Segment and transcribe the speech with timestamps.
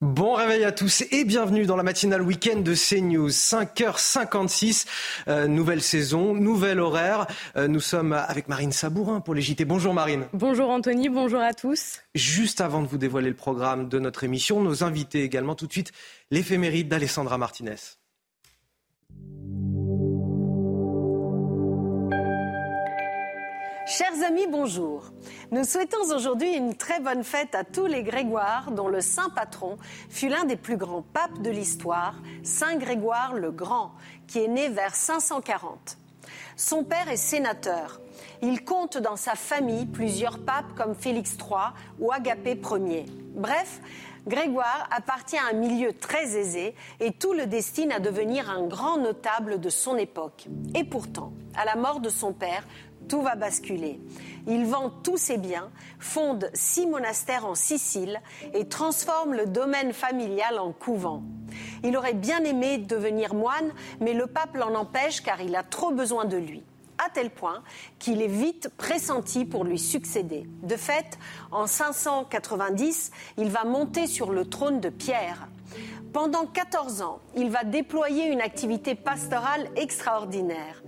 [0.00, 3.30] Bon réveil à tous et bienvenue dans la matinale week-end de CNews.
[3.30, 4.86] 5h56,
[5.28, 7.26] euh, nouvelle saison, nouvel horaire.
[7.56, 9.64] Euh, nous sommes avec Marine Sabourin pour les JT.
[9.64, 10.26] Bonjour Marine.
[10.32, 12.00] Bonjour Anthony, bonjour à tous.
[12.14, 15.72] Juste avant de vous dévoiler le programme de notre émission, nos invités également tout de
[15.72, 15.92] suite,
[16.30, 17.76] l'éphéméride d'Alessandra Martinez.
[23.86, 25.04] Chers amis, bonjour.
[25.50, 29.76] Nous souhaitons aujourd'hui une très bonne fête à tous les Grégoires, dont le saint patron
[30.08, 33.92] fut l'un des plus grands papes de l'histoire, Saint Grégoire le Grand,
[34.26, 35.98] qui est né vers 540.
[36.56, 38.00] Son père est sénateur.
[38.40, 43.04] Il compte dans sa famille plusieurs papes comme Félix III ou Agapé Ier.
[43.34, 43.82] Bref,
[44.26, 48.96] Grégoire appartient à un milieu très aisé et tout le destine à devenir un grand
[48.96, 50.46] notable de son époque.
[50.74, 52.64] Et pourtant, à la mort de son père,
[53.08, 54.00] tout va basculer.
[54.46, 58.20] Il vend tous ses biens, fonde six monastères en Sicile
[58.52, 61.22] et transforme le domaine familial en couvent.
[61.82, 65.90] Il aurait bien aimé devenir moine, mais le pape l'en empêche car il a trop
[65.90, 66.62] besoin de lui
[67.04, 67.62] à tel point
[67.98, 70.46] qu'il est vite pressenti pour lui succéder.
[70.62, 71.18] De fait,
[71.50, 75.48] en 590, il va monter sur le trône de Pierre.
[76.12, 80.82] Pendant 14 ans, il va déployer une activité pastorale extraordinaire.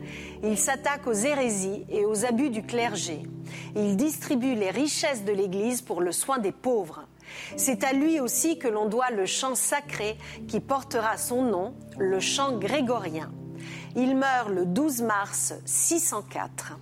[0.44, 3.22] Il s'attaque aux hérésies et aux abus du clergé.
[3.74, 7.06] Il distribue les richesses de l'Église pour le soin des pauvres.
[7.56, 12.20] C'est à lui aussi que l'on doit le chant sacré qui portera son nom, le
[12.20, 13.32] chant grégorien.
[13.96, 16.78] Il meurt le 12 mars 604.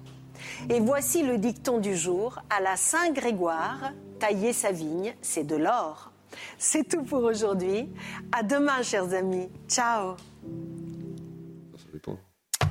[0.69, 5.56] Et voici le dicton du jour à la Saint Grégoire tailler sa vigne, c'est de
[5.56, 6.14] l'or.
[6.59, 7.89] C'est tout pour aujourd'hui.
[8.33, 9.49] À demain, chers amis.
[9.69, 10.17] Ciao.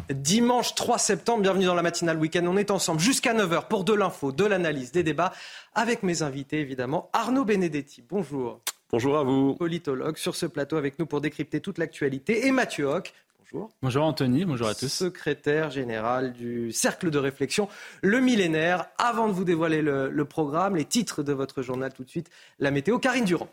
[0.09, 2.45] Dimanche 3 septembre, bienvenue dans la matinale week-end.
[2.45, 5.31] On est ensemble jusqu'à 9h pour de l'info, de l'analyse, des débats
[5.75, 7.09] avec mes invités évidemment.
[7.13, 8.59] Arnaud Benedetti, bonjour.
[8.91, 9.55] Bonjour à vous.
[9.55, 12.45] Politologue sur ce plateau avec nous pour décrypter toute l'actualité.
[12.45, 13.13] Et Mathieu Hoc,
[13.53, 13.69] bonjour.
[13.81, 14.87] Bonjour Anthony, bonjour à tous.
[14.87, 17.69] Secrétaire général du Cercle de réflexion
[18.01, 18.87] Le Millénaire.
[18.97, 22.29] Avant de vous dévoiler le, le programme, les titres de votre journal tout de suite,
[22.59, 22.99] la météo.
[22.99, 23.49] Karine Durand.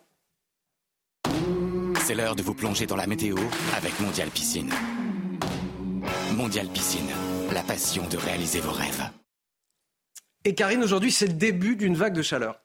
[2.00, 3.36] C'est l'heure de vous plonger dans la météo
[3.76, 4.70] avec Mondial Piscine.
[6.34, 7.10] Mondial Piscine,
[7.52, 9.10] la passion de réaliser vos rêves.
[10.44, 12.62] Et Karine, aujourd'hui, c'est le début d'une vague de chaleur.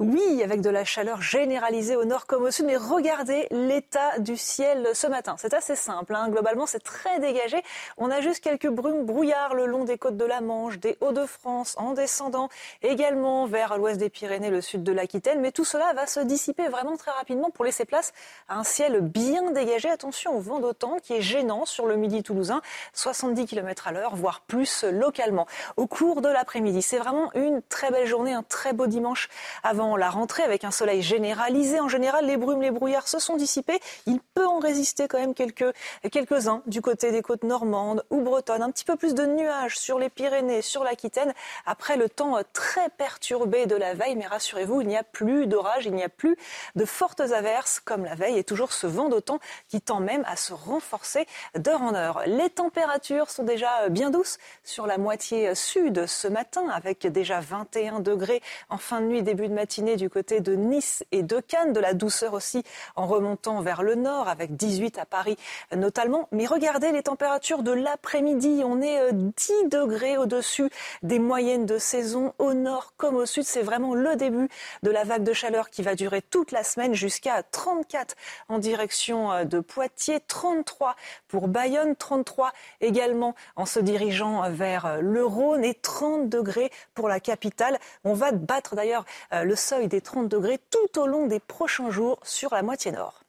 [0.00, 4.36] Oui, avec de la chaleur généralisée au nord comme au sud, mais regardez l'état du
[4.36, 5.34] ciel ce matin.
[5.38, 6.28] C'est assez simple, hein.
[6.28, 7.60] globalement c'est très dégagé.
[7.96, 11.74] On a juste quelques brumes brouillards le long des côtes de la Manche, des Hauts-de-France
[11.78, 12.48] en descendant,
[12.82, 16.68] également vers l'ouest des Pyrénées, le sud de l'Aquitaine, mais tout cela va se dissiper
[16.68, 18.12] vraiment très rapidement pour laisser place
[18.48, 19.90] à un ciel bien dégagé.
[19.90, 24.14] Attention au vent d'autant qui est gênant sur le midi toulousain, 70 km à l'heure,
[24.14, 25.48] voire plus localement.
[25.76, 29.28] Au cours de l'après-midi, c'est vraiment une très belle journée, un très beau dimanche
[29.64, 31.80] avant la rentrée avec un soleil généralisé.
[31.80, 33.78] En général, les brumes, les brouillards se sont dissipés.
[34.06, 35.72] Il peut en résister quand même quelques,
[36.10, 38.62] quelques-uns du côté des côtes normandes ou bretonnes.
[38.62, 41.32] Un petit peu plus de nuages sur les Pyrénées, sur l'Aquitaine.
[41.64, 45.86] Après le temps très perturbé de la veille, mais rassurez-vous, il n'y a plus d'orage,
[45.86, 46.36] il n'y a plus
[46.74, 49.38] de fortes averses comme la veille et toujours ce vent d'automne
[49.68, 52.22] qui tend même à se renforcer d'heure en heure.
[52.26, 58.00] Les températures sont déjà bien douces sur la moitié sud ce matin avec déjà 21
[58.00, 61.72] degrés en fin de nuit, début de matinée du côté de Nice et de Cannes,
[61.72, 62.64] de la douceur aussi
[62.96, 65.36] en remontant vers le nord avec 18 à Paris
[65.74, 66.28] notamment.
[66.32, 70.68] Mais regardez les températures de l'après-midi, on est 10 degrés au-dessus
[71.02, 73.44] des moyennes de saison au nord comme au sud.
[73.44, 74.48] C'est vraiment le début
[74.82, 78.16] de la vague de chaleur qui va durer toute la semaine jusqu'à 34
[78.48, 80.96] en direction de Poitiers, 33
[81.28, 87.20] pour Bayonne, 33 également en se dirigeant vers le Rhône et 30 degrés pour la
[87.20, 87.78] capitale.
[88.02, 89.54] On va battre d'ailleurs le
[89.88, 93.22] des 30 degrés tout au long des prochains jours sur la moitié nord.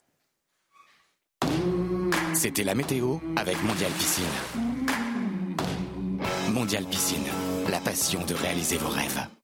[2.34, 4.26] C'était la météo avec Mondial Piscine.
[6.50, 7.28] Mondial Piscine,
[7.70, 9.39] la passion de réaliser vos rêves.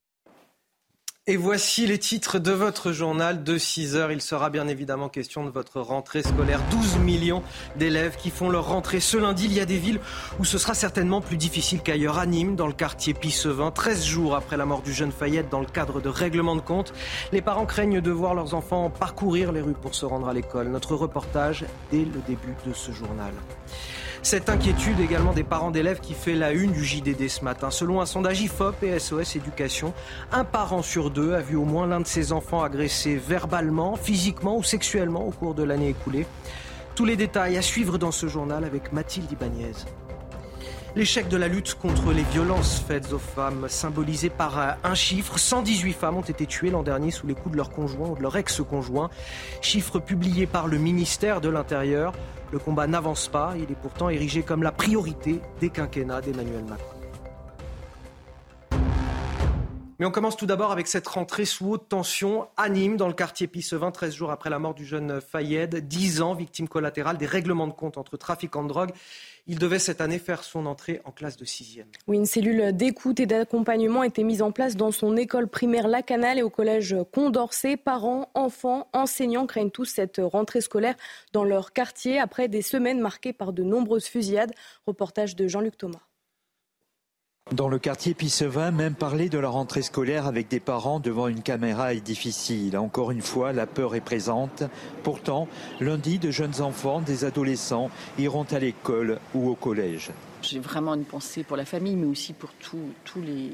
[1.28, 4.12] Et voici les titres de votre journal de 6 heures.
[4.12, 6.60] Il sera bien évidemment question de votre rentrée scolaire.
[6.70, 7.42] 12 millions
[7.74, 9.46] d'élèves qui font leur rentrée ce lundi.
[9.46, 9.98] Il y a des villes
[10.38, 12.18] où ce sera certainement plus difficile qu'ailleurs.
[12.18, 15.58] À Nîmes, dans le quartier Pissevin, 13 jours après la mort du jeune Fayette dans
[15.58, 16.94] le cadre de règlement de compte,
[17.32, 20.68] les parents craignent de voir leurs enfants parcourir les rues pour se rendre à l'école.
[20.68, 23.32] Notre reportage dès le début de ce journal.
[24.26, 27.70] Cette inquiétude également des parents d'élèves qui fait la une du JDD ce matin.
[27.70, 29.94] Selon un sondage IFOP et SOS Éducation,
[30.32, 34.56] un parent sur deux a vu au moins l'un de ses enfants agressé verbalement, physiquement
[34.56, 36.26] ou sexuellement au cours de l'année écoulée.
[36.96, 39.74] Tous les détails à suivre dans ce journal avec Mathilde Ibanez.
[40.96, 45.92] L'échec de la lutte contre les violences faites aux femmes, symbolisé par un chiffre, 118
[45.92, 48.34] femmes ont été tuées l'an dernier sous les coups de leur conjoint ou de leur
[48.36, 49.08] ex-conjoint.
[49.60, 52.12] Chiffre publié par le ministère de l'Intérieur.
[52.52, 56.96] Le combat n'avance pas, il est pourtant érigé comme la priorité des quinquennats d'Emmanuel Macron.
[59.98, 63.46] Mais on commence tout d'abord avec cette rentrée sous haute tension à dans le quartier
[63.46, 67.66] Pissevin, 13 jours après la mort du jeune Fayed, 10 ans, victime collatérale des règlements
[67.66, 68.92] de compte entre trafiquants de drogue.
[69.48, 71.84] Il devait cette année faire son entrée en classe de 6e.
[72.08, 76.02] Oui, une cellule d'écoute et d'accompagnement était mise en place dans son école primaire La
[76.02, 77.76] Canale et au collège Condorcet.
[77.76, 80.96] Parents, enfants, enseignants craignent tous cette rentrée scolaire
[81.32, 84.52] dans leur quartier après des semaines marquées par de nombreuses fusillades.
[84.84, 86.05] Reportage de Jean-Luc Thomas.
[87.52, 91.42] Dans le quartier Pissevin, même parler de la rentrée scolaire avec des parents devant une
[91.42, 92.76] caméra est difficile.
[92.76, 94.64] Encore une fois, la peur est présente.
[95.04, 95.46] Pourtant,
[95.78, 97.88] lundi, de jeunes enfants, des adolescents
[98.18, 100.10] iront à l'école ou au collège.
[100.42, 103.52] J'ai vraiment une pensée pour la famille, mais aussi pour tous les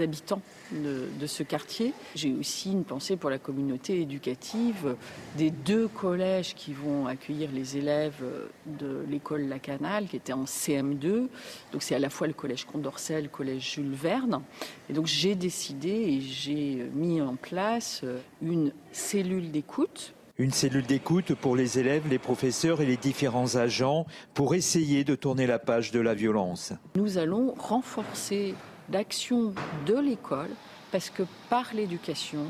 [0.00, 0.42] habitants
[0.72, 1.92] de, ce quartier.
[2.14, 4.96] J'ai aussi une pensée pour la communauté éducative
[5.36, 8.22] des deux collèges qui vont accueillir les élèves
[8.66, 11.28] de l'école La Canale, qui était en CM2.
[11.72, 14.42] Donc c'est à la fois le collège Condorcet, le collège Jules Verne.
[14.90, 18.04] Et donc j'ai décidé et j'ai mis en place
[18.42, 24.04] une cellule d'écoute une cellule d'écoute pour les élèves, les professeurs et les différents agents
[24.34, 26.72] pour essayer de tourner la page de la violence.
[26.96, 28.54] Nous allons renforcer
[28.88, 29.54] d'action
[29.86, 30.50] de l'école,
[30.92, 32.46] parce que par l'éducation,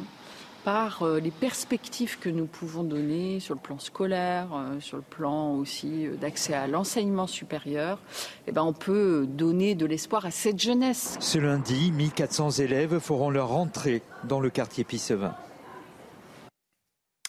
[0.65, 5.03] par euh, les perspectives que nous pouvons donner sur le plan scolaire, euh, sur le
[5.03, 7.99] plan aussi euh, d'accès à l'enseignement supérieur,
[8.47, 11.17] eh ben on peut donner de l'espoir à cette jeunesse.
[11.21, 15.35] Ce lundi, 1400 élèves feront leur entrée dans le quartier Pissevin.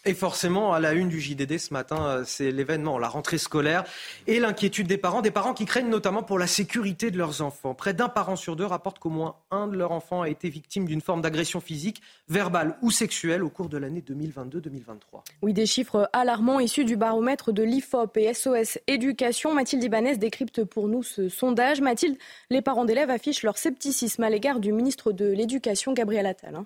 [0.08, 3.82] Et forcément, à la une du JDD ce matin, euh, c'est l'événement, la rentrée scolaire
[4.28, 7.74] et l'inquiétude des parents, des parents qui craignent notamment pour la sécurité de leurs enfants.
[7.74, 10.84] Près d'un parent sur deux rapporte qu'au moins un de leurs enfants a été victime
[10.84, 15.24] d'une forme d'agression physique, verbale ou sexuelle au cours de l'année 2022-2023.
[15.42, 19.54] Oui, des chiffres alarmants issus du baromètre de l'IFOP et SOS Éducation.
[19.54, 21.80] Mathilde Ibanez décrypte pour nous ce sondage.
[21.80, 22.16] Mathilde,
[22.50, 26.64] les parents d'élèves affichent leur scepticisme à l'égard du ministre de l'Éducation, Gabriel Attal.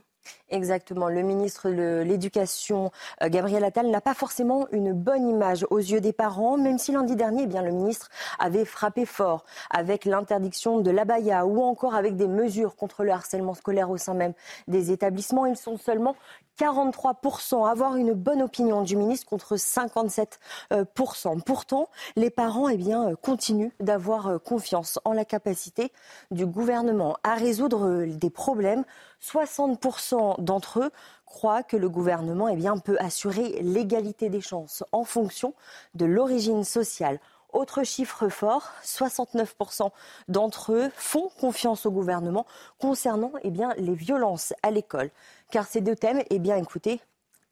[0.50, 1.08] Exactement.
[1.08, 2.91] Le ministre de l'Éducation,
[3.23, 6.91] euh, Gabriel Attal, n'a pas forcément une bonne image aux yeux des parents, même si
[6.91, 8.08] lundi dernier, eh bien, le ministre
[8.41, 13.55] avait frappé fort avec l'interdiction de l'abaya ou encore avec des mesures contre le harcèlement
[13.55, 14.32] scolaire au sein même
[14.67, 15.47] des établissements.
[15.47, 16.17] Ils sont seulement
[16.58, 21.41] 43% à avoir une bonne opinion du ministre contre 57%.
[21.47, 25.93] Pourtant, les parents eh bien, continuent d'avoir confiance en la capacité
[26.31, 28.85] du gouvernement à résoudre des problèmes
[29.23, 30.90] 60% d'entre eux
[31.26, 35.54] croient que le gouvernement eh bien, peut assurer l'égalité des chances en fonction
[35.94, 37.20] de l'origine sociale.
[37.52, 39.90] Autre chiffre fort, 69%
[40.28, 42.46] d'entre eux font confiance au gouvernement
[42.78, 45.10] concernant eh bien, les violences à l'école.
[45.50, 47.00] Car ces deux thèmes, eh bien, écoutez,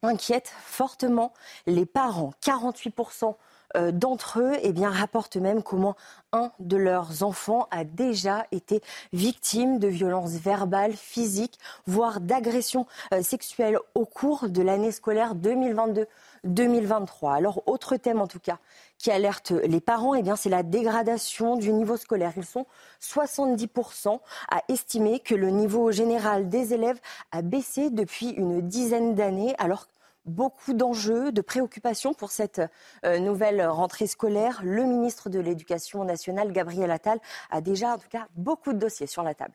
[0.01, 1.33] inquiètent fortement
[1.65, 2.31] les parents.
[2.43, 3.31] 48% euh,
[3.75, 5.95] d'entre eux eh bien, rapportent même comment
[6.31, 8.81] un de leurs enfants a déjà été
[9.13, 17.35] victime de violences verbales, physiques, voire d'agressions euh, sexuelles au cours de l'année scolaire 2022-2023.
[17.35, 18.59] Alors, autre thème en tout cas
[18.97, 22.33] qui alerte les parents, eh bien, c'est la dégradation du niveau scolaire.
[22.35, 22.65] Ils sont
[23.01, 24.19] 70%
[24.51, 26.99] à estimer que le niveau général des élèves
[27.31, 29.87] a baissé depuis une dizaine d'années, alors
[30.25, 32.61] beaucoup d'enjeux, de préoccupations pour cette
[33.05, 34.61] euh, nouvelle rentrée scolaire.
[34.63, 39.07] Le ministre de l'Éducation nationale, Gabriel Attal, a déjà en tout cas beaucoup de dossiers
[39.07, 39.53] sur la table.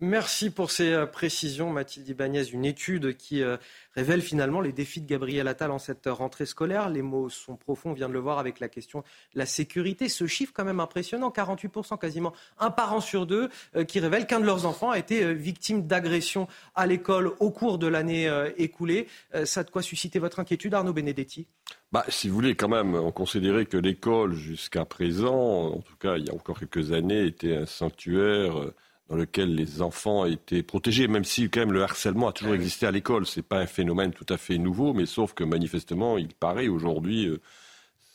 [0.00, 2.50] Merci pour ces euh, précisions, Mathilde Ibanez.
[2.52, 3.56] Une étude qui euh,
[3.94, 6.90] révèle finalement les défis de Gabriel Attal en cette rentrée scolaire.
[6.90, 9.00] Les mots sont profonds, on vient de le voir avec la question
[9.32, 10.10] de la sécurité.
[10.10, 14.38] Ce chiffre quand même impressionnant, 48% quasiment, un parent sur deux, euh, qui révèle qu'un
[14.38, 19.08] de leurs enfants a été victime d'agression à l'école au cours de l'année écoulée.
[19.44, 21.46] Ça a de quoi susciter votre inquiétude, Arnaud Benedetti?
[21.90, 26.16] Bah, si vous voulez, quand même, on considérait que l'école, jusqu'à présent, en tout cas
[26.16, 28.72] il y a encore quelques années, était un sanctuaire
[29.08, 32.86] dans lequel les enfants étaient protégés, même si quand même le harcèlement a toujours existé
[32.86, 33.26] à l'école.
[33.26, 37.26] C'est pas un phénomène tout à fait nouveau, mais sauf que manifestement, il paraît aujourd'hui
[37.26, 37.40] euh,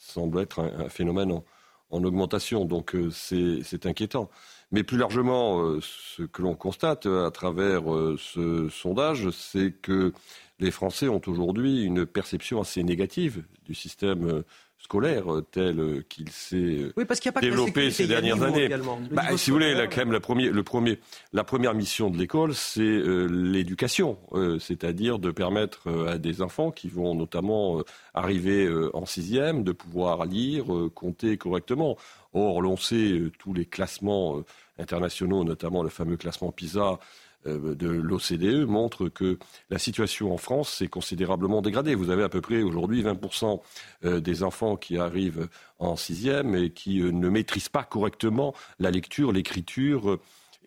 [0.00, 1.32] semble être un, phénomène
[1.90, 2.66] en, augmentation.
[2.66, 4.30] Donc euh, c'est inquiétant.
[4.70, 7.84] Mais plus largement, euh, ce que l'on constate à travers
[8.18, 10.12] ce sondage, c'est que
[10.58, 14.44] les Français ont aujourd'hui une perception assez négative du système
[14.82, 16.56] scolaire euh, tel euh, qu'il s'est
[16.96, 18.68] euh, développé ces dernières années.
[19.10, 20.98] Bah, si vous voulez, la, quand même, la, premier, le premier,
[21.32, 24.18] la première mission de l'école, c'est l'éducation,
[24.58, 27.82] c'est-à-dire de permettre à des enfants qui vont notamment
[28.14, 31.96] arriver en sixième de pouvoir lire, compter correctement.
[32.34, 34.42] Or, l'on sait, tous les classements
[34.78, 36.98] internationaux, notamment le fameux classement PISA,
[37.44, 39.38] de l'OCDE montre que
[39.70, 41.94] la situation en France s'est considérablement dégradée.
[41.94, 43.60] Vous avez à peu près aujourd'hui 20%
[44.04, 48.90] euh, des enfants qui arrivent en sixième et qui euh, ne maîtrisent pas correctement la
[48.90, 50.18] lecture, l'écriture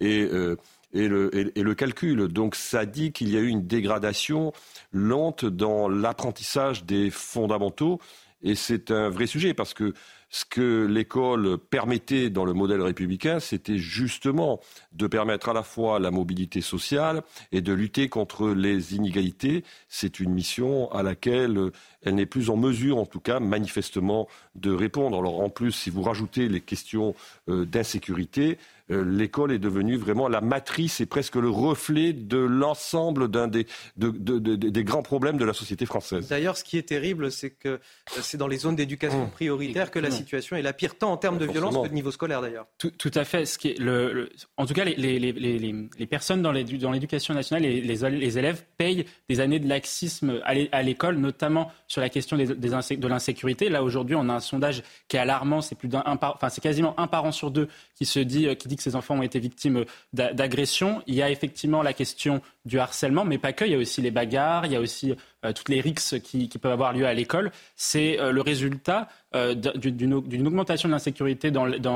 [0.01, 0.57] et, le,
[0.93, 2.27] et, le, calcul.
[2.27, 4.51] Donc ça dit qu'il y a eu une dégradation
[4.91, 7.99] lente dans l'apprentissage des fondamentaux.
[8.41, 9.93] Et c'est un vrai sujet parce que
[10.35, 14.59] ce que l'école permettait dans le modèle républicain, c'était justement
[14.91, 17.23] de permettre à la fois la mobilité sociale
[17.53, 19.63] et de lutter contre les inégalités.
[19.87, 24.73] C'est une mission à laquelle elle n'est plus en mesure, en tout cas manifestement, de
[24.73, 25.17] répondre.
[25.17, 27.15] Alors en plus, si vous rajoutez les questions
[27.47, 28.57] euh, d'insécurité,
[28.89, 33.65] l'école est devenue vraiment la matrice et presque le reflet de l'ensemble d'un des,
[33.97, 36.27] des, grands problèmes de la société française.
[36.27, 37.77] D'ailleurs, ce qui est terrible, c'est que euh,
[38.21, 39.31] c'est dans les zones d'éducation mmh.
[39.31, 42.11] prioritaire que la situation est la pire, tant en termes de violence que de niveau
[42.11, 42.67] scolaire d'ailleurs.
[42.77, 43.45] Tout, à fait.
[43.45, 47.65] Ce qui est le, en tout cas, les, les, les, les personnes dans l'éducation nationale
[47.65, 52.47] et les, élèves payent des années de laxisme à l'école, notamment sur la question des,
[52.47, 53.69] de l'insécurité.
[53.69, 55.61] Là, aujourd'hui, on a un sondage qui est alarmant.
[55.61, 58.74] C'est plus d'un, enfin, c'est quasiment un parent sur deux qui se dit, qui dit
[58.75, 61.01] que ces enfants ont été victimes d'agressions.
[61.07, 63.65] Il y a effectivement la question du harcèlement, mais pas que.
[63.65, 65.13] Il y a aussi les bagarres, il y a aussi
[65.45, 67.51] euh, toutes les rixes qui, peuvent avoir lieu à l'école.
[67.75, 70.13] C'est euh, le résultat euh, d'une
[70.47, 71.51] augmentation de l'insécurité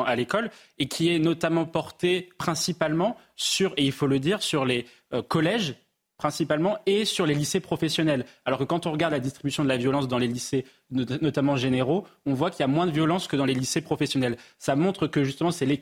[0.05, 4.65] à l'école et qui est notamment portée principalement sur, et il faut le dire, sur
[4.65, 4.85] les
[5.27, 5.75] collèges
[6.19, 8.25] principalement et sur les lycées professionnels.
[8.45, 12.05] Alors que quand on regarde la distribution de la violence dans les lycées notamment généraux,
[12.25, 14.37] on voit qu'il y a moins de violence que dans les lycées professionnels.
[14.57, 15.77] Ça montre que justement, c'est les,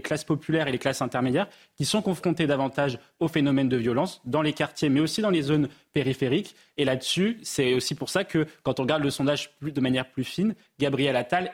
[0.00, 4.42] classes populaires et les classes intermédiaires qui sont confrontées davantage aux phénomènes de violence dans
[4.42, 6.54] les quartiers, mais aussi dans les zones périphériques.
[6.76, 10.24] Et là-dessus, c'est aussi pour ça que quand on regarde le sondage de manière plus
[10.24, 11.52] fine, Gabriel Attal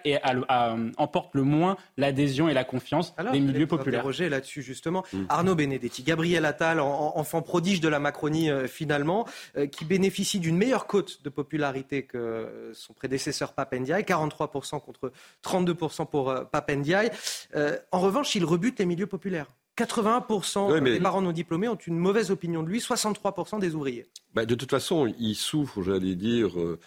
[0.98, 4.04] emporte le moins l'adhésion et la confiance des milieux populaires.
[4.06, 5.04] là-dessus justement.
[5.12, 5.24] Mm.
[5.28, 10.56] Arnaud Benedetti, Gabriel Attal, enfant prodige de la Macronie euh, finalement, euh, qui bénéficie d'une
[10.56, 15.12] meilleure cote de popularité que son prédécesseur Papendiaï, 43% contre
[15.42, 17.10] 32% pour euh, Papendiaï.
[17.56, 19.46] Euh, en revanche, il rebute les milieux populaires.
[19.78, 24.06] 81% des parents non diplômés ont une mauvaise opinion de lui, 63% des ouvriers.
[24.32, 26.78] Bah, de toute façon, il souffre, j'allais dire, euh,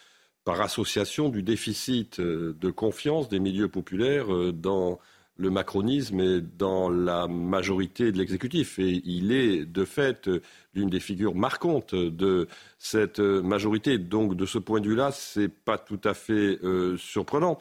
[0.46, 4.98] par association du déficit de confiance des milieux populaires dans
[5.38, 8.80] le macronisme est dans la majorité de l'exécutif.
[8.80, 10.30] Et il est, de fait,
[10.74, 12.48] l'une des figures marquantes de
[12.80, 13.98] cette majorité.
[13.98, 17.60] Donc, de ce point de vue-là, ce n'est pas tout à fait euh, surprenant.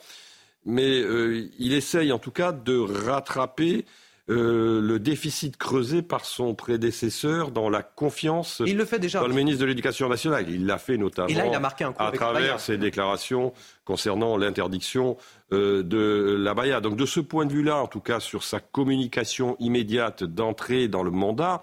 [0.65, 3.85] Mais euh, il essaye, en tout cas, de rattraper
[4.29, 9.21] euh, le déficit creusé par son prédécesseur dans la confiance il le fait déjà.
[9.21, 10.47] dans le ministre de l'Éducation nationale.
[10.49, 11.29] Il l'a fait notamment
[11.99, 13.53] à travers ses déclarations
[13.85, 15.17] concernant l'interdiction
[15.53, 16.81] euh, de la baya.
[16.81, 21.05] Donc de ce point de vue-là, en tout cas sur sa communication immédiate d'entrée dans
[21.05, 21.63] le mandat,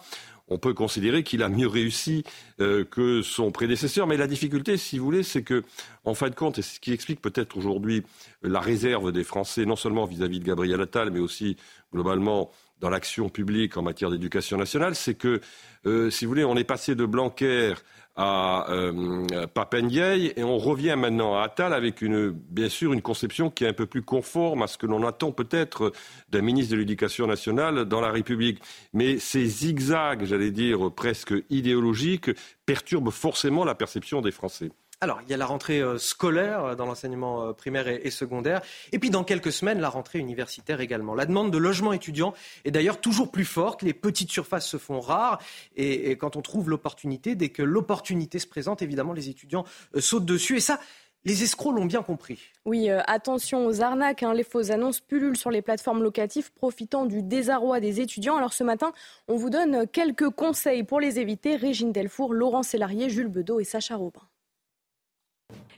[0.54, 2.24] on peut considérer qu'il a mieux réussi
[2.60, 4.06] euh, que son prédécesseur.
[4.06, 5.64] Mais la difficulté, si vous voulez, c'est que,
[6.06, 8.04] en fin de compte, et ce qui explique peut-être aujourd'hui
[8.44, 11.58] la réserve des Français, non seulement vis-à-vis de Gabriel Attal, mais aussi
[11.92, 12.52] globalement
[12.84, 15.40] dans l'action publique en matière d'éducation nationale, c'est que,
[15.86, 17.76] euh, si vous voulez, on est passé de Blanquer
[18.18, 19.26] à euh,
[20.36, 23.74] et on revient maintenant à Attal avec une, bien sûr une conception qui est un
[23.74, 25.94] peu plus conforme à ce que l'on attend peut-être
[26.30, 28.62] d'un ministre de l'Éducation nationale dans la République.
[28.92, 32.32] Mais ces zigzags, j'allais dire presque idéologiques,
[32.66, 34.72] perturbent forcément la perception des Français.
[35.04, 38.62] Alors, il y a la rentrée euh, scolaire euh, dans l'enseignement euh, primaire et, secondaire,
[38.94, 41.14] et puis dans quelques semaines, la rentrée universitaire également.
[41.14, 42.34] La demande de logements étudiants
[42.64, 45.40] est d'ailleurs toujours plus forte, les petites surfaces se font rares,
[45.76, 49.66] et, quand on trouve l'opportunité, dès que l'opportunité se présente, évidemment, les étudiants
[50.00, 50.80] sautent dessus, et ça,
[51.26, 52.40] les escrocs l'ont bien compris.
[52.64, 54.24] Oui, attention aux arnaques.
[54.24, 54.34] Hein.
[54.34, 58.38] Les fausses annonces pullulent sur les plateformes locatives, profitant du désarroi des étudiants.
[58.38, 58.92] Alors ce matin,
[59.28, 61.56] on vous donne quelques conseils pour les éviter.
[61.56, 64.22] Régine Delfour, Laurent Sélarié, Jules Bedeau et Sacha Robin.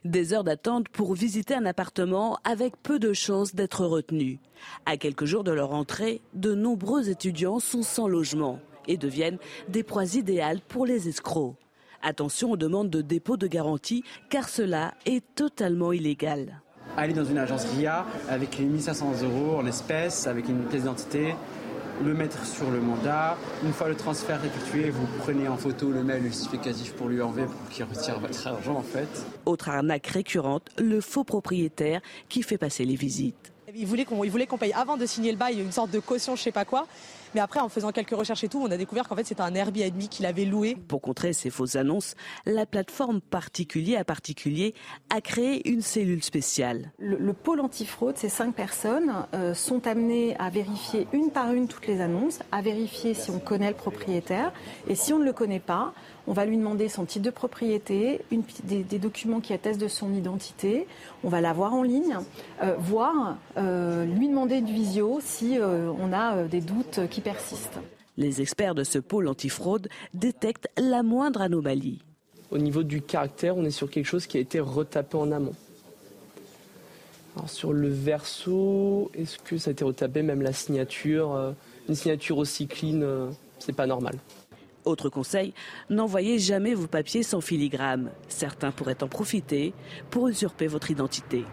[0.06, 4.40] Des heures d'attente pour visiter un appartement avec peu de chances d'être retenu.
[4.86, 9.82] À quelques jours de leur entrée, de nombreux étudiants sont sans logement et deviennent des
[9.82, 11.56] proies idéales pour les escrocs.
[12.04, 16.62] Attention aux demandes de dépôt de garantie car cela est totalement illégal.
[16.98, 21.34] Aller dans une agence RIA avec les 1500 euros en espèces, avec une pièce d'identité,
[22.04, 23.38] le mettre sur le mandat.
[23.64, 27.46] Une fois le transfert effectué, vous prenez en photo le mail justificatif pour lui enlever
[27.46, 29.08] pour qu'il retire votre argent en fait.
[29.46, 33.55] Autre arnaque récurrente, le faux propriétaire qui fait passer les visites.
[33.76, 34.06] Il voulait
[34.46, 36.88] qu'on paye avant de signer le bail une sorte de caution, je sais pas quoi.
[37.36, 39.54] Mais après, en faisant quelques recherches et tout, on a découvert qu'en fait, c'était un
[39.54, 40.78] Airbnb qu'il avait loué.
[40.88, 42.16] Pour contrer ces fausses annonces,
[42.46, 44.74] la plateforme particulier à particulier
[45.14, 46.94] a créé une cellule spéciale.
[46.98, 51.88] Le, pôle antifraude, ces cinq personnes euh, sont amenées à vérifier une par une toutes
[51.88, 54.54] les annonces, à vérifier si on connaît le propriétaire.
[54.88, 55.94] Et si on ne le connaît pas,
[56.28, 58.22] on va lui demander son titre de propriété,
[58.64, 60.88] des, documents qui attestent de son identité.
[61.24, 62.18] On va la voir en ligne,
[62.64, 67.80] euh, voir, euh, lui demander du visio si euh, on a des doutes qui persistent.
[68.18, 72.02] Les experts de ce pôle antifraude détectent la moindre anomalie.
[72.50, 75.56] Au niveau du caractère, on est sur quelque chose qui a été retapé en amont.
[77.36, 81.54] Alors sur le verso, est-ce que ça a été retapé, même la signature
[81.90, 83.30] Une signature aussi clean,
[83.60, 84.16] c'est pas normal.
[84.86, 85.54] Autre conseil,
[85.90, 88.12] n'envoyez jamais vos papiers sans filigrane.
[88.28, 89.74] Certains pourraient en profiter
[90.12, 91.44] pour usurper votre identité.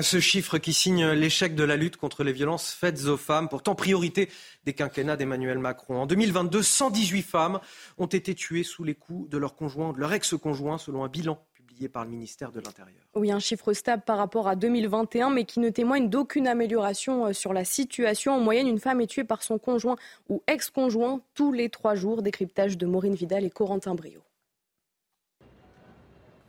[0.00, 3.74] Ce chiffre qui signe l'échec de la lutte contre les violences faites aux femmes, pourtant
[3.74, 4.30] priorité
[4.64, 6.00] des quinquennats d'Emmanuel Macron.
[6.00, 7.60] En 2022, 118 femmes
[7.98, 11.44] ont été tuées sous les coups de leur conjoint, de leur ex-conjoint, selon un bilan
[11.88, 13.02] par le ministère de l'Intérieur.
[13.14, 17.32] Oui, un chiffre stable par rapport à 2021, mais qui ne témoigne d'aucune amélioration euh,
[17.32, 18.34] sur la situation.
[18.34, 19.96] En moyenne, une femme est tuée par son conjoint
[20.28, 22.22] ou ex-conjoint tous les trois jours.
[22.22, 24.20] Décryptage de Maureen Vidal et Corentin Brio.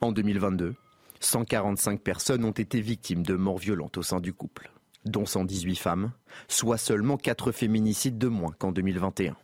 [0.01, 0.75] En 2022,
[1.21, 4.71] 145 personnes ont été victimes de morts violentes au sein du couple,
[5.05, 6.11] dont 118 femmes,
[6.47, 9.37] soit seulement 4 féminicides de moins qu'en 2021.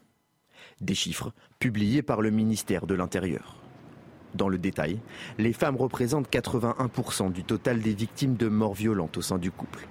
[0.81, 3.58] Des chiffres publiés par le ministère de l'Intérieur.
[4.35, 4.99] Dans le détail,
[5.37, 9.87] les femmes représentent 81% du total des victimes de morts violentes au sein du couple.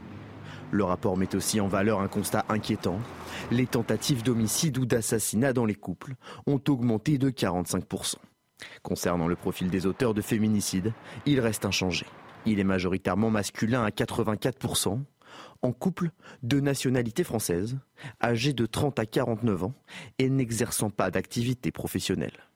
[0.71, 3.01] Le rapport met aussi en valeur un constat inquiétant.
[3.51, 6.15] Les tentatives d'homicide ou d'assassinat dans les couples
[6.47, 8.17] ont augmenté de 45%.
[8.83, 10.93] Concernant le profil des auteurs de féminicide,
[11.27, 12.07] il reste inchangé.
[12.45, 15.01] Il est majoritairement masculin à 84%,
[15.63, 16.11] en couple
[16.43, 17.79] de nationalité française,
[18.23, 19.75] âgé de 30 à 49 ans
[20.19, 22.48] et n'exerçant pas d'activité professionnelle.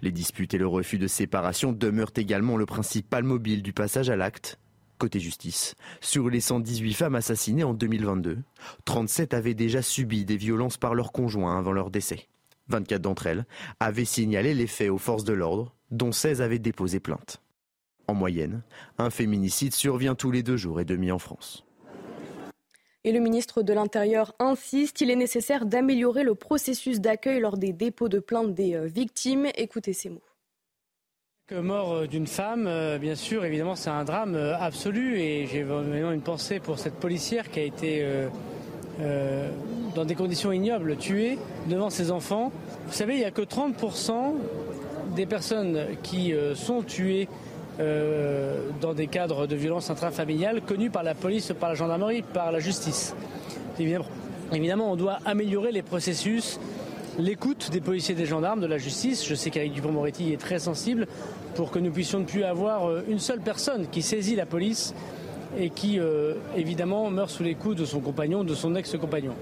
[0.00, 4.16] Les disputes et le refus de séparation demeurent également le principal mobile du passage à
[4.16, 4.58] l'acte.
[4.98, 8.38] Côté justice, sur les 118 femmes assassinées en 2022,
[8.84, 12.28] 37 avaient déjà subi des violences par leur conjoint avant leur décès.
[12.68, 13.44] 24 d'entre elles
[13.80, 17.42] avaient signalé les faits aux forces de l'ordre, dont 16 avaient déposé plainte.
[18.06, 18.62] En moyenne,
[18.98, 21.64] un féminicide survient tous les deux jours et demi en France.
[23.04, 27.72] Et le ministre de l'Intérieur insiste, il est nécessaire d'améliorer le processus d'accueil lors des
[27.72, 29.48] dépôts de plainte des euh, victimes.
[29.56, 30.22] Écoutez ces mots.
[31.50, 36.12] Mort euh, d'une femme, euh, bien sûr, évidemment, c'est un drame absolu et j'ai vraiment
[36.12, 38.06] une pensée pour cette policière qui a été
[39.96, 42.52] dans des conditions ignobles tuée devant ses enfants.
[42.86, 44.34] Vous savez, il n'y a que 30%
[45.16, 47.28] des personnes qui sont tuées
[47.82, 52.52] euh, dans des cadres de violence intrafamiliale connus par la police, par la gendarmerie, par
[52.52, 53.14] la justice.
[53.78, 56.60] Évidemment, on doit améliorer les processus,
[57.18, 59.26] l'écoute des policiers, des gendarmes, de la justice.
[59.26, 61.06] Je sais qu'Éric Dupond-Moretti est très sensible
[61.54, 64.94] pour que nous puissions ne plus avoir euh, une seule personne qui saisit la police
[65.58, 69.34] et qui, euh, évidemment, meurt sous les coups de son compagnon, de son ex-compagnon.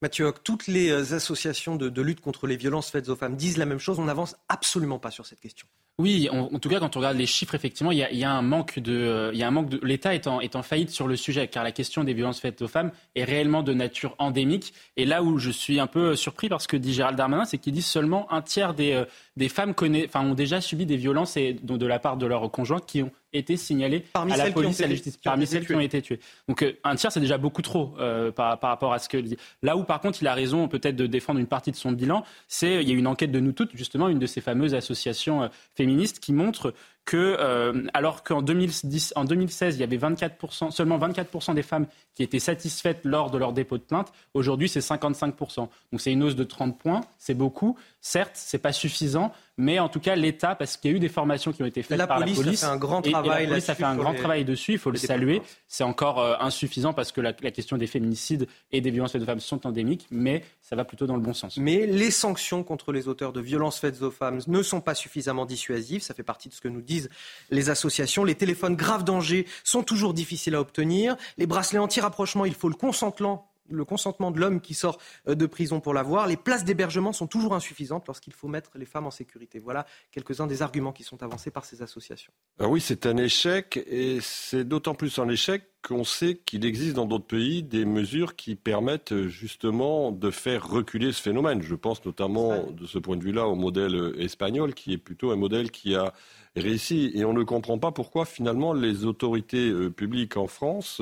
[0.00, 3.80] Mathieu toutes les associations de, lutte contre les violences faites aux femmes disent la même
[3.80, 3.98] chose.
[3.98, 5.66] On n'avance absolument pas sur cette question.
[6.00, 8.78] Oui, en, tout cas, quand on regarde les chiffres, effectivement, il y a, un manque
[8.78, 11.08] de, euh, il y a un manque de, l'État est en, est en faillite sur
[11.08, 14.72] le sujet, car la question des violences faites aux femmes est réellement de nature endémique.
[14.96, 17.72] Et là où je suis un peu surpris parce que dit Gérald Darmanin, c'est qu'il
[17.72, 19.06] dit seulement un tiers des, euh,
[19.38, 22.48] des femmes connaît, enfin, ont déjà subi des violences et, de la part de leurs
[22.50, 25.80] conjoints qui ont été signalées à la police à la justice, parmi celles qui ont
[25.80, 26.20] été tuées.
[26.48, 29.16] Donc euh, un tiers, c'est déjà beaucoup trop euh, par, par, rapport à ce que
[29.18, 29.36] dit.
[29.62, 32.24] Là où par contre, il a raison peut-être de défendre une partie de son bilan,
[32.48, 35.42] c'est il y a une enquête de nous toutes, justement, une de ces fameuses associations
[35.42, 35.48] euh,
[35.88, 36.74] féministes qui montre
[37.08, 41.86] que, euh, alors qu'en 2010, en 2016, il y avait 24%, seulement 24% des femmes
[42.14, 45.56] qui étaient satisfaites lors de leur dépôt de plainte, aujourd'hui c'est 55%.
[45.56, 47.78] Donc c'est une hausse de 30 points, c'est beaucoup.
[48.02, 51.08] Certes, c'est pas suffisant, mais en tout cas l'État, parce qu'il y a eu des
[51.08, 53.44] formations qui ont été faites par la police, ça fait un grand travail.
[53.44, 55.40] la police a fait un grand travail dessus, il faut le saluer.
[55.66, 59.26] C'est encore euh, insuffisant parce que la, question des féminicides et des violences faites aux
[59.26, 61.56] femmes sont endémiques, mais ça va plutôt dans le bon sens.
[61.56, 65.46] Mais les sanctions contre les auteurs de violences faites aux femmes ne sont pas suffisamment
[65.46, 66.02] dissuasives.
[66.02, 66.97] Ça fait partie de ce que nous disons
[67.50, 68.24] les associations.
[68.24, 71.16] Les téléphones grave danger sont toujours difficiles à obtenir.
[71.36, 75.46] Les bracelets anti-rapprochement, il faut le consentement le consentement de l'homme qui sort euh, de
[75.46, 76.26] prison pour l'avoir.
[76.26, 79.58] Les places d'hébergement sont toujours insuffisantes lorsqu'il faut mettre les femmes en sécurité.
[79.58, 82.32] Voilà quelques-uns des arguments qui sont avancés par ces associations.
[82.58, 86.96] Ah oui, c'est un échec et c'est d'autant plus un échec qu'on sait qu'il existe
[86.96, 91.62] dans d'autres pays des mesures qui permettent euh, justement de faire reculer ce phénomène.
[91.62, 95.30] Je pense notamment de ce point de vue-là au modèle euh, espagnol qui est plutôt
[95.30, 96.12] un modèle qui a
[96.56, 97.12] réussi.
[97.14, 101.00] Et on ne comprend pas pourquoi finalement les autorités publiques en France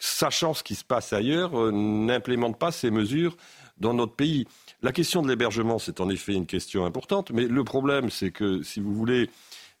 [0.00, 3.36] sachant ce qui se passe ailleurs, euh, n'implémente pas ces mesures
[3.78, 4.46] dans notre pays.
[4.82, 8.62] La question de l'hébergement, c'est en effet une question importante, mais le problème, c'est que
[8.62, 9.30] si vous voulez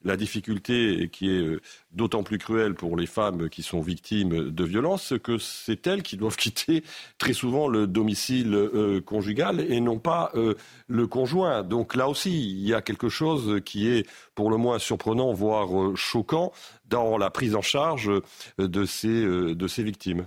[0.04, 1.60] la difficulté qui est euh,
[1.92, 6.16] d'autant plus cruelle pour les femmes qui sont victimes de violences que c'est elles qui
[6.16, 6.82] doivent quitter
[7.18, 10.54] très souvent le domicile euh, conjugal et non pas euh,
[10.86, 11.62] le conjoint.
[11.62, 15.96] Donc là aussi, il y a quelque chose qui est pour le moins surprenant, voire
[15.96, 16.52] choquant,
[16.86, 18.10] dans la prise en charge
[18.58, 20.26] de ces, victimes.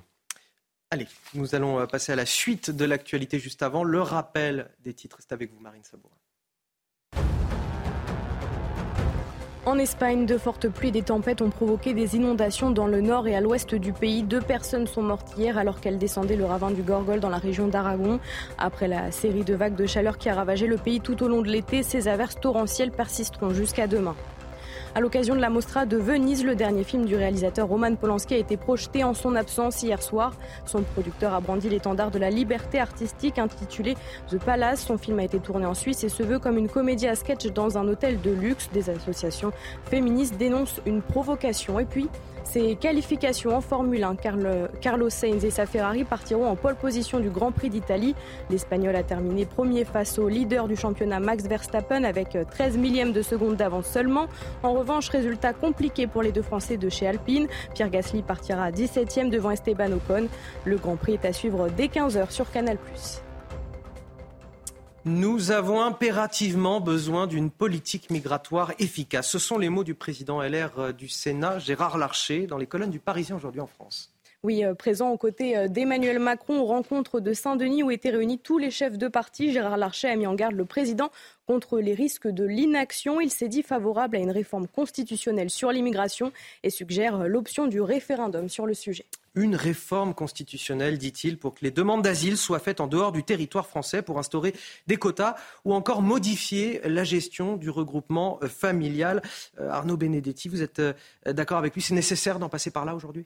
[0.91, 3.83] Allez, nous allons passer à la suite de l'actualité juste avant.
[3.83, 6.15] Le rappel des titres, c'est avec vous, Marine Sabourin.
[9.65, 13.29] En Espagne, de fortes pluies et des tempêtes ont provoqué des inondations dans le nord
[13.29, 14.21] et à l'ouest du pays.
[14.21, 17.69] Deux personnes sont mortes hier alors qu'elles descendaient le ravin du Gorgol dans la région
[17.69, 18.19] d'Aragon.
[18.57, 21.41] Après la série de vagues de chaleur qui a ravagé le pays tout au long
[21.41, 24.15] de l'été, ces averses torrentielles persisteront jusqu'à demain.
[24.95, 28.37] À l'occasion de la Mostra de Venise, le dernier film du réalisateur Roman Polanski a
[28.37, 30.33] été projeté en son absence hier soir.
[30.67, 33.95] Son producteur a brandi l'étendard de la liberté artistique intitulé
[34.29, 34.85] The Palace.
[34.85, 37.47] Son film a été tourné en Suisse et se veut comme une comédie à sketch
[37.47, 38.69] dans un hôtel de luxe.
[38.71, 39.51] Des associations
[39.85, 41.79] féministes dénoncent une provocation.
[41.79, 42.07] Et puis,
[42.43, 44.15] ses qualifications en Formule 1,
[44.81, 48.15] Carlos Sainz et sa Ferrari partiront en pole position du Grand Prix d'Italie.
[48.49, 53.21] L'Espagnol a terminé premier face au leader du championnat Max Verstappen avec 13 millièmes de
[53.21, 54.27] seconde d'avance seulement.
[54.61, 57.47] En revanche, résultat compliqué pour les deux Français de chez Alpine.
[57.73, 60.27] Pierre Gasly partira 17e devant Esteban Ocon.
[60.65, 62.77] Le Grand Prix est à suivre dès 15h sur Canal+.
[65.05, 69.29] Nous avons impérativement besoin d'une politique migratoire efficace.
[69.29, 72.89] Ce sont les mots du président LR euh, du Sénat, Gérard Larcher, dans les colonnes
[72.89, 74.12] du Parisien aujourd'hui en France.
[74.45, 78.39] Oui, euh, présent aux côtés euh, d'Emmanuel Macron aux rencontres de Saint-Denis où étaient réunis
[78.39, 79.53] tous les chefs de parti.
[79.53, 81.11] Gérard Larcher a mis en garde le président
[81.45, 83.21] contre les risques de l'inaction.
[83.21, 88.49] Il s'est dit favorable à une réforme constitutionnelle sur l'immigration et suggère l'option du référendum
[88.49, 92.87] sur le sujet une réforme constitutionnelle, dit-il, pour que les demandes d'asile soient faites en
[92.87, 94.53] dehors du territoire français, pour instaurer
[94.87, 99.21] des quotas ou encore modifier la gestion du regroupement euh, familial.
[99.59, 100.93] Euh, Arnaud Benedetti, vous êtes euh,
[101.25, 101.81] d'accord avec lui?
[101.81, 103.25] C'est nécessaire d'en passer par là aujourd'hui?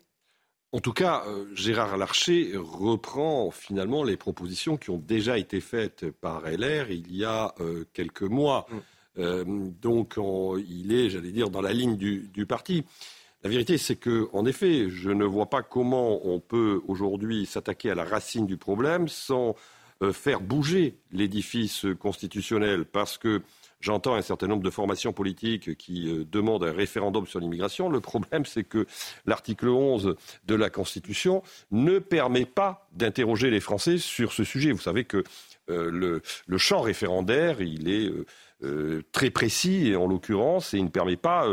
[0.74, 6.42] En tout cas, Gérard Larcher reprend finalement les propositions qui ont déjà été faites par
[6.42, 7.56] LR il y a
[7.94, 8.68] quelques mois.
[9.16, 9.70] Mm.
[9.82, 10.20] donc,
[10.68, 12.84] il est, j'allais dire, dans la ligne du parti.
[13.44, 17.92] La vérité, c'est que, en effet, je ne vois pas comment on peut aujourd'hui s'attaquer
[17.92, 19.56] à la racine du problème sans
[20.02, 23.42] euh, faire bouger l'édifice constitutionnel, parce que
[23.80, 27.90] j'entends un certain nombre de formations politiques qui euh, demandent un référendum sur l'immigration.
[27.90, 28.86] Le problème, c'est que
[29.26, 34.72] l'article 11 de la Constitution ne permet pas d'interroger les Français sur ce sujet.
[34.72, 35.24] Vous savez que
[35.70, 38.12] euh, le, champ référendaire, il est
[39.12, 41.48] très précis, et en l'occurrence, et il ne permet pas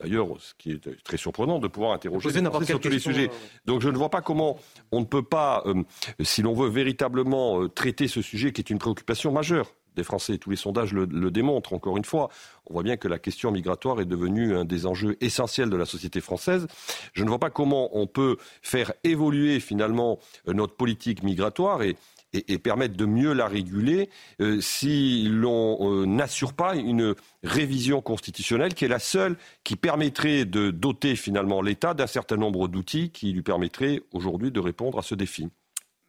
[0.00, 2.30] D'ailleurs, ce qui est très surprenant de pouvoir interroger
[2.64, 3.28] sur tous les sujets.
[3.28, 4.58] Euh, Donc je ne vois pas comment
[4.92, 5.84] on ne peut pas, euh,
[6.20, 10.38] si l'on veut véritablement euh, traiter ce sujet qui est une préoccupation majeure des Français,
[10.38, 12.28] tous les sondages le, démontrent encore une fois,
[12.66, 15.86] on voit bien que la question migratoire est devenue un des enjeux essentiels de la
[15.86, 16.66] société française.
[17.12, 21.96] Je ne vois pas comment on peut faire évoluer finalement notre politique migratoire et
[22.32, 28.74] et, permettre de mieux la réguler euh, si l'on euh, n'assure pas une révision constitutionnelle
[28.74, 33.32] qui est la seule qui permettrait de doter finalement l'État d'un certain nombre d'outils qui
[33.32, 35.48] lui permettraient aujourd'hui de répondre à ce défi.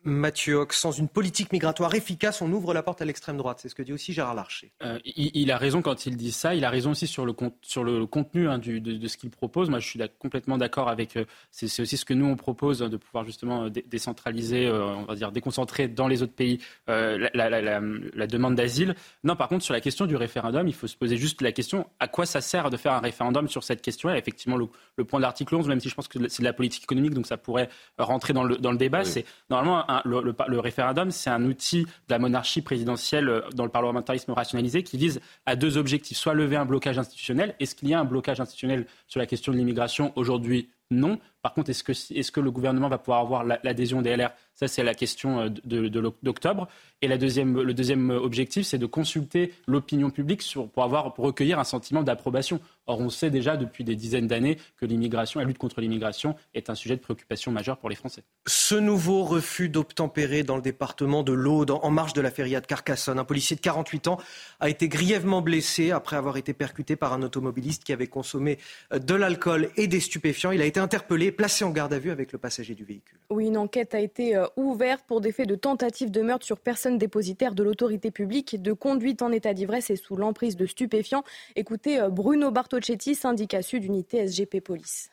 [0.08, 3.60] Mathieu Hoc, sans une politique migratoire efficace, on ouvre la porte à l'extrême droite.
[3.62, 4.72] C'est ce que dit aussi Gérard Larcher.
[4.82, 6.56] Euh, il, a raison quand il dit ça.
[6.56, 9.70] Il a raison aussi sur le, sur le contenu hein, de, ce qu'il propose.
[9.70, 11.18] Moi, je suis complètement d'accord avec.
[11.18, 15.04] Euh, c'est aussi ce que nous on propose hein, de pouvoir justement euh, décentraliser, on
[15.04, 18.96] va dire déconcentrer dans les autres pays la, la, demande d'asile.
[19.26, 21.86] Non, par contre, sur la question du référendum, il faut se poser juste la question
[22.00, 25.20] à quoi ça sert de faire un référendum sur cette question Et effectivement, le, point
[25.20, 27.38] de l'article 11, même si je pense que c'est de la politique économique, donc ça
[27.38, 27.68] pourrait
[27.98, 31.90] rentrer dans le, dans le débat, c'est normalement un le, référendum, c'est un outil de
[32.10, 36.18] la monarchie présidentielle euh, dans le parlementarisme rationalisé qui vise à deux objectifs.
[36.18, 37.56] Soit lever un blocage institutionnel.
[37.60, 40.14] Est-ce qu'il y a un blocage institutionnel sur la question de l'immigration?
[40.16, 44.18] Aujourd'hui Non Par contre, est-ce que, est que, le gouvernement va pouvoir avoir l'adhésion des
[44.18, 46.68] LR Ça, c'est la question d'octobre.
[47.02, 51.24] Et la deuxième, le deuxième objectif, c'est de consulter l'opinion publique sur, pour, avoir, pour
[51.24, 52.60] recueillir un sentiment d'approbation.
[52.88, 56.70] Or, on sait déjà depuis des dizaines d'années que l'immigration, la lutte contre l'immigration est
[56.70, 58.24] un sujet de préoccupation majeure pour les Français.
[58.48, 62.66] Ce nouveau refus d'obtempérer dans le département de l'Aude, en marge de la feria de
[62.66, 63.20] Carcassonne.
[63.20, 64.18] Un policier de 48 ans
[64.60, 68.58] a été grièvement blessé après avoir été percuté par un automobiliste qui avait consommé
[68.94, 70.52] euh, de l'alcool et des stupéfiants.
[70.52, 73.20] Il a été interpellé, placé en garde à vue avec le passager du véhicule.
[73.30, 76.60] Oui, une enquête a été euh, ouverte pour des faits de tentative de meurtre sur
[76.60, 81.24] personne dépositaire de l'autorité publique, de conduite en état d'ivresse et sous l'emprise de stupéfiants.
[81.56, 85.12] Écoutez euh, Bruno Bartoli syndicat sud unité SGP Police.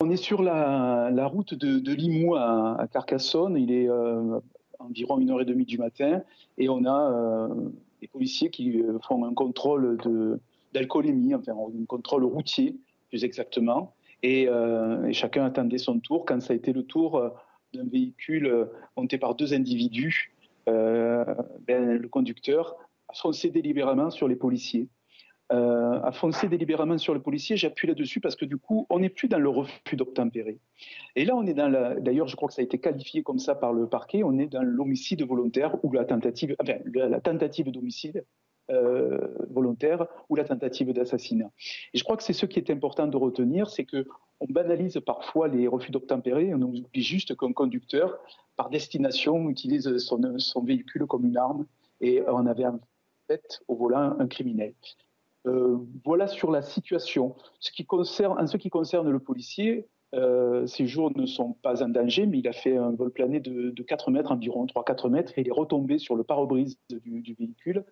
[0.00, 3.56] On est sur la, route de, Limoux à, Carcassonne.
[3.56, 4.40] Il est euh,
[4.78, 6.22] environ une heure et demie du matin
[6.58, 7.48] et on a euh,
[8.00, 9.98] des policiers qui font un contrôle
[10.72, 12.76] d'alcoolémie, enfin un contrôle routier
[13.10, 13.94] plus exactement.
[14.22, 14.48] Et,
[15.12, 16.24] chacun attendait son tour.
[16.24, 17.32] Quand ça a été le tour
[17.72, 20.34] d'un véhicule monté par deux individus,
[20.66, 21.26] ben,
[21.66, 22.76] le conducteur
[23.08, 24.88] a foncé délibérément sur les policiers
[25.52, 27.56] euh, a foncé délibérément sur le policier.
[27.56, 30.60] J'appuie là-dessus parce que du coup, on n'est plus dans le refus d'obtempérer.
[31.16, 31.96] Et là, on est dans la.
[31.96, 34.22] D'ailleurs, je crois que ça a été qualifié comme ça par le parquet.
[34.22, 36.54] On est dans l'homicide volontaire ou la tentative,
[36.94, 38.24] la tentative d'homicide.
[38.70, 39.18] Euh,
[39.50, 41.50] volontaire ou la tentative d'assassinat.
[41.92, 44.06] Et je crois que c'est ce qui est important de retenir, c'est que
[44.38, 48.20] on banalise parfois les refus d'obtempérer, on oublie juste qu'un conducteur,
[48.56, 51.66] par destination, utilise son, véhicule comme une arme
[52.00, 52.78] et on avait en
[53.26, 54.74] fait au volant un criminel.
[55.46, 57.34] Euh, voilà sur la situation.
[57.34, 62.38] En ce qui concerne le policier, euh, ses jours ne sont pas en danger, mais
[62.38, 65.52] il a fait un vol plané de, 4 mètres, environ 3-4 mètres, et il est
[65.52, 67.84] retombé sur le pare-brise du, véhicule.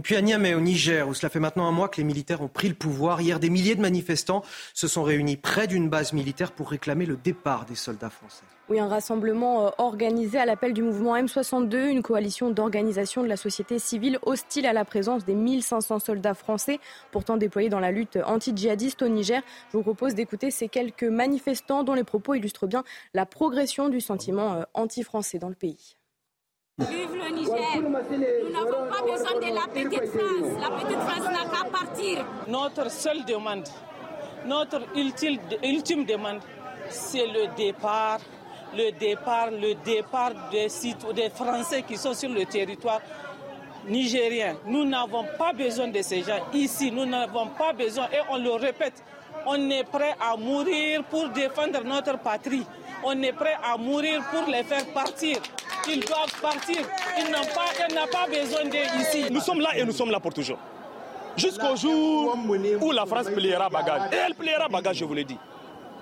[0.00, 2.40] Et puis à Niamey, au Niger, où cela fait maintenant un mois que les militaires
[2.40, 6.14] ont pris le pouvoir, hier des milliers de manifestants se sont réunis près d'une base
[6.14, 8.44] militaire pour réclamer le départ des soldats français.
[8.70, 13.36] Oui, un rassemblement euh, organisé à l'appel du mouvement M62, une coalition d'organisations de la
[13.36, 18.18] société civile hostile à la présence des 1500 soldats français pourtant déployés dans la lutte
[18.24, 19.42] anti-djihadiste au Niger.
[19.70, 24.00] Je vous propose d'écouter ces quelques manifestants dont les propos illustrent bien la progression du
[24.00, 25.98] sentiment euh, anti-français dans le pays.
[26.80, 27.82] Vive le Niger.
[27.82, 30.60] Nous n'avons pas besoin de la petite France.
[30.60, 32.24] La petite France n'a qu'à partir.
[32.48, 33.68] Notre seule demande,
[34.46, 36.40] notre ultime, demande,
[36.88, 38.18] c'est le départ
[38.76, 40.68] le départ, le départ des,
[41.14, 43.00] des Français qui sont sur le territoire
[43.88, 44.56] nigérien.
[44.66, 46.90] Nous n'avons pas besoin de ces gens ici.
[46.92, 49.02] Nous n'avons pas besoin, et on le répète,
[49.46, 52.64] on est prêt à mourir pour défendre notre patrie.
[53.04, 55.38] On est prêt à mourir pour les faire partir.
[55.88, 56.82] Ils doivent partir.
[57.18, 59.26] Ils n'ont pas, pas besoin d'eux ici.
[59.30, 60.58] Nous sommes là et nous sommes là pour toujours.
[61.36, 62.36] Jusqu'au jour
[62.80, 64.02] où la France pliera bagage.
[64.12, 65.38] Et elle pliera bagage, je vous l'ai dit.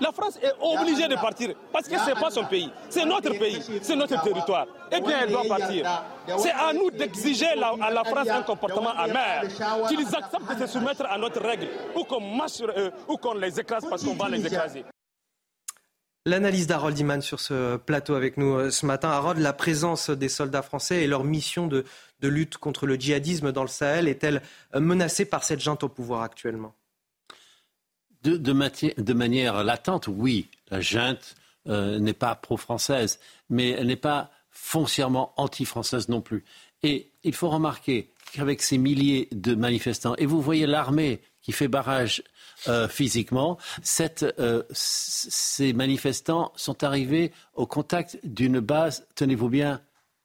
[0.01, 3.31] La France est obligée de partir parce que ce n'est pas son pays, c'est notre
[3.37, 4.67] pays, c'est notre territoire.
[4.93, 6.05] Eh bien, elle doit partir.
[6.37, 9.43] C'est à nous d'exiger à la France un comportement amer,
[9.89, 13.35] qu'ils acceptent de se soumettre à notre règle, ou qu'on marche sur eux, ou qu'on
[13.35, 14.85] les écrase parce qu'on va les écraser.
[16.29, 19.09] L'analyse d'Harold Iman sur ce plateau avec nous euh, ce matin.
[19.09, 21.85] Harold, la présence des soldats français et leur mission de,
[22.21, 24.43] lutte contre le djihadisme dans le Sahel est-elle
[24.75, 26.75] euh, menacée par cette junte au pouvoir actuellement?
[28.25, 31.35] De, manière latente, oui, la junte
[31.67, 36.45] euh, n'est pas pro-française, mais elle n'est pas foncièrement anti-française non plus.
[36.83, 41.69] Et il faut remarquer qu'avec ces milliers de manifestants, et vous voyez l'armée qui fait
[41.69, 42.23] barrage
[42.67, 43.59] euh, physiquement,
[44.01, 49.81] euh, ces manifestants sont arrivés au contact d'une base, tenez-vous bien,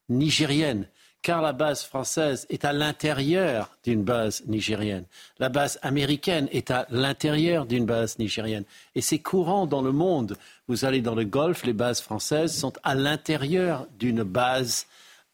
[0.10, 0.88] nigérienne
[1.24, 5.06] car la base française est à l'intérieur d'une base nigérienne.
[5.40, 8.66] La base américaine est à l'intérieur d'une base nigérienne.
[8.94, 10.38] Et c'est courant dans le monde.
[10.68, 14.86] Vous allez dans le Golfe, les bases françaises sont à l'intérieur d'une base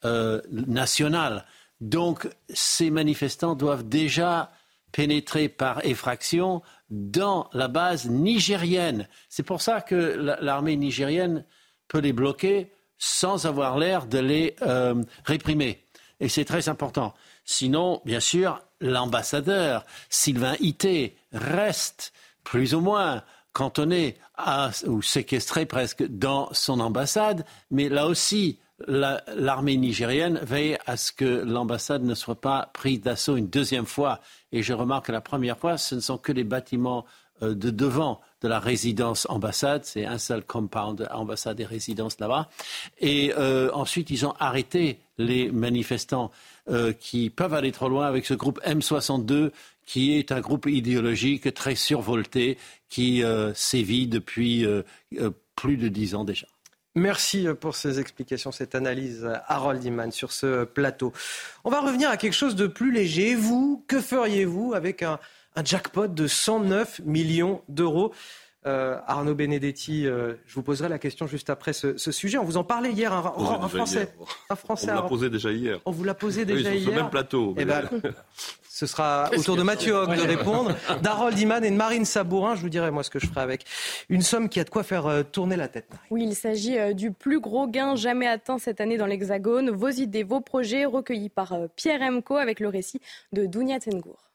[0.05, 1.43] euh, nationale.
[1.81, 4.51] Donc ces manifestants doivent déjà
[4.91, 9.07] pénétrer par effraction dans la base nigérienne.
[9.29, 11.45] C'est pour ça que l'armée nigérienne
[11.87, 15.85] peut les bloquer sans avoir l'air de les euh, réprimer.
[16.19, 17.13] Et c'est très important.
[17.45, 23.23] Sinon, bien sûr, l'ambassadeur Sylvain Ité reste plus ou moins
[23.53, 24.17] cantonné
[24.85, 31.25] ou séquestré presque dans son ambassade, mais là aussi, l'armée nigérienne veille à ce que
[31.25, 34.19] l'ambassade ne soit pas prise d'assaut une deuxième fois.
[34.51, 37.05] Et je remarque que la première fois, ce ne sont que les bâtiments
[37.41, 39.85] euh, de devant de la résidence ambassade.
[39.85, 42.49] C'est un seul compound ambassade et résidence là-bas.
[42.99, 46.31] Et euh, ensuite, ils ont arrêté les manifestants
[46.69, 49.51] euh, qui peuvent aller trop loin avec ce groupe M62
[49.85, 52.57] qui est un groupe idéologique très survolté
[52.89, 53.23] qui
[53.55, 54.63] sévit depuis
[55.55, 56.45] plus de dix ans déjà.
[56.99, 61.13] Merci pour ces explications, cette analyse, Harold Iman, sur ce plateau.
[61.63, 63.35] On va revenir à quelque chose de plus léger.
[63.35, 65.17] Vous, que feriez-vous avec un,
[65.55, 68.13] un jackpot de 109 millions d'euros?
[68.65, 72.37] Euh, Arnaud Benedetti, euh, je vous poserai la question juste après ce, sujet.
[72.37, 73.21] On vous en parlait hier, un,
[73.69, 74.13] Français.
[74.49, 74.91] Un Français.
[74.91, 75.79] On vous l'a posé déjà hier.
[75.85, 76.81] On vous l'a posé déjà hier.
[76.81, 77.55] Sur le même plateau.
[77.57, 77.89] Eh ben,
[78.69, 82.55] ce sera au tour de Mathieu Hoc de répondre, d'Harold Iman et de Marine Sabourin.
[82.55, 83.63] Je vous dirai moi ce que je ferai avec.
[84.09, 85.89] Une somme qui a de quoi faire euh, tourner la tête.
[86.09, 89.69] Oui, il s'agit du plus gros gain jamais atteint cette année dans l'Hexagone.
[89.69, 92.99] Vos idées, vos projets recueillis par Pierre Emco avec le récit
[93.31, 94.28] de Dounia Tengour.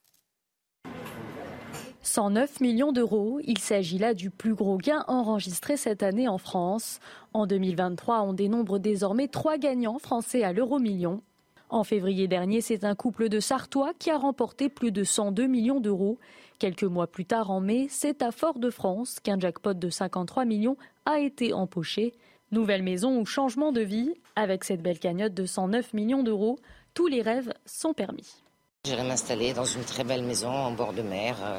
[2.04, 3.40] 109 millions d'euros.
[3.44, 7.00] Il s'agit là du plus gros gain enregistré cette année en France.
[7.32, 11.22] En 2023, on dénombre désormais trois gagnants français à l'euro million.
[11.70, 15.80] En février dernier, c'est un couple de Sartois qui a remporté plus de 102 millions
[15.80, 16.18] d'euros.
[16.58, 21.18] Quelques mois plus tard, en mai, c'est à Fort-de-France qu'un jackpot de 53 millions a
[21.18, 22.12] été empoché.
[22.52, 26.58] Nouvelle maison ou changement de vie, avec cette belle cagnotte de 109 millions d'euros,
[26.92, 28.43] tous les rêves sont permis.
[28.86, 31.58] J'irai m'installer dans une très belle maison en bord de mer euh,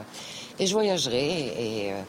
[0.59, 2.01] et je voyagerai et, euh,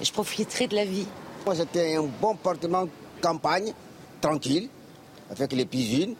[0.00, 1.06] et, je profiterai de la vie.
[1.46, 2.88] Moi, c'était un bon appartement
[3.20, 3.72] campagne,
[4.20, 4.68] tranquille,
[5.30, 6.16] avec les piscines.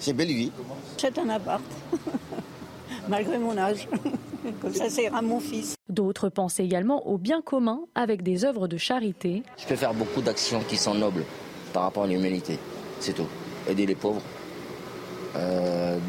[0.00, 0.50] C'est belle vie.
[0.98, 1.62] C'est un appart,
[3.08, 3.86] malgré mon âge.
[4.60, 5.76] Comme ça, c'est à mon fils.
[5.88, 9.44] D'autres pensent également au bien commun avec des œuvres de charité.
[9.58, 11.24] Je peux faire beaucoup d'actions qui sont nobles
[11.72, 12.58] par rapport à l'humanité.
[12.98, 13.28] C'est tout.
[13.68, 14.22] Aider les pauvres,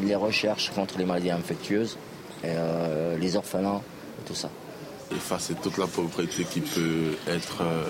[0.02, 1.98] les recherches contre les maladies infectieuses,
[2.44, 3.82] euh, les orphelins,
[4.20, 4.50] et tout ça.
[5.10, 7.84] Effacer toute la pauvreté qui peut être euh,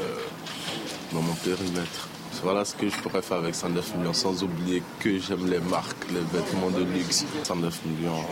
[1.13, 2.09] dans mon périmètre.
[2.43, 6.09] Voilà ce que je pourrais faire avec 109 millions, sans oublier que j'aime les marques,
[6.11, 7.27] les vêtements de luxe.
[7.43, 8.25] 109 millions,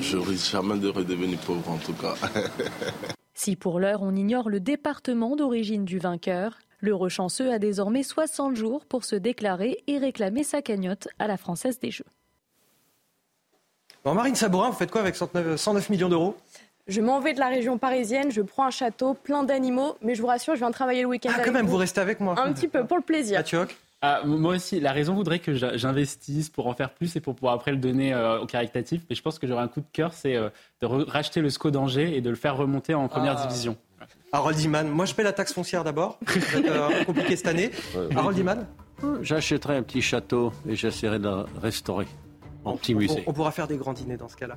[0.00, 2.14] je risque jamais de redevenir pauvre en tout cas.
[3.34, 8.56] si pour l'heure on ignore le département d'origine du vainqueur, le rechanceux a désormais 60
[8.56, 12.06] jours pour se déclarer et réclamer sa cagnotte à la Française des Jeux.
[14.04, 16.36] Marine Sabourin, vous faites quoi avec 109, millions d'euros?
[16.88, 20.20] Je m'en vais de la région parisienne, je prends un château plein d'animaux, mais je
[20.20, 21.30] vous rassure, je viens travailler le week-end.
[21.34, 21.76] Ah, quand même, vous.
[21.76, 22.34] restez avec moi.
[22.38, 23.42] Un petit peu, pour le plaisir.
[24.02, 27.54] ah, moi aussi, la raison voudrait que j'investisse pour en faire plus et pour pouvoir
[27.54, 29.02] après le donner euh, au caritatif.
[29.08, 30.48] Mais je pense que j'aurais un coup de cœur, c'est euh,
[30.80, 33.46] de racheter le SCO d'Angers et de le faire remonter en première ah.
[33.46, 33.76] division.
[34.32, 36.18] Harold Iman, moi je paie la taxe foncière d'abord.
[36.26, 37.70] C'est euh, compliqué cette année.
[38.16, 38.66] Harold Iman
[39.20, 42.06] J'achèterai un petit château et j'essaierai de le restaurer
[42.64, 43.22] en petit musée.
[43.26, 44.56] On, pourra faire des grands dîners dans ce cas-là.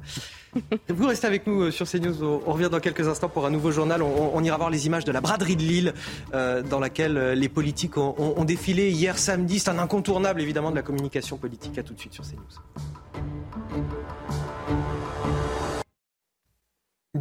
[0.90, 2.24] Vous restez avec nous euh, sur CNews.
[2.24, 4.02] On revient dans quelques instants pour un nouveau journal.
[4.02, 5.94] On, ira voir les images de la braderie de Lille,
[6.34, 9.60] euh, dans laquelle euh, les politiques ont, ont défilé hier samedi.
[9.60, 11.78] C'est un incontournable, évidemment, de la communication politique.
[11.78, 13.15] À tout de suite sur CNews.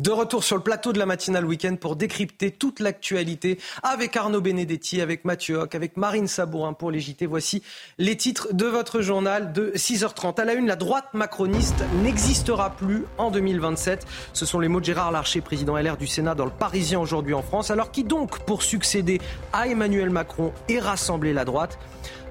[0.04, 4.42] De retour sur le plateau de la matinale week-end pour décrypter toute l'actualité avec Arnaud
[4.42, 7.00] Benedetti, avec Mathieu Hoc, avec Marine Sabourin pour les.
[7.26, 7.62] Voici
[7.96, 10.38] les titres de votre journal de 6h30.
[10.38, 14.06] À la une, la droite macroniste n'existera plus en 2027.
[14.34, 17.32] Ce sont les mots de Gérard Larcher, président LR du Sénat dans le Parisien aujourd'hui
[17.32, 17.70] en France.
[17.70, 19.22] Alors qui donc, pour succéder
[19.54, 21.78] à Emmanuel Macron et rassembler la droite?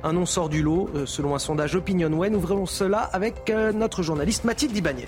[0.03, 2.29] Un nom sort du lot, euh, selon un sondage OpinionWay.
[2.35, 5.07] Ouvrons cela avec euh, notre journaliste Mathilde Ibanez.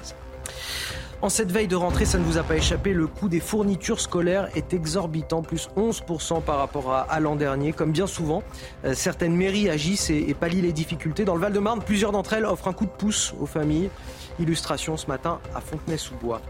[1.25, 3.99] En cette veille de rentrée, ça ne vous a pas échappé, le coût des fournitures
[3.99, 7.73] scolaires est exorbitant, plus 11% par rapport à, l'an dernier.
[7.73, 8.43] Comme bien souvent,
[8.83, 11.25] euh, certaines mairies agissent et, pallient les difficultés.
[11.25, 13.89] Dans le Val-de-Marne, plusieurs d'entre elles offrent un coup de pouce aux familles.
[14.39, 16.41] Illustration ce matin à Fontenay-sous-Bois.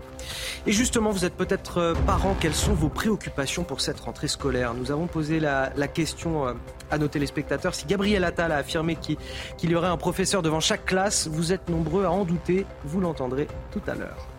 [0.68, 4.74] Et justement, vous êtes peut-être euh, parents, quelles sont vos préoccupations pour cette rentrée scolaire?
[4.74, 6.54] Nous avons posé la, question euh,
[6.92, 7.76] à nos téléspectateurs.
[7.76, 11.70] Si Gabriel Attal a affirmé qu'il y aurait un professeur devant chaque classe, vous êtes
[11.70, 12.66] nombreux à en douter.
[12.84, 14.35] Vous l'entendrez tout à l'heure.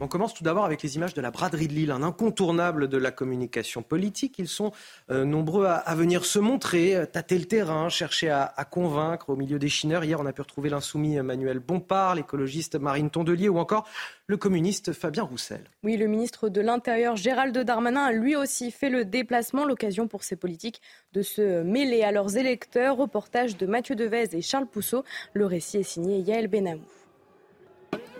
[0.00, 2.98] On commence tout d'abord avec les images de la braderie de Lille, un incontournable de
[2.98, 4.38] la communication politique.
[4.38, 4.72] Ils sont
[5.10, 9.58] euh, nombreux à, venir se montrer, euh, tâter le terrain, chercher à, convaincre au milieu
[9.58, 10.04] des chineurs.
[10.04, 13.88] Hier, on a pu retrouver l'insoumis Emmanuel Bompard, l'écologiste Marine Tondelier ou encore
[14.26, 15.64] le communiste Fabien Roussel.
[15.84, 20.24] Oui, le ministre de l'Intérieur Gérald Darmanin a lui aussi fait le déplacement, l'occasion pour
[20.24, 20.80] ces politiques
[21.12, 22.96] de se mêler à leurs électeurs.
[22.96, 25.04] Reportage de Mathieu Devez et Charles Pousseau.
[25.34, 26.82] Le récit est signé Yael Benamou.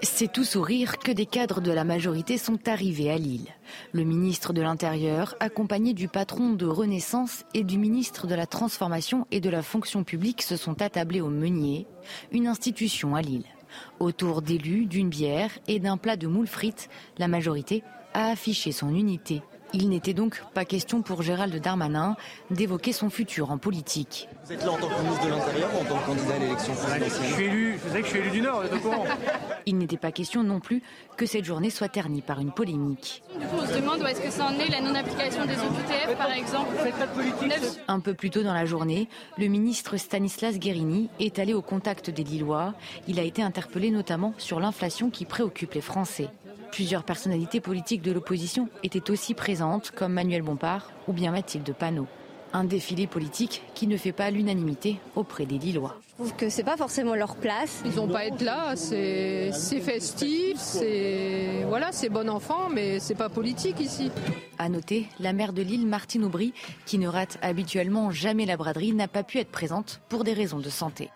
[0.04, 3.48] C'est tout sourire que des cadres de la majorité sont arrivés à Lille.
[3.92, 9.26] Le ministre de l'Intérieur, accompagné du patron de Renaissance et du ministre de la Transformation
[9.30, 11.86] et de la Fonction publique, se sont attablés au Meunier,
[12.32, 13.46] une institution à Lille.
[13.98, 18.94] Autour d'élus, d'une bière et d'un plat de moules frites, la majorité a affiché son
[18.94, 19.42] unité
[19.76, 22.16] Il n'était donc pas question pour Gérald Darmanin
[22.52, 24.29] d'évoquer son futur en politique.
[24.44, 26.38] Vous êtes là en tant que ministre de l'Intérieur ou en tant que candidat à
[26.38, 27.29] l'élection présidentielle?
[27.29, 29.04] Je suis élu, vous savez que je suis élu du Nord, vous êtes au courant
[29.66, 30.81] Il n'était pas question non plus
[31.16, 33.25] que cette journée soit ternie par une polémique.
[33.37, 36.16] Du coup, on se demande où est-ce que ça en est la non-application des OQTF,
[36.16, 36.77] par exemple.
[37.88, 39.08] Un peu plus tôt dans la journée,
[39.38, 42.75] le ministre Stanislas Guérini est allé au contact des Lillois.
[43.08, 46.29] Il a été interpellé notamment sur l'inflation qui préoccupe les Français.
[46.75, 52.08] Plusieurs personnalités politiques de l'opposition étaient aussi présentes, comme Manuel Bompard ou bien Mathilde Panot.
[52.52, 55.94] Un défilé politique qui ne fait pas l'unanimité auprès des Lillois.
[56.08, 57.81] Je trouve que c'est pas forcément leur place.
[57.85, 63.29] Ils n'ont pas être là, c'est festif, c'est voilà, c'est bon enfant, mais c'est pas
[63.29, 64.10] politique ici.
[64.58, 66.52] À noter, la maire de Lille, Martine Aubry,
[66.87, 70.58] qui ne rate habituellement jamais la braderie, n'a pas pu être présente pour des raisons
[70.58, 71.10] de santé.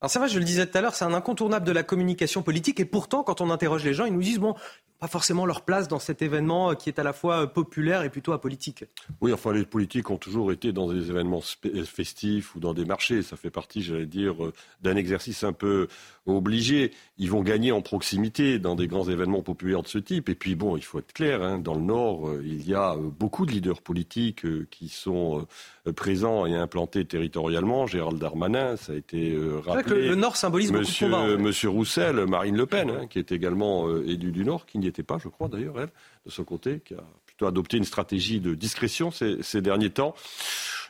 [0.00, 2.42] Alors c'est vrai, je le disais tout à l'heure, c'est un incontournable de la communication
[2.42, 4.54] politique et pourtant, quand on interroge les gens, ils nous disent bon,
[4.98, 8.32] pas forcément leur place dans cet événement qui est à la fois populaire et plutôt
[8.32, 8.84] apolitique.
[9.20, 11.42] Oui, enfin, les politiques ont toujours été dans des événements
[11.84, 13.22] festifs ou dans des marchés.
[13.22, 14.34] Ça fait partie, j'allais dire,
[14.82, 15.86] d'un exercice un peu
[16.26, 16.92] obligé.
[17.16, 20.28] Ils vont gagner en proximité dans des grands événements populaires de ce type.
[20.28, 23.46] Et puis, bon, il faut être clair, hein, dans le Nord, il y a beaucoup
[23.46, 25.46] de leaders politiques qui sont
[25.94, 27.86] présents et implantés territorialement.
[27.86, 30.08] Gérald Darmanin, ça a été rappelé.
[30.08, 31.34] le, Nord symbolise Monsieur, beaucoup de combats.
[31.34, 31.42] En fait.
[31.42, 35.02] Monsieur Roussel, Marine Le Pen, hein, qui est également élu du Nord, qui n'y était
[35.02, 35.90] pas, je crois d'ailleurs, elle,
[36.26, 40.14] de son côté, qui a plutôt adopté une stratégie de discrétion ces, ces derniers temps.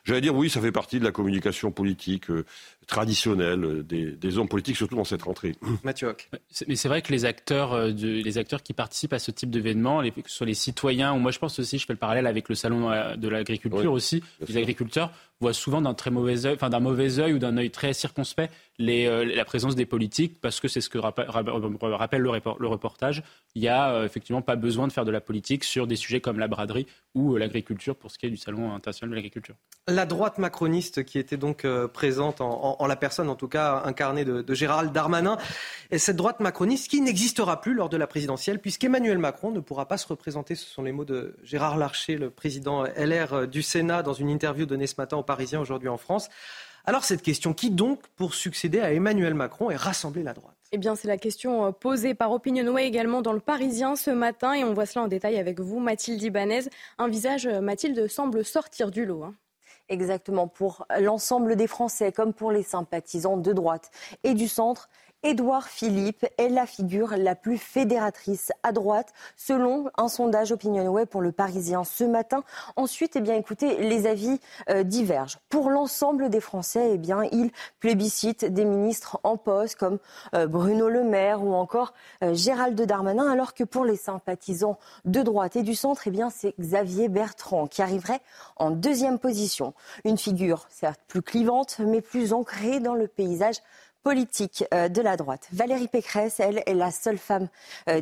[0.04, 2.30] J'allais dire, oui, ça fait partie de la communication politique
[2.88, 5.54] euh, traditionnelle euh, des, des, hommes politiques, surtout dans cette rentrée.
[5.84, 6.28] Mathieu Hoc.
[6.66, 9.50] Mais c'est vrai que les acteurs, euh, de, les acteurs qui participent à ce type
[9.50, 12.26] d'événement, que ce soit les citoyens, ou moi je pense aussi, je fais le parallèle
[12.26, 14.58] avec le salon de l'agriculture oui, aussi, les sûr.
[14.58, 17.92] agriculteurs voient souvent d'un très mauvais œil, enfin d'un mauvais œil ou d'un œil très
[17.92, 22.30] circonspect les, euh, la présence des politiques, parce que c'est ce que rappelle, rappelle le,
[22.58, 23.22] le, reportage.
[23.54, 26.20] Il n'y a euh, effectivement pas besoin de faire de la politique sur des sujets
[26.20, 29.56] comme la braderie ou euh, l'agriculture pour ce qui est du salon international de l'agriculture.
[29.88, 33.48] La droite macroniste qui était donc euh, présente en, en, en, la personne, en tout
[33.48, 35.38] cas incarnée de, Gérald Darmanin,
[35.90, 39.86] et cette droite macroniste qui n'existera plus lors de la présidentielle, puisqu'Emmanuel Macron ne pourra
[39.86, 40.54] pas se représenter.
[40.54, 44.66] Ce sont les mots de Gérard Larcher, le président LR du Sénat, dans une interview
[44.66, 46.28] donnée ce matin aux Parisiens aujourd'hui en France.
[46.88, 50.56] Alors cette question, qui donc pour succéder à Emmanuel Macron et rassembler la droite?
[50.72, 54.64] Eh bien, c'est la question posée par Opinionway également dans le Parisien ce matin et
[54.64, 56.62] on voit cela en détail avec vous, Mathilde Ibanez.
[56.98, 59.22] Un visage, Mathilde, semble sortir du lot.
[59.24, 59.34] Hein.
[59.88, 63.90] Exactement, pour l'ensemble des Français comme pour les sympathisants de droite
[64.22, 64.90] et du centre.
[65.24, 71.22] Édouard Philippe est la figure la plus fédératrice à droite, selon un sondage Opinionway pour
[71.22, 72.44] le Parisien ce matin.
[72.76, 74.38] Ensuite, eh bien, écoutez, les avis
[74.70, 75.38] euh, divergent.
[75.48, 77.50] Pour l'ensemble des Français, eh bien, il
[77.80, 79.98] plébiscite des ministres en poste comme
[80.36, 85.22] euh, Bruno Le Maire ou encore euh, Gérald Darmanin, alors que pour les sympathisants de
[85.22, 88.20] droite et du centre, eh bien, c'est Xavier Bertrand qui arriverait
[88.54, 89.74] en deuxième position.
[90.04, 93.56] Une figure certes plus clivante, mais plus ancrée dans le paysage
[94.02, 95.48] politique de la droite.
[95.52, 97.48] Valérie Pécresse, elle, est la seule femme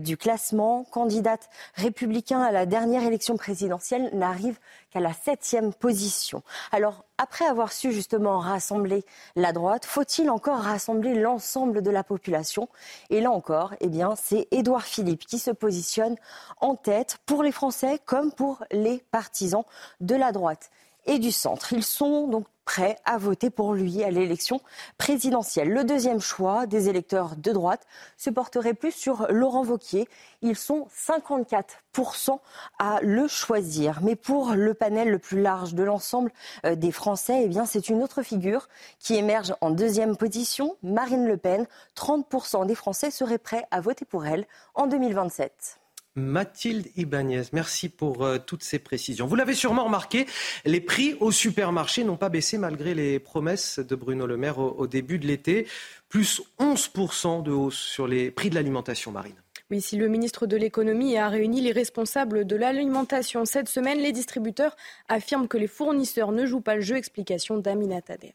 [0.01, 0.84] du classement.
[0.90, 4.59] Candidate républicain à la dernière élection présidentielle, n'arrive
[4.90, 6.42] qu'à la septième position.
[6.72, 9.05] Alors, après avoir su justement rassembler
[9.36, 12.68] la droite, faut-il encore rassembler l'ensemble de la population?
[13.11, 16.16] Et là encore, eh bien, c'est Édouard Philippe qui se positionne
[16.61, 19.64] en tête pour les Français comme pour les partisans
[20.01, 20.70] de la droite
[21.07, 21.72] et du centre.
[21.72, 24.61] Ils sont donc prêts à voter pour lui à l'élection
[24.98, 25.68] présidentielle.
[25.68, 27.86] Le deuxième choix des électeurs de droite
[28.16, 30.09] se porterait plus sur Laurent Vauquier.
[30.42, 32.40] Ils sont 54%
[32.80, 34.00] à le choisir.
[34.02, 36.32] Mais pour le panel le plus large de l'ensemble
[36.64, 41.66] des Français, eh c'est une autre figure qui émerge en deuxième position, Marine Le Pen.
[41.96, 44.44] 30% des Français seraient prêts à voter pour elle
[44.74, 45.78] en 2027.
[46.16, 49.26] Mathilde Ibanez, merci pour euh, toutes ces précisions.
[49.26, 50.26] Vous l'avez sûrement remarqué,
[50.64, 54.70] les prix au supermarché n'ont pas baissé malgré les promesses de Bruno Le Maire au,
[54.78, 55.66] au début de l'été.
[56.08, 59.34] Plus 11% de hausse sur les prix de l'alimentation marine.
[59.70, 64.12] Oui, si le ministre de l'économie a réuni les responsables de l'alimentation cette semaine, les
[64.12, 64.76] distributeurs
[65.08, 66.96] affirment que les fournisseurs ne jouent pas le jeu.
[66.96, 68.30] Explication d'Amina Tadem.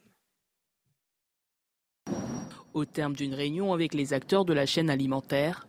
[2.74, 5.66] Au terme d'une réunion avec les acteurs de la chaîne alimentaire,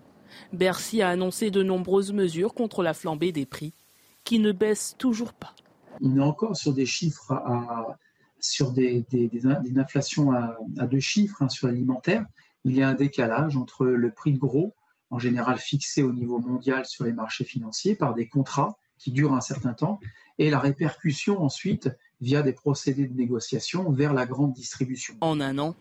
[0.51, 3.73] Bercy a annoncé de nombreuses mesures contre la flambée des prix,
[4.23, 5.55] qui ne baissent toujours pas.
[6.01, 7.97] On est encore sur des chiffres, à,
[8.39, 12.25] sur des, des, des, des inflations à, à, deux chiffres hein, sur l'alimentaire.
[12.65, 14.73] Il y a un décalage entre le prix de gros,
[15.09, 19.33] en général fixé au niveau mondial sur les marchés financiers par des contrats qui durent
[19.33, 19.99] un certain temps,
[20.39, 21.89] et la répercussion ensuite
[22.21, 25.15] via des procédés de négociation vers la grande distribution.
[25.21, 25.75] En un an,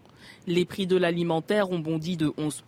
[0.47, 2.63] les prix de l'alimentaire ont bondi de 11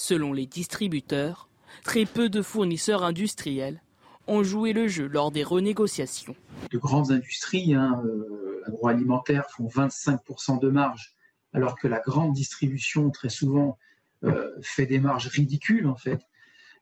[0.00, 1.48] Selon les distributeurs,
[1.82, 3.82] Très peu de fournisseurs industriels
[4.28, 6.36] ont joué le jeu lors des renégociations.
[6.70, 11.16] De grandes industries hein, euh, agroalimentaires font 25% de marge,
[11.52, 13.76] alors que la grande distribution, très souvent,
[14.22, 16.20] euh, fait des marges ridicules, en fait.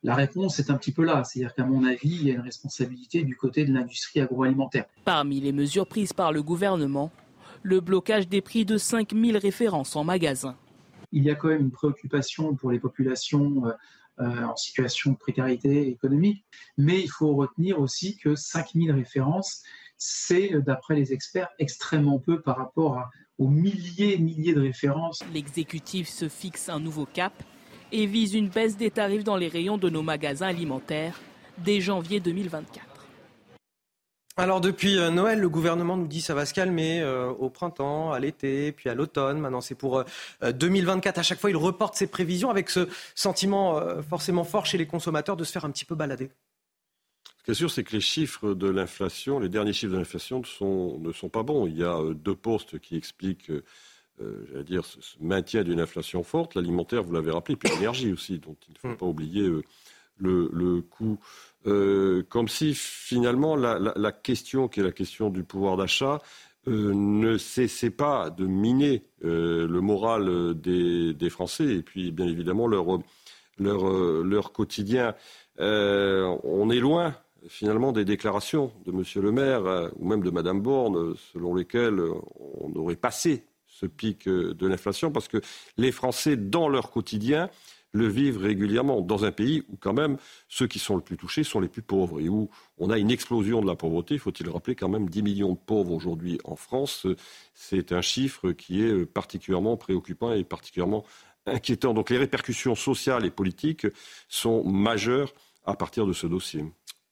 [0.02, 2.42] La réponse est un petit peu là, c'est-à-dire qu'à mon avis, il y a une
[2.42, 4.84] responsabilité du côté de l'industrie agroalimentaire.
[5.06, 7.10] Parmi les mesures prises par le gouvernement,
[7.62, 10.54] le blocage des prix de 5000 références en magasin.
[11.16, 13.72] Il y a quand même une préoccupation pour les populations euh,
[14.20, 16.44] euh, en situation de précarité économique,
[16.76, 19.62] mais il faut retenir aussi que 5000 références,
[19.96, 23.02] c'est, d'après les experts, extrêmement peu par rapport
[23.38, 25.20] aux milliers et milliers de références.
[25.32, 27.32] L'exécutif se fixe un nouveau cap
[27.92, 31.18] et vise une baisse des tarifs dans les rayons de nos magasins alimentaires
[31.58, 32.95] dès janvier 2024.
[34.38, 38.12] Alors depuis euh, Noël, le gouvernement nous dit ça va se calmer euh, au printemps,
[38.12, 39.38] à l'été, puis à l'automne.
[39.38, 40.04] Maintenant c'est pour
[40.42, 41.16] 2024.
[41.16, 44.86] Euh, à chaque fois, il reporte ses prévisions avec ce sentiment forcément fort chez les
[44.86, 46.30] consommateurs de se faire un petit peu balader.
[47.38, 50.42] Ce qui est sûr, c'est que les chiffres de l'inflation, les derniers chiffres de l'inflation
[51.00, 51.66] ne sont pas bons.
[51.66, 53.50] Il y a deux postes qui expliquent
[54.18, 58.56] j'allais dire, ce, maintien d'une inflation forte, l'alimentaire, vous l'avez rappelé, puis l'énergie aussi, dont
[58.68, 58.96] il ne faut mm.
[58.96, 59.50] pas oublier
[60.18, 61.18] le, coût.
[61.66, 66.20] Euh, comme si finalement la, question qui est la question du pouvoir d'achat
[66.66, 72.98] ne cessait pas de miner le moral des, Français et puis bien évidemment leur,
[73.58, 75.14] leur, quotidien.
[75.58, 77.14] on est loin
[77.48, 79.04] finalement des déclarations de M.
[79.22, 83.44] le maire ou même de Mme Borne selon lesquelles on aurait passé
[83.76, 85.40] ce pic euh, de l'inflation, parce que
[85.76, 87.50] les Français, dans leur quotidien,
[87.96, 90.16] le vivent régulièrement dans un pays où quand même
[90.48, 93.10] ceux qui sont le plus touchés sont les plus pauvres et où on a une
[93.10, 94.18] explosion de la pauvreté.
[94.18, 97.06] Faut-il rappeler quand même 10 millions de pauvres aujourd'hui en France?
[97.54, 101.04] C'est un chiffre qui est particulièrement préoccupant et particulièrement
[101.46, 101.94] inquiétant.
[101.94, 103.86] Donc les répercussions sociales et politiques
[104.28, 105.32] sont majeures
[105.64, 106.64] à partir de ce dossier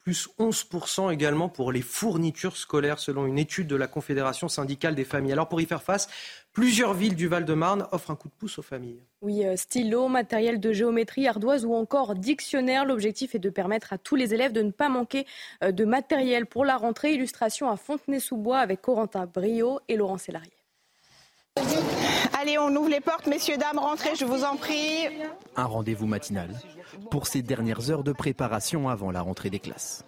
[0.04, 5.04] plus 11% également pour les fournitures scolaires, selon une étude de la Confédération syndicale des
[5.04, 5.32] familles.
[5.32, 6.08] Alors pour y faire face,
[6.52, 9.02] plusieurs villes du Val-de-Marne offrent un coup de pouce aux familles.
[9.22, 12.84] Oui, euh, stylo, matériel de géométrie, ardoise ou encore dictionnaire.
[12.84, 15.26] L'objectif est de permettre à tous les élèves de ne pas manquer
[15.62, 17.14] euh, de matériel pour la rentrée.
[17.14, 20.52] Illustration à Fontenay-sous-Bois avec Corentin Brio et Laurent Sélarié.
[22.44, 25.08] Allez, on ouvre les portes, messieurs, dames, rentrez, je vous en prie.
[25.56, 26.50] Un rendez-vous matinal
[27.10, 30.04] pour ces dernières heures de préparation avant la rentrée des classes.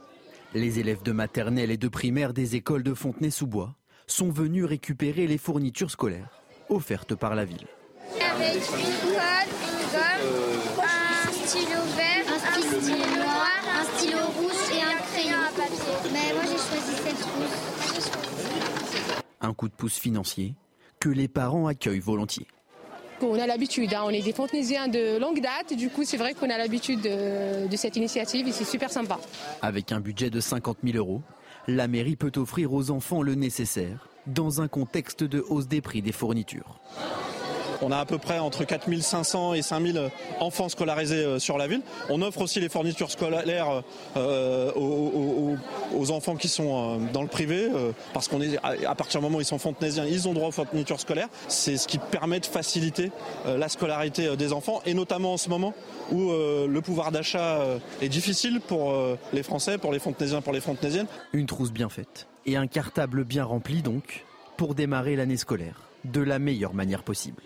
[0.53, 3.75] Les élèves de maternelle et de primaire des écoles de Fontenay-sous-Bois
[4.07, 7.67] sont venus récupérer les fournitures scolaires offertes par la ville.
[8.11, 10.81] Avec une colle, une gomme,
[11.27, 12.39] un stylo vert, un
[12.77, 16.11] stylo noir, un stylo rouge et un crayon à papier.
[16.13, 17.57] Mais moi j'ai choisi cette rouge.
[19.41, 20.55] Un coup de pouce financier
[21.07, 22.49] que les parents accueillent volontiers.
[23.23, 24.03] On a l'habitude, hein.
[24.05, 27.77] on est des Fontenaisiens de longue date, du coup c'est vrai qu'on a l'habitude de,
[27.77, 29.21] cette initiative et c'est super sympa.
[29.63, 31.23] Avec un budget de 50 000 euros,
[31.69, 36.03] la mairie peut offrir aux enfants le nécessaire dans un contexte de hausse des prix
[36.03, 36.81] des fournitures.
[37.83, 40.11] On a à peu près entre 4500 et 5000
[40.41, 41.83] enfants scolarisés euh, sur la ville.
[42.09, 43.83] On offre aussi les fournitures scolaires
[44.17, 47.69] euh, aux, enfants qui sont euh, dans le privé,
[48.13, 50.53] parce qu'on est à partir du moment où ils sont fontenaisiens, ils ont droit aux
[50.53, 51.29] fournitures scolaires.
[51.49, 53.11] C'est ce qui permet de faciliter
[53.47, 55.75] la scolarité des enfants, et notamment en ce moment
[56.13, 57.61] où le pouvoir d'achat
[58.01, 58.95] est difficile pour
[59.33, 61.07] les Français, pour les fontenaisiens, pour les fontenaisiennes.
[61.33, 64.25] Une trousse bien faite et un cartable bien rempli donc
[64.57, 67.43] pour démarrer l'année scolaire de la meilleure manière possible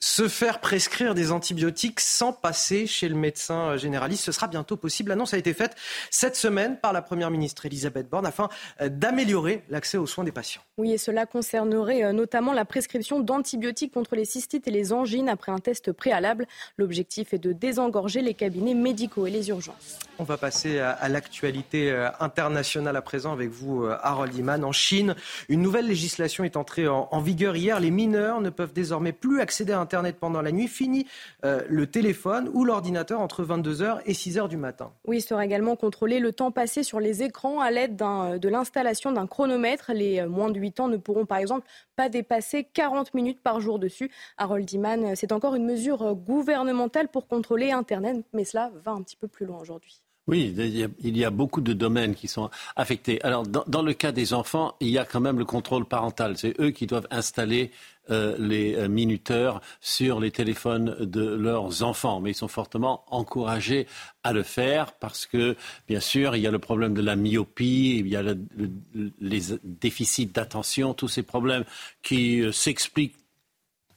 [0.00, 4.24] se faire prescrire des antibiotiques sans passer chez le médecin généraliste.
[4.24, 5.10] Ce sera bientôt possible.
[5.10, 5.76] L'annonce a été faite
[6.10, 8.48] cette semaine par la Première ministre Elisabeth Borne afin
[8.80, 10.62] d'améliorer l'accès aux soins des patients.
[10.80, 15.28] Oui, et cela concernerait euh, notamment la prescription d'antibiotiques contre les cystites et les angines
[15.28, 16.46] après un test préalable.
[16.78, 19.98] L'objectif est de désengorger les cabinets médicaux et les urgences.
[20.18, 24.64] On va passer à, l'actualité euh, internationale à présent avec vous, Harold Iman.
[24.64, 25.14] En Chine,
[25.50, 27.78] une nouvelle législation est entrée en, vigueur hier.
[27.78, 31.06] Les mineurs ne peuvent désormais plus accéder à Internet pendant la nuit, fini
[31.44, 34.92] euh, le téléphone ou l'ordinateur entre 22h et 6h du matin.
[35.06, 38.48] Oui, il sera également contrôlé le temps passé sur les écrans à l'aide euh, de
[38.48, 39.90] l'installation d'un chronomètre.
[39.94, 41.66] Les euh, moins de 8 ans ne pourront par exemple
[41.96, 44.10] pas dépasser 40 minutes par jour dessus.
[44.36, 49.16] Harold Iman, c'est encore une mesure gouvernementale pour contrôler Internet, mais cela va un petit
[49.16, 50.02] peu plus loin aujourd'hui.
[50.30, 53.20] Oui, il y a beaucoup de domaines qui sont affectés.
[53.22, 56.36] Alors, dans, le cas des enfants, il y a quand même le contrôle parental.
[56.36, 57.72] C'est eux qui doivent installer
[58.10, 62.20] euh, les euh, minuteurs sur les téléphones de leurs enfants.
[62.20, 63.86] Mais ils sont fortement encouragés
[64.24, 65.56] à le faire parce que,
[65.88, 70.26] bien sûr, il y a le problème de la myopie, il y a les déficits
[70.26, 71.64] d'attention, tous ces problèmes
[72.02, 73.16] qui euh, s'expliquent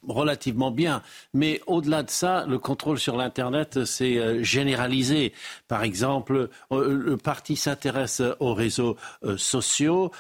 [0.08, 1.02] relativement bien.
[1.34, 5.34] Mais au-delà de ça, le contrôle sur l'Internet, euh, généralisé.
[5.68, 8.98] Par exemple, le parti s'intéresse aux réseaux
[9.38, 10.12] sociaux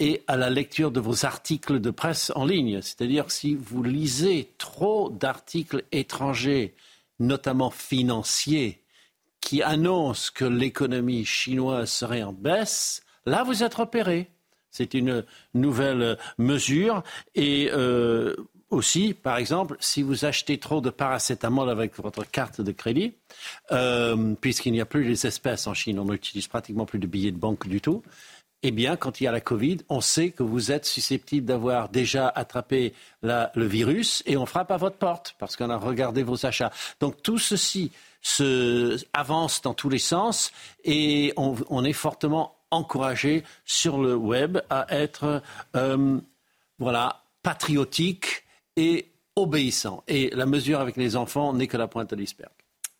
[0.00, 2.80] et à la lecture de vos articles de presse en ligne.
[2.82, 6.74] C'est-à-dire si vous lisez trop d'articles étrangers,
[7.18, 8.80] notamment financiers,
[9.40, 14.28] qui annoncent que l'économie chinoise serait en baisse, là vous êtes repéré.
[14.70, 15.24] C'est une
[15.54, 17.02] nouvelle mesure.
[17.34, 18.36] Et euh,
[18.70, 23.14] aussi, par exemple, si vous achetez trop de paracétamol avec votre carte de crédit,
[23.72, 27.32] euh, puisqu'il n'y a plus les espèces en Chine, on n'utilise pratiquement plus de billets
[27.32, 28.02] de banque du tout.
[28.64, 31.88] Eh bien, quand il y a la Covid, on sait que vous êtes susceptible d'avoir
[31.90, 32.92] déjà attrapé
[33.22, 36.72] le virus et on frappe à votre porte parce qu'on a regardé vos achats.
[36.98, 40.50] Donc tout ceci se avance dans tous les sens
[40.84, 45.40] et on, est fortement encouragé sur le web à être
[45.76, 46.18] euh,
[46.80, 48.42] voilà, patriotique
[48.74, 49.06] et
[49.36, 50.02] obéissant.
[50.08, 52.50] Et la mesure avec les enfants n'est que la pointe de l'iceberg.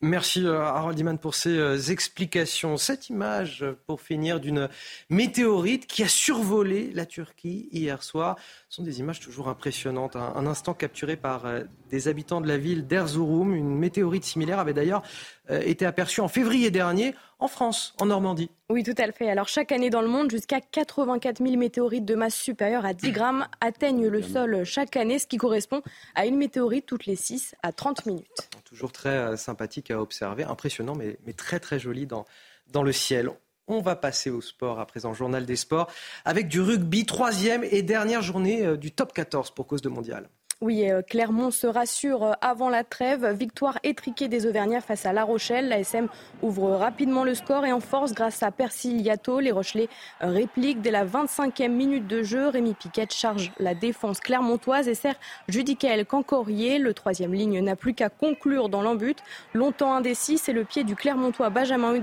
[0.01, 2.77] Merci euh, Harold Iman pour ces euh, explications.
[2.77, 4.69] Cette image, pour finir, d'une
[5.09, 8.37] météorite qui a survolé la Turquie hier soir,
[8.69, 10.15] sont des images toujours impressionnantes.
[10.15, 11.43] Un, instant capturé par
[11.89, 13.53] des habitants de la ville d'Erzurum.
[13.53, 15.03] Une météorite similaire avait d'ailleurs
[15.49, 18.51] été aperçue en février dernier en France, en Normandie.
[18.69, 19.29] Oui, tout à fait.
[19.29, 23.11] Alors chaque année dans le monde, jusqu'à 84 000 météorites de masse supérieure à 10
[23.11, 25.81] grammes atteignent le sol chaque année, ce qui correspond
[26.15, 28.49] à une météorite toutes les 6 à 30 minutes.
[28.65, 32.25] Toujours très euh, sympathique à observer, impressionnant, mais, mais très très joli dans,
[32.71, 33.31] dans le ciel.
[33.67, 35.91] On va passer au sport à présent, journal des sports,
[36.25, 40.29] avec du rugby, troisième et dernière journée euh, du top 14 pour cause de mondial.
[40.61, 43.25] Oui, euh, Clermont se rassure euh, avant la trêve.
[43.27, 45.69] Victoire étriquée des Auvergnats face à La Rochelle.
[45.69, 46.09] La SM
[46.41, 49.39] ouvre rapidement le score et en force grâce à Percy Liato.
[49.39, 49.87] Les Rochelais
[50.21, 52.49] euh, répliquent dès la 25e minute de jeu.
[52.49, 55.15] Rémi Piquet charge la défense clermontoise et sert
[55.47, 56.77] Judicaël Cancorier.
[56.77, 59.15] Le troisième ligne n'a plus qu'à conclure dans l'embut.
[59.53, 61.93] Longtemps indécis, c'est le pied du Clermontois Benjamin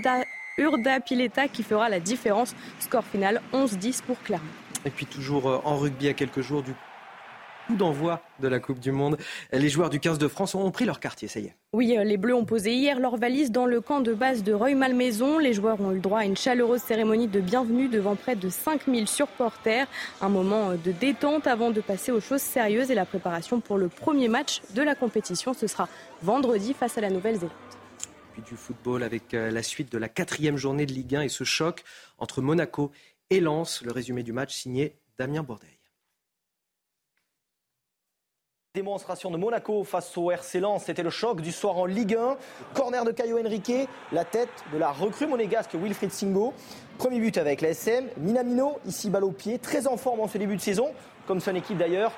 [0.57, 2.55] Urda Pileta qui fera la différence.
[2.79, 4.49] Score final 11-10 pour Clermont.
[4.87, 6.73] Et puis toujours en rugby à quelques jours du
[7.67, 9.17] coup d'envoi de la Coupe du Monde.
[9.53, 11.57] Les joueurs du 15 de France ont pris leur quartier, ça y est.
[11.73, 14.53] Oui, euh, les Bleus ont posé hier leur valise dans le camp de base de
[14.53, 15.39] Reuil-Malmaison.
[15.39, 18.49] Les joueurs ont eu le droit à une chaleureuse cérémonie de bienvenue devant près de
[18.49, 19.87] 5000 supporters.
[20.21, 23.79] Un moment euh, de détente avant de passer aux choses sérieuses et la préparation pour
[23.79, 25.53] le premier match de la compétition.
[25.53, 25.89] Ce sera
[26.23, 27.53] vendredi face à la Nouvelle-Zélande.
[28.33, 31.29] Puis du football avec euh, la suite de la quatrième journée de Ligue 1 et
[31.29, 31.85] ce choc
[32.19, 32.93] entre Monaco
[33.31, 33.83] et Lens.
[33.83, 35.76] Le résumé du match signé Damien Bourdeil.
[38.77, 42.37] Démonstration de Monaco face au RC c'était le choc du soir en Ligue 1.
[42.75, 46.53] Corner de Caio Henrique, la tête de la recrue monégasque Wilfried Singo.
[46.99, 48.09] Premier but avec la SM.
[48.19, 50.91] Minamino, ici balle au pied, très en forme en ce début de saison,
[51.27, 52.13] comme son équipe d'ailleurs.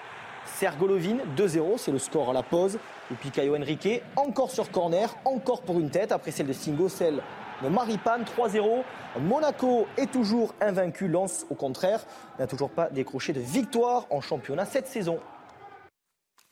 [0.47, 2.81] Sergolovin, 2-0, c'est le score à la pause.
[3.13, 6.89] Et puis Caio Henrique, encore sur corner, encore pour une tête, après celle de Singo,
[6.89, 7.23] celle
[7.63, 8.83] de Maripane, 3-0.
[9.21, 12.05] Monaco est toujours invaincu, Lens au contraire
[12.41, 15.21] n'a toujours pas décroché de victoire en championnat cette saison.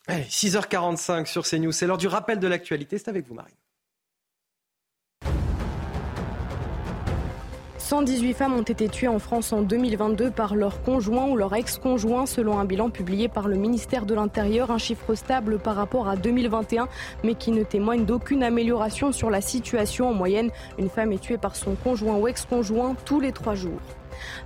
[0.09, 3.55] 6h45 sur CNews, c'est l'heure du rappel de l'actualité, c'est avec vous Marine.
[7.87, 12.27] 118 femmes ont été tuées en France en 2022 par leur conjoint ou leur ex-conjoint,
[12.27, 16.17] selon un bilan publié par le ministère de l'Intérieur, un chiffre stable par rapport à
[16.17, 16.89] 2021,
[17.23, 20.09] mais qui ne témoigne d'aucune amélioration sur la situation.
[20.09, 23.81] En moyenne, une femme est tuée par son conjoint ou ex-conjoint tous les trois jours.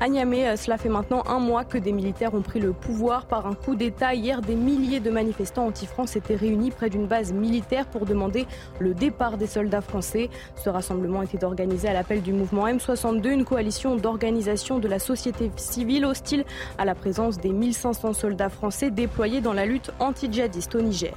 [0.01, 3.27] À Niamey, euh, cela fait maintenant un mois que des militaires ont pris le pouvoir
[3.27, 4.15] par un coup d'État.
[4.15, 8.47] Hier, des milliers de manifestants anti-France étaient réunis près d'une base militaire pour demander
[8.79, 10.31] le départ des soldats français.
[10.57, 15.51] Ce rassemblement était organisé à l'appel du mouvement M62, une coalition d'organisations de la société
[15.57, 16.45] civile hostile
[16.79, 21.15] à la présence des 1500 soldats français déployés dans la lutte anti-djihadiste au Niger.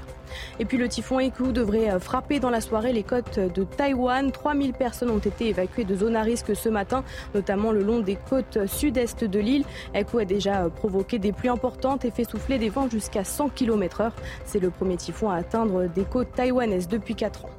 [0.60, 4.32] Et puis le typhon Eku devrait euh, frapper dans la soirée les côtes de Taïwan.
[4.32, 7.04] 3000 personnes ont été évacuées de zones à risque ce matin,
[7.34, 9.66] notamment le long des côtes sud-est de l'île.
[9.94, 13.50] Eku a déjà euh, provoqué des pluies importantes et fait souffler des vents jusqu'à 100
[13.50, 14.12] km/h.
[14.46, 17.50] C'est le premier typhon à atteindre des côtes taïwanaises depuis 4 ans.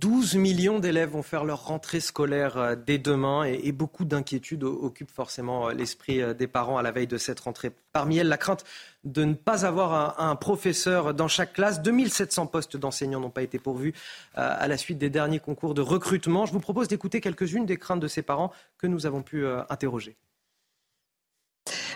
[0.00, 5.10] 12 millions d'élèves vont faire leur rentrée scolaire euh, dès demain et, beaucoup d'inquiétudes occupent
[5.10, 7.70] forcément euh, l'esprit euh, des parents à la veille de cette rentrée.
[7.92, 8.64] Parmi elles, la crainte
[9.04, 11.82] de ne pas avoir un, professeur dans chaque classe.
[11.82, 13.94] 2700 postes d'enseignants n'ont pas été pourvus
[14.34, 16.46] à la suite des derniers concours de recrutement.
[16.46, 20.16] Je vous propose d'écouter quelques-unes des craintes de ces parents que nous avons pu interroger.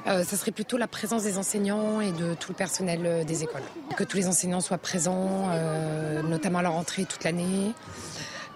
[0.06, 3.62] Ce serait plutôt la présence des enseignants et de tout le personnel des écoles.
[3.96, 5.48] Que tous les enseignants soient présents,
[6.22, 7.72] notamment à leur rentrée toute l'année,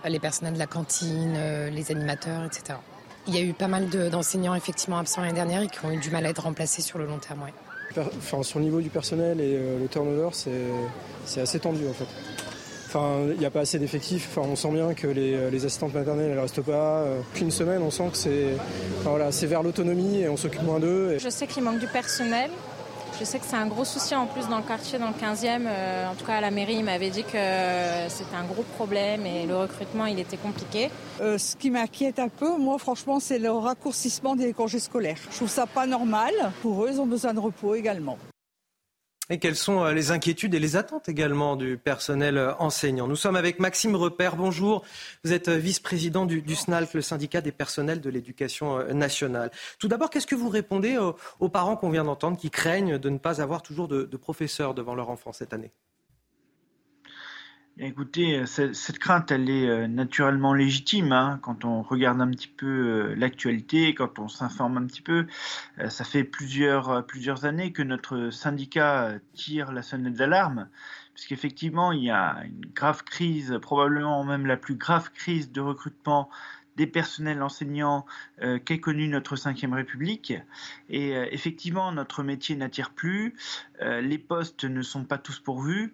[0.06, 1.38] les personnels de la cantine,
[1.72, 2.78] les animateurs, etc.
[3.26, 5.98] Il y a eu pas mal d'enseignants effectivement absents l'année dernière et qui ont eu
[5.98, 7.46] du mal à être remplacés sur le long terme.
[7.96, 10.28] Enfin, sur le niveau du personnel et le turnover,
[11.24, 12.06] c'est assez tendu en fait.
[12.89, 14.28] Enfin, il n'y a pas assez d'effectifs.
[14.30, 17.05] Enfin, on sent bien que les, les assistantes maternelles, elles restent pas.
[17.34, 18.47] Qu'une semaine, on sent que c'est
[19.01, 21.18] enfin, voilà, vers l'autonomie et on s'occupe moins d'eux.
[21.18, 22.51] Je sais qu'il manque du personnel.
[23.18, 25.66] Je sais que c'est un gros souci en plus dans le quartier, dans le 15e.
[25.66, 27.39] Euh, en tout cas, à la mairie, il m'avait dit que
[28.09, 30.89] c'était un gros problème et le recrutement, il était compliqué.
[31.20, 35.18] Euh, ce qui m'inquiète un peu, moi, franchement, c'est le raccourcissement des congés scolaires.
[35.30, 36.32] Je trouve ça pas normal.
[36.62, 38.18] Pour eux, ils ont besoin de repos également.
[39.30, 43.06] Et quelles sont euh, les inquiétudes et les attentes également du personnel euh, enseignant?
[43.06, 44.36] Nous sommes avec Maxime Repère.
[44.36, 44.84] Bonjour.
[45.22, 49.50] Vous êtes euh, vice-président du, SNALC, le syndicat des personnels de l'éducation nationale.
[49.78, 53.18] Tout d'abord, qu'est-ce que vous répondez aux, parents qu'on vient d'entendre qui craignent de ne
[53.18, 55.72] pas avoir toujours de professeurs devant leur enfant cette année?
[57.80, 61.12] Écoutez, cette, crainte, elle est euh, naturellement légitime.
[61.12, 61.38] Hein.
[61.42, 65.28] quand on regarde un petit peu euh, l'actualité, quand on s'informe un petit peu,
[65.78, 70.68] euh, ça fait plusieurs, plusieurs années que notre syndicat tire la sonnette d'alarme,
[71.14, 76.30] puisqu'effectivement, il y a une grave crise, probablement même la plus grave crise de recrutement
[76.74, 78.06] des personnels enseignants
[78.64, 80.32] qu'ait connue notre Ve République.
[80.88, 83.34] Et effectivement, notre métier n'attire plus,
[83.80, 85.92] les postes ne sont pas tous pourvus.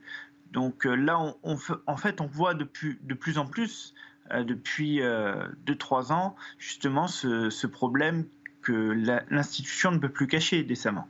[0.55, 3.93] Donc euh, là, on, en fait, on voit de plus, de plus en plus,
[4.31, 8.25] euh, depuis 2-3 euh, ans, justement ce problème
[8.63, 8.73] que
[9.31, 11.07] l'institution ne peut plus cacher décemment.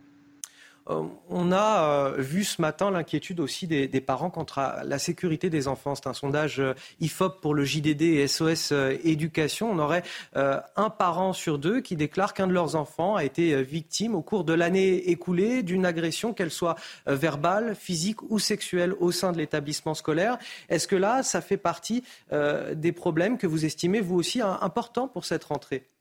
[0.91, 5.51] Euh, on a euh, vu ce matin l'inquiétude aussi des, parents quant à la sécurité
[5.51, 5.95] des enfants.
[5.95, 8.73] C'est un sondage euh, IFOP pour le JDD et SOS
[9.03, 9.71] Éducation.
[9.71, 10.03] On aurait
[10.35, 14.45] un parent sur deux qui déclare qu'un de leurs enfants a été victime au cours
[14.45, 16.77] de l'année écoulée d'une agression, qu'elle soit
[17.07, 20.39] verbale, physique ou sexuelle au sein de l'établissement scolaire.
[20.69, 25.25] Est-ce que là, ça fait partie des problèmes que vous estimez, vous aussi, importants pour
[25.25, 25.94] cette rentrée?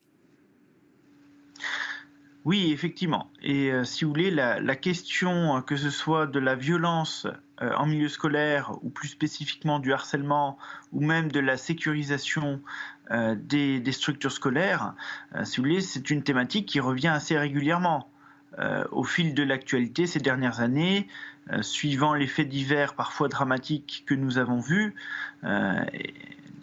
[2.45, 3.31] Oui, effectivement.
[3.41, 7.25] Et euh, si vous voulez, la, question, euh, que ce soit de la violence
[7.61, 10.57] euh, en milieu scolaire ou plus spécifiquement du harcèlement
[10.91, 12.61] ou même de la sécurisation
[13.35, 14.93] des, des, structures scolaires,
[15.43, 18.09] si vous voulez, c'est une thématique qui revient assez régulièrement.
[18.91, 21.09] au fil de l'actualité ces dernières années,
[21.61, 24.95] suivant les faits divers parfois dramatiques que nous avons vus,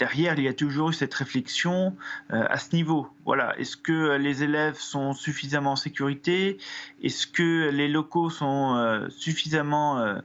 [0.00, 1.94] derrière, il y a toujours eu cette réflexion
[2.32, 3.08] euh, à ce niveau.
[3.26, 6.56] Voilà, est-ce que les élèves sont suffisamment en sécurité?
[7.02, 10.20] Est-ce que les locaux sont euh, suffisamment euh,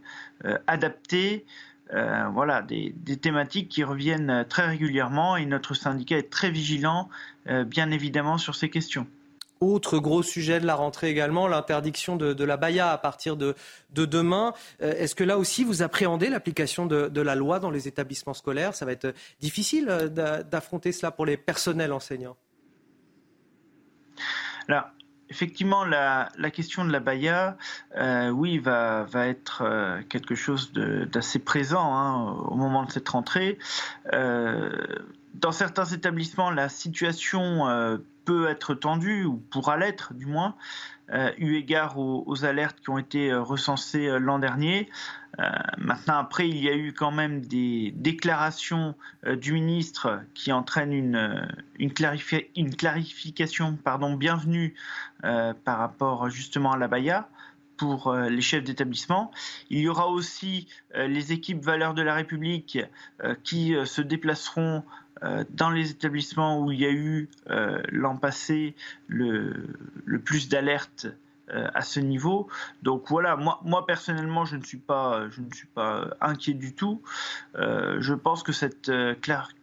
[0.66, 1.46] adaptés?
[2.34, 7.10] Voilà, des, des, thématiques qui reviennent très régulièrement et notre syndicat est très vigilant,
[7.68, 9.06] bien évidemment, sur ces questions.
[9.62, 13.56] Autre gros sujet de la rentrée également, l'interdiction de, la baya à partir de,
[13.94, 14.54] demain.
[14.82, 18.76] Euh, est-ce que là aussi vous appréhendez l'application de, la loi dans les établissements scolaires?
[18.76, 22.36] Ça va être difficile euh, d'affronter cela pour les personnels enseignants.
[24.68, 24.86] Alors,
[25.30, 27.58] effectivement, la, question de la baya,
[27.96, 29.64] euh, oui, va, être
[30.10, 33.58] quelque chose d'assez présent hein, au moment de cette rentrée.
[35.40, 37.66] Dans certains établissements, la situation
[38.26, 40.56] peut être tendue, ou pourra l'être du moins,
[41.14, 44.90] euh, eu égard aux, alertes qui ont été euh, recensées euh, l'an dernier.
[45.78, 51.46] maintenant, après, il y a eu quand même des déclarations du ministre qui entraînent une,
[51.78, 54.76] une, clarification pardon, bienvenue
[55.22, 57.28] par rapport justement à la BAYA
[57.76, 59.30] pour les chefs d'établissement.
[59.70, 62.80] Il y aura aussi les équipes valeurs de la République
[63.44, 65.05] qui se déplaceront euh,
[65.50, 68.76] dans les établissements où il y a eu euh, l'an passé
[69.08, 69.68] le,
[70.24, 71.08] plus d'alertes
[71.50, 72.48] euh, à ce niveau.
[72.84, 77.02] Donc voilà, moi, personnellement, je ne suis pas, je ne suis pas inquiet du tout.
[77.56, 78.92] je pense que cette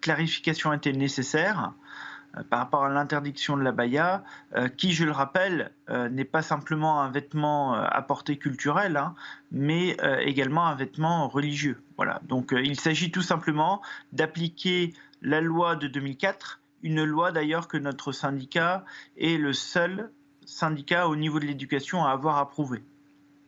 [0.00, 1.72] clarification était nécessaire
[2.48, 4.24] par rapport à l'interdiction de la baya,
[4.78, 5.70] qui, je le rappelle,
[6.11, 9.14] n'est pas simplement un vêtement à portée culturelle, hein,
[9.50, 11.82] mais également un vêtement religieux.
[11.98, 12.22] Voilà.
[12.22, 13.82] Donc, il s'agit tout simplement
[14.12, 18.84] d'appliquer la loi de 2004, une loi d'ailleurs que notre syndicat
[19.16, 20.10] est le seul
[20.44, 22.82] syndicat au niveau de l'éducation à avoir approuvé.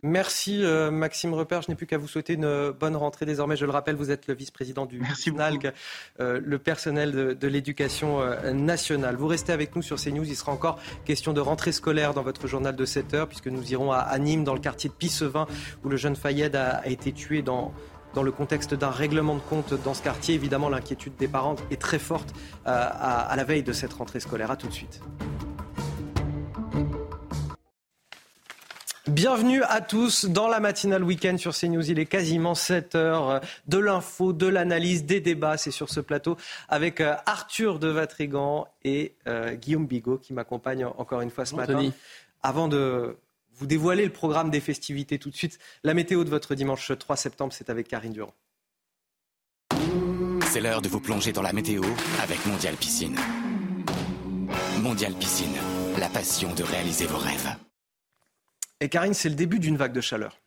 [0.06, 1.62] Merci euh, Maxime Repère.
[1.62, 3.24] Je n'ai plus qu'à vous souhaiter une bonne rentrée.
[3.24, 5.72] Désormais, je le rappelle, vous êtes le vice-président du SNALG,
[6.20, 9.16] euh, le personnel de, l'éducation euh, nationale.
[9.16, 10.26] Vous restez avec nous sur CNews.
[10.26, 13.72] Il sera encore question de rentrée scolaire dans votre journal de 7 heures, puisque nous
[13.72, 15.46] irons à, Nîmes, dans le quartier de Pissevin,
[15.84, 17.72] où le jeune Fayed a été tué dans
[18.14, 20.34] dans le contexte d'un règlement de compte dans ce quartier.
[20.34, 22.32] Évidemment, l'inquiétude des parents est très forte
[22.66, 24.50] euh, à, la veille de cette rentrée scolaire.
[24.50, 25.00] A tout de suite.
[29.06, 31.90] Bienvenue à tous dans la matinale week-end sur CNews.
[31.90, 35.56] Il est quasiment 7 heures de l'info, de l'analyse, des débats.
[35.56, 36.36] C'est sur ce plateau
[36.68, 41.54] avec euh, Arthur de Vatrigan et euh, Guillaume Bigot qui m'accompagnent encore une fois ce
[41.54, 41.90] matin.
[42.42, 43.16] Avant de
[43.57, 45.59] vous dévoiler le programme des festivités tout de suite.
[45.82, 48.34] La météo de votre dimanche 3 septembre, c'est avec Karine Durand.
[50.50, 51.82] C'est l'heure de vous plonger dans la météo
[52.22, 53.16] avec Mondial Piscine.
[54.80, 55.57] Mondial Piscine,
[55.98, 57.57] la passion de réaliser vos rêves.
[58.80, 60.38] Et Karine, c'est le début d'une vague de chaleur.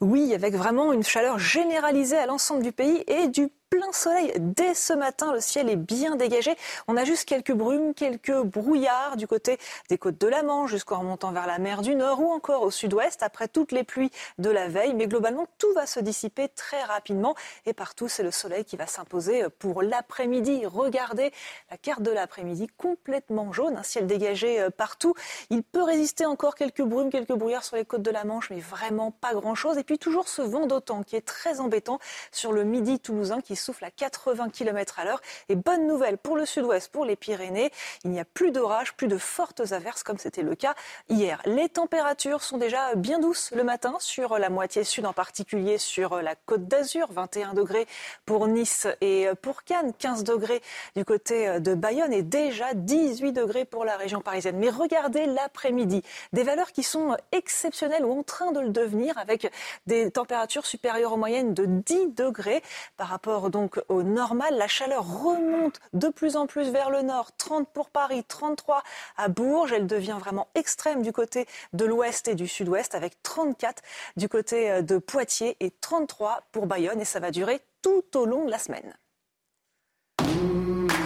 [0.00, 4.74] Oui, avec vraiment une chaleur généralisée à l'ensemble du pays et du plein soleil dès
[4.74, 5.32] ce matin.
[5.32, 6.56] Le ciel est bien dégagé.
[6.88, 9.58] On a juste quelques brumes, quelques brouillards du côté
[9.88, 12.70] des côtes de la Manche jusqu'en remontant vers la mer du Nord ou encore au
[12.70, 14.94] sud-ouest après toutes les pluies de la veille.
[14.94, 18.86] Mais globalement, tout va se dissiper très rapidement et partout, c'est le soleil qui va
[18.86, 20.66] s'imposer pour l'après-midi.
[20.66, 21.32] Regardez
[21.70, 25.14] la carte de l'après-midi complètement jaune, un ciel dégagé euh, partout.
[25.50, 28.60] Il peut résister encore quelques brumes, quelques brouillards sur les côtes de la Manche, mais
[28.60, 29.78] vraiment pas grand-chose.
[29.78, 31.98] Et puis toujours ce vent d'autant qui est très embêtant
[32.30, 35.20] sur le midi toulousain qui souffle à 80 km à l'heure.
[35.48, 37.70] Et bonne nouvelle pour le sud-ouest, pour les Pyrénées,
[38.04, 40.74] il n'y a plus d'orage, plus de fortes averses comme c'était le cas
[41.08, 41.40] hier.
[41.44, 46.22] Les températures sont déjà bien douces le matin sur la moitié sud, en particulier sur
[46.22, 47.86] la côte d'Azur, 21 degrés
[48.24, 50.62] pour Nice et pour Cannes, 15 degrés
[50.94, 54.58] du côté de Bayonne et déjà 18 degrés pour la région parisienne.
[54.58, 56.02] Mais regardez l'après-midi,
[56.32, 59.50] des valeurs qui sont exceptionnelles ou en train de le devenir avec
[59.86, 62.62] des températures supérieures aux moyennes de 10 degrés
[62.96, 64.56] par rapport donc au normal.
[64.56, 67.30] La chaleur remonte de plus en plus vers le nord.
[67.36, 68.82] 30 pour Paris, 33
[69.16, 69.72] à Bourges.
[69.72, 73.82] Elle devient vraiment extrême du côté de l'ouest et du sud-ouest avec 34
[74.16, 77.00] du côté euh, de Poitiers et 33 pour Bayonne.
[77.00, 78.94] Et ça va durer tout au long de la semaine.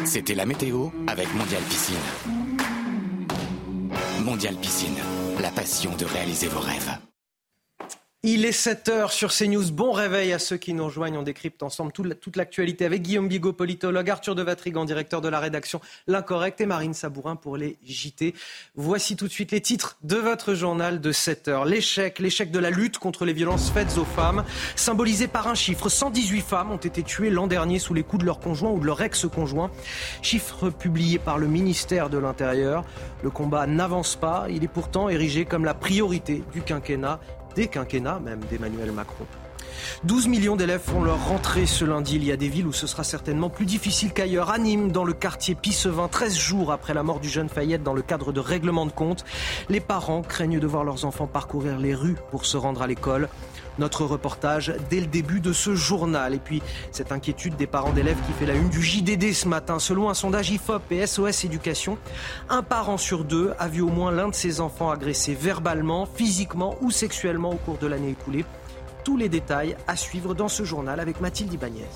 [0.04, 1.96] C'était la météo avec Mondial Piscine.
[4.24, 4.98] Mondial Piscine,
[5.40, 7.09] la passion de réaliser vos rêves.
[8.22, 9.72] Il est 7h sur CNews.
[9.72, 11.16] Bon réveil à ceux qui nous rejoignent.
[11.16, 15.40] On décrypte ensemble toute l'actualité avec Guillaume Bigot, politologue, Arthur de Vatrigan, directeur de la
[15.40, 18.34] rédaction L'Incorrect et Marine Sabourin pour les JT.
[18.74, 21.66] Voici tout de suite les titres de votre journal de 7h.
[21.66, 24.44] L'échec, l'échec de la lutte contre les violences faites aux femmes,
[24.76, 25.88] symbolisé par un chiffre.
[25.88, 28.84] 118 femmes ont été tuées l'an dernier sous les coups de leur conjoint ou de
[28.84, 29.70] leur ex-conjoint.
[30.20, 32.84] Chiffre publié par le ministère de l'Intérieur.
[33.22, 34.44] Le combat n'avance pas.
[34.50, 37.18] Il est pourtant érigé comme la priorité du quinquennat
[37.54, 39.26] des quinquennats même d'Emmanuel Macron.
[40.04, 42.16] 12 millions d'élèves font leur rentrée ce lundi.
[42.16, 44.50] Il y a des villes où ce sera certainement plus difficile qu'ailleurs.
[44.50, 47.94] À Nîmes, dans le quartier Pissevin, 13 jours après la mort du jeune Fayette dans
[47.94, 49.24] le cadre de règlement de compte,
[49.68, 53.28] les parents craignent de voir leurs enfants parcourir les rues pour se rendre à l'école.
[53.80, 56.34] Notre reportage dès le début de ce journal.
[56.34, 56.62] Et puis,
[56.92, 59.78] cette inquiétude des parents d'élèves qui fait la une du JDD ce matin.
[59.78, 61.96] Selon un sondage IFOP et SOS Éducation,
[62.50, 66.76] un parent sur deux a vu au moins l'un de ses enfants agressé verbalement, physiquement
[66.82, 68.44] ou sexuellement au cours de l'année écoulée.
[69.02, 71.88] Tous les détails à suivre dans ce journal avec Mathilde Ibanez.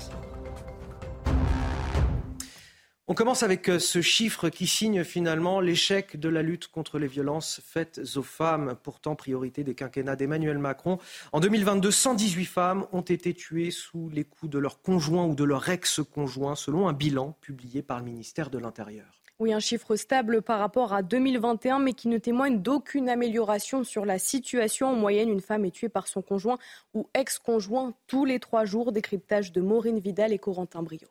[3.07, 7.05] On commence avec euh, ce chiffre qui signe finalement l'échec de la lutte contre les
[7.05, 10.97] violences faites aux femmes, pourtant priorité des quinquennats d'Emmanuel Macron.
[11.31, 15.43] En 2022, 118 femmes ont été tuées sous les coups de leur conjoint ou de
[15.43, 19.05] leur ex-conjoint, selon un bilan publié par le ministère de l'Intérieur.
[19.37, 24.03] Oui, un chiffre stable par rapport à 2021, mais qui ne témoigne d'aucune amélioration sur
[24.05, 24.87] la situation.
[24.87, 26.57] En moyenne, une femme est tuée par son conjoint
[26.95, 28.91] ou ex-conjoint tous les trois jours.
[28.91, 31.07] Décryptage de Maureen Vidal et Corentin Brio.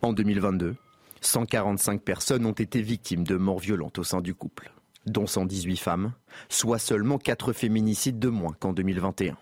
[0.00, 0.76] En 2022,
[1.22, 4.70] 145 personnes ont été victimes de morts violentes au sein du couple,
[5.06, 6.12] dont 118 femmes,
[6.48, 9.36] soit seulement 4 féminicides de moins qu'en 2021.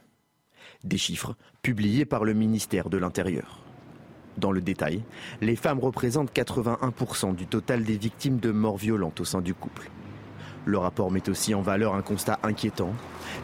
[0.83, 3.61] Des chiffres publiés par le ministère de l'Intérieur.
[4.39, 5.03] Dans le détail,
[5.43, 9.91] les femmes représentent 81% du total des victimes de morts violentes au sein du couple.
[10.65, 12.95] Le rapport met aussi en valeur un constat inquiétant.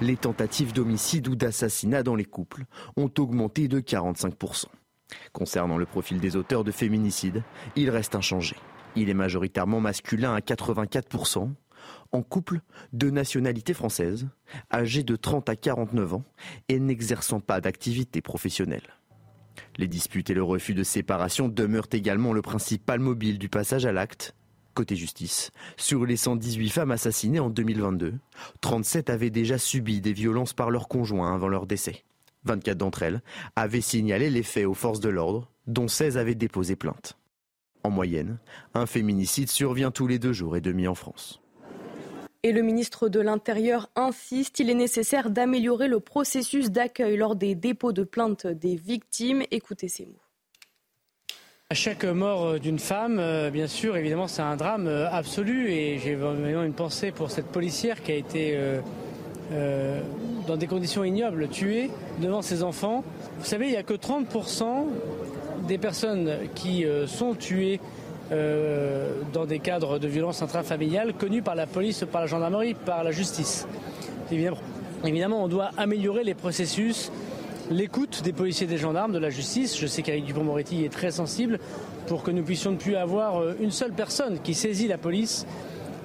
[0.00, 2.64] Les tentatives d'homicide ou d'assassinat dans les couples
[2.96, 4.64] ont augmenté de 45%.
[5.32, 7.42] Concernant le profil des auteurs de féminicide,
[7.76, 8.56] il reste inchangé.
[8.96, 11.50] Il est majoritairement masculin à 84%,
[12.12, 12.60] en couple
[12.92, 14.28] de nationalité française,
[14.72, 16.24] âgé de 30 à 49 ans
[16.68, 18.96] et n'exerçant pas d'activité professionnelle.
[19.76, 23.92] Les disputes et le refus de séparation demeurent également le principal mobile du passage à
[23.92, 24.34] l'acte.
[24.74, 28.14] Côté justice, sur les 118 femmes assassinées en 2022,
[28.62, 32.04] 37 avaient déjà subi des violences par leur conjoint avant leur décès.
[32.45, 33.22] 24 d'entre elles
[33.57, 37.16] avaient signalé les faits aux forces de l'ordre, dont 16 avaient déposé plainte.
[37.84, 38.38] En moyenne,
[38.74, 41.40] un féminicide survient tous les deux jours et demi en France.
[42.45, 47.55] Et le ministre de l'Intérieur insiste, il est nécessaire d'améliorer le processus d'accueil lors des
[47.55, 49.45] dépôts de plainte des victimes.
[49.53, 50.18] Écoutez ces mots.
[51.70, 55.99] À chaque mort d'une femme, euh, bien sûr, évidemment, c'est un drame euh, absolu et
[55.99, 58.55] j'ai vraiment une pensée pour cette policière qui a été
[59.53, 60.00] euh,
[60.46, 61.90] dans des conditions ignobles tuée
[62.20, 63.05] devant ses enfants.
[63.38, 64.86] Vous savez, il n'y a que 30%
[65.68, 67.78] des personnes qui sont tuées
[68.30, 73.12] dans des cadres de violence intrafamiliale connus par la police, par la gendarmerie, par la
[73.12, 73.66] justice.
[75.05, 77.12] Évidemment, on doit améliorer les processus
[77.70, 79.78] l'écoute des policiers, des gendarmes, de la justice.
[79.78, 81.59] Je sais qu'Éric Dupond-Moretti est très sensible
[82.07, 85.46] pour que nous puissions ne plus avoir euh, une seule personne qui saisit la police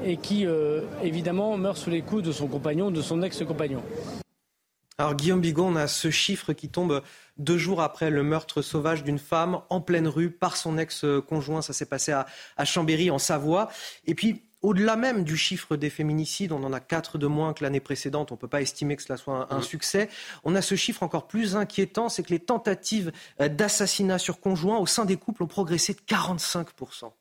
[0.03, 3.83] et qui, euh, évidemment, meurt sous les coups de son compagnon, de son ex-compagnon.
[4.99, 7.03] Alors Guillaume Bigon, on a ce chiffre qui tombe
[7.37, 11.61] deux jours après le meurtre sauvage d'une femme en pleine rue par son ex-conjoint.
[11.61, 12.25] Ça s'est passé à,
[12.57, 13.69] à Chambéry, en Savoie.
[14.07, 17.63] Et puis, au-delà même du chiffre des féminicides, on en a quatre de moins que
[17.63, 20.09] l'année précédente, on ne peut pas estimer que cela soit un, succès.
[20.43, 24.87] On a ce chiffre encore plus inquiétant, c'est que les tentatives d'assassinat sur conjoint au
[24.87, 27.11] sein des couples ont progressé de 45%.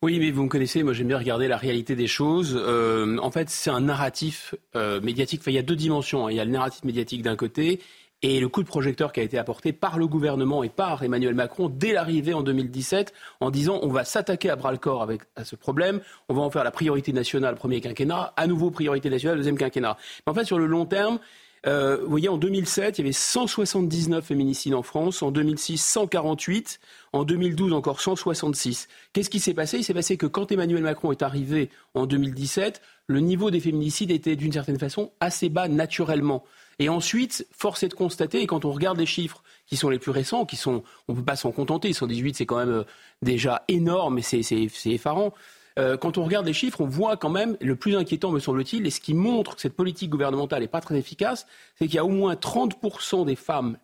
[0.00, 2.56] Oui, mais vous me connaissez, moi j'aime bien regarder la réalité des choses.
[2.56, 5.40] Euh, en fait, c'est un narratif euh, médiatique.
[5.40, 6.26] Enfin, il y a deux dimensions.
[6.26, 6.30] Hein.
[6.30, 7.80] Il y a le narratif médiatique d'un côté
[8.22, 11.34] et le coup de projecteur qui a été apporté par le gouvernement et par Emmanuel
[11.34, 15.22] Macron dès l'arrivée en 2017 en disant on va s'attaquer à bras le corps avec
[15.34, 19.10] à ce problème, on va en faire la priorité nationale premier quinquennat, à nouveau priorité
[19.10, 19.96] nationale deuxième quinquennat.
[20.26, 21.18] Mais en fait sur le long terme,
[21.66, 25.22] euh, vous voyez, en 2007, il y avait 179 féminicides en France.
[25.22, 26.80] En 2006, 148.
[27.12, 28.88] En 2012, encore 166.
[29.12, 29.78] Qu'est-ce qui s'est passé?
[29.78, 34.10] Il s'est passé que quand Emmanuel Macron est arrivé en 2017, le niveau des féminicides
[34.10, 36.44] était d'une certaine façon assez bas naturellement.
[36.78, 39.98] Et ensuite, force est de constater, et quand on regarde les chiffres qui sont les
[39.98, 42.84] plus récents, qui sont, on ne peut pas s'en contenter, 118 c'est quand même euh,
[43.20, 45.34] déjà énorme et c'est effarant.
[45.78, 48.86] Euh, quand on regarde les chiffres, on voit quand même, le plus inquiétant me semble-t-il,
[48.86, 51.98] et ce qui montre que cette politique gouvernementale n'est pas très efficace, c'est qu'il y
[51.98, 53.78] a au moins 30% des femmes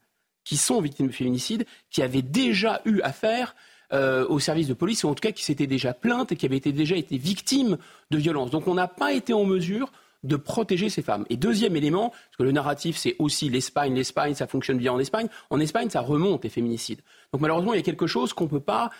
[0.45, 3.55] qui sont victimes de féminicide qui avaient déjà eu affaire
[3.93, 6.47] euh, au service de police, ou en tout cas qui s'étaient déjà plaintes et qui
[6.47, 7.79] avaient déjà été victimes
[8.11, 8.51] de violences.
[8.51, 9.93] Donc on n'a pas été en mesure
[10.25, 11.27] de protéger ces femmes.
[11.29, 14.99] Et deuxième élément, parce que le narratif, c'est aussi l'Espagne, l'Espagne, ça fonctionne bien en
[14.99, 15.29] Espagne.
[15.51, 17.03] En Espagne, ça remonte les féminicides.
[17.33, 18.91] Donc malheureusement, il y a quelque chose qu'on ne peut pas.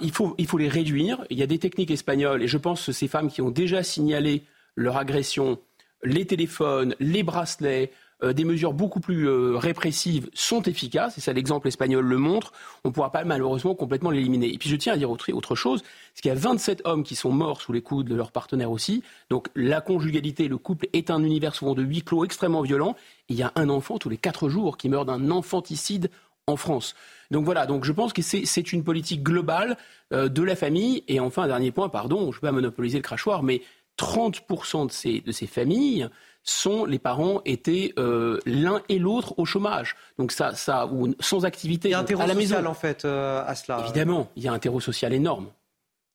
[0.00, 1.24] Il faut, les réduire.
[1.30, 3.82] Il y a des techniques espagnoles, et je pense que ces femmes qui ont déjà
[3.82, 4.44] signalé
[4.76, 5.58] leur agression,
[6.04, 7.90] les téléphones, les bracelets,
[8.22, 12.52] euh, des mesures beaucoup plus euh, répressives sont efficaces, et ça l'exemple espagnol le montre,
[12.84, 14.52] on ne pourra pas malheureusement complètement l'éliminer.
[14.52, 17.16] Et puis je tiens à dire autre, chose, parce qu'il y a 27 hommes qui
[17.16, 21.10] sont morts sous les coups de leur partenaire aussi, donc la conjugalité, le couple est
[21.10, 22.94] un univers souvent de huis clos extrêmement violent,
[23.28, 26.08] il y a un enfant tous les quatre jours qui meurt d'un enfanticide
[26.46, 26.94] en France.
[27.32, 29.76] Donc voilà, donc je pense que c'est une politique globale
[30.12, 31.02] euh, de la famille.
[31.08, 33.62] Et enfin, un dernier point, pardon, je ne vais pas monopoliser le crachoir, mais
[33.98, 36.08] 30% de ces, de ces familles
[36.44, 39.96] sont les parents étaient euh, l'un et l'autre au chômage.
[40.18, 41.88] Donc ça, ça ou sans activité.
[41.88, 43.80] Il y a un terreau social en fait euh, à cela.
[43.84, 45.48] Évidemment, il y a un terreau social énorme.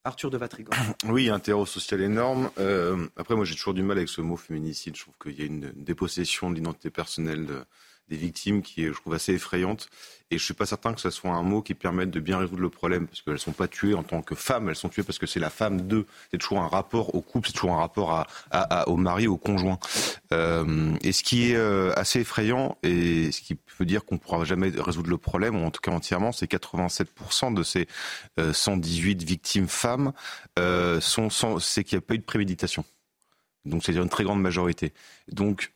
[0.04, 0.70] Arthur de Vatrigan.
[1.08, 2.50] Oui, il y a un terreau social énorme.
[2.58, 4.96] Euh, après, moi, j'ai toujours du mal avec ce mot féminicide.
[4.96, 7.46] Je trouve qu'il y a une dépossession de l'identité personnelle
[8.08, 9.88] des victimes qui est, je trouve, assez effrayante.
[10.30, 12.60] Et je suis pas certain que ce soit un mot qui permette de bien résoudre
[12.60, 15.18] le problème, parce qu'elles sont pas tuées en tant que femmes, elles sont tuées parce
[15.18, 16.04] que c'est la femme d'eux.
[16.30, 19.38] C'est toujours un rapport au couple, c'est toujours un rapport à, à, au mari, au
[19.38, 19.78] conjoint.
[20.32, 24.44] Euh, et ce qui est euh, assez effrayant, et ce qui peut dire qu'on pourra
[24.44, 27.88] jamais résoudre le problème, ou en tout cas entièrement, c'est 87% de ces
[28.52, 30.12] 118 euh, victimes femmes
[30.58, 31.30] euh, sont
[31.60, 32.84] c'est qu'il n'y a pas eu de préméditation.
[33.64, 34.92] Donc c'est une très grande majorité.
[35.30, 35.72] Donc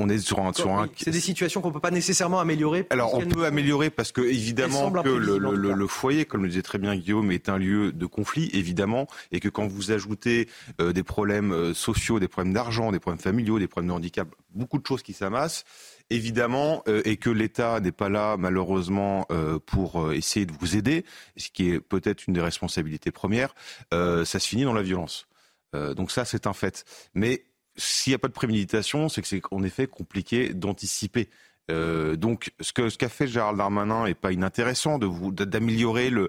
[0.00, 0.88] on est sur un, sur un...
[0.96, 2.86] C'est des situations qu'on peut pas nécessairement améliorer.
[2.90, 6.62] Alors on peut améliorer parce que évidemment que le, le, le, foyer, comme le disait
[6.62, 10.48] très bien Guillaume, est un lieu de conflit évidemment, et que quand vous ajoutez
[10.80, 14.28] euh, des problèmes euh, sociaux, des problèmes d'argent, des problèmes familiaux, des problèmes de handicap,
[14.50, 15.64] beaucoup de choses qui s'amassent,
[16.08, 19.26] évidemment, euh, et que l'État n'est pas là malheureusement
[19.66, 21.04] pour essayer de vous aider,
[21.36, 23.54] ce qui est peut-être une des responsabilités premières,
[23.92, 25.26] ça se finit dans la violence.
[25.72, 26.84] donc ça, c'est un fait.
[27.14, 27.44] Mais
[27.76, 31.28] s'il n'y a pas de préméditation, c'est que c'est en effet compliqué d'anticiper.
[31.70, 36.10] Euh, donc, ce que ce qu'a fait Gérald Darmanin est pas inintéressant de vous d'améliorer
[36.10, 36.28] le,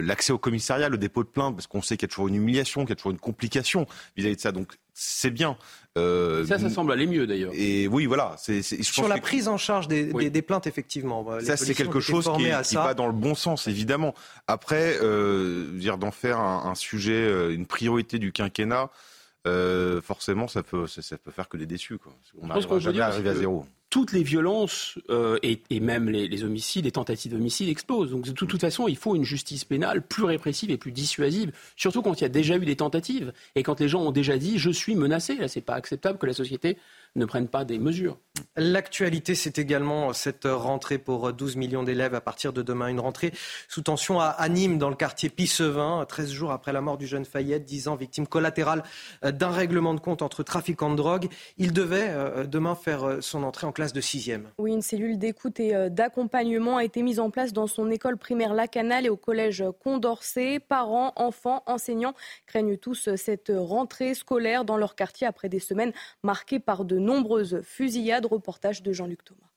[0.00, 2.36] l'accès au commissariat, le dépôt de plainte, parce qu'on sait qu'il y a toujours une
[2.36, 3.86] humiliation, qu'il y a toujours une complication
[4.16, 4.52] vis-à-vis de ça.
[4.52, 5.56] Donc, c'est bien.
[5.96, 7.52] Euh, ça, ça semble aller mieux d'ailleurs.
[7.54, 8.34] Et oui, voilà.
[8.38, 11.26] C'est, Sur la prise en charge des, des, plaintes, effectivement.
[11.40, 14.14] ça, c'est quelque chose qui, qui va dans le bon sens, évidemment.
[14.46, 18.90] Après, euh, dire d'en faire un, un sujet, euh, une priorité du quinquennat.
[19.48, 21.98] Euh, forcément, ça peut, ça, peut faire que des déçus.
[21.98, 22.12] Quoi.
[22.40, 23.64] On n'arrivera jamais à arriver à zéro.
[23.90, 28.10] Toutes les violences euh, et, même les, homicides, les tentatives d'homicide explosent.
[28.10, 32.02] Donc de toute, façon, il faut une justice pénale plus répressive et plus dissuasive, surtout
[32.02, 34.58] quand il y a déjà eu des tentatives et quand les gens ont déjà dit
[34.58, 35.36] je suis menacé.
[35.36, 36.76] Là, c'est pas acceptable que la société
[37.16, 38.18] ne prennent pas des mesures.
[38.56, 42.86] L'actualité, c'est également cette rentrée pour 12 millions d'élèves à partir de demain.
[42.88, 43.32] Une rentrée
[43.68, 47.24] sous tension à Nîmes, dans le quartier Pissevin, 13 jours après la mort du jeune
[47.24, 48.84] Fayette, 10 ans victime collatérale
[49.22, 51.28] d'un règlement de compte entre trafiquants de drogue.
[51.56, 54.42] Il devait euh, demain faire euh, son entrée en classe de 6e.
[54.58, 58.16] Oui, une cellule d'écoute et euh, d'accompagnement a été mise en place dans son école
[58.16, 60.60] primaire Lacanal et au collège Condorcet.
[60.60, 62.14] Parents, enfants, enseignants
[62.46, 65.92] craignent tous cette rentrée scolaire dans leur quartier après des semaines
[66.22, 69.48] marquées par de nombreuses fusillades reportage de Jean-Luc Thomas.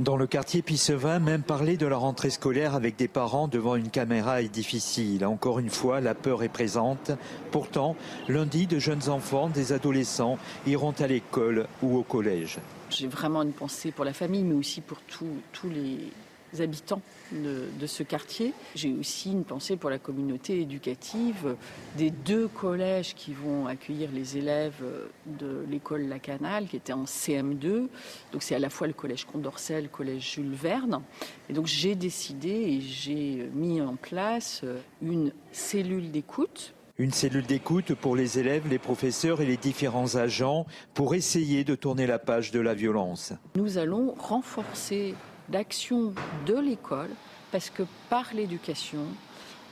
[0.00, 3.88] Dans le quartier Pissevin, même parler de la rentrée scolaire avec des parents devant une
[3.88, 5.24] caméra est difficile.
[5.24, 7.12] Encore une fois, la peur est présente.
[7.50, 7.96] Pourtant,
[8.28, 12.58] lundi, de jeunes enfants, des adolescents iront à l'école ou au collège.
[12.90, 15.98] J'ai vraiment une pensée pour la famille, mais aussi pour tous les,
[16.58, 17.00] habitants
[17.32, 18.52] de, ce quartier.
[18.74, 21.56] J'ai aussi une pensée pour la communauté éducative
[21.96, 24.82] des deux collèges qui vont accueillir les élèves
[25.26, 27.88] de l'école La Canale, qui était en CM2.
[28.32, 31.02] Donc c'est à la fois le collège Condorcet, le collège Jules Verne.
[31.48, 34.64] Et donc j'ai décidé et j'ai mis en place
[35.02, 40.66] une cellule d'écoute une cellule d'écoute pour les élèves, les professeurs et les différents agents
[40.94, 43.34] pour essayer de tourner la page de la violence.
[43.54, 45.14] Nous allons renforcer
[45.48, 46.12] d'action
[46.46, 47.10] de l'école,
[47.52, 49.06] parce que par l'éducation,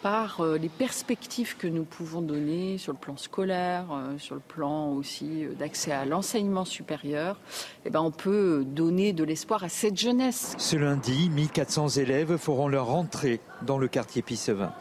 [0.05, 4.43] par euh, les perspectives que nous pouvons donner sur le plan scolaire, euh, sur le
[4.43, 7.41] plan aussi euh, d'accès à l'enseignement supérieur,
[7.87, 10.57] eh ben on peut donner de l'espoir à cette jeunesse.
[10.59, 14.75] Ce lundi, 1400 élèves feront leur entrée dans le quartier Pissevin.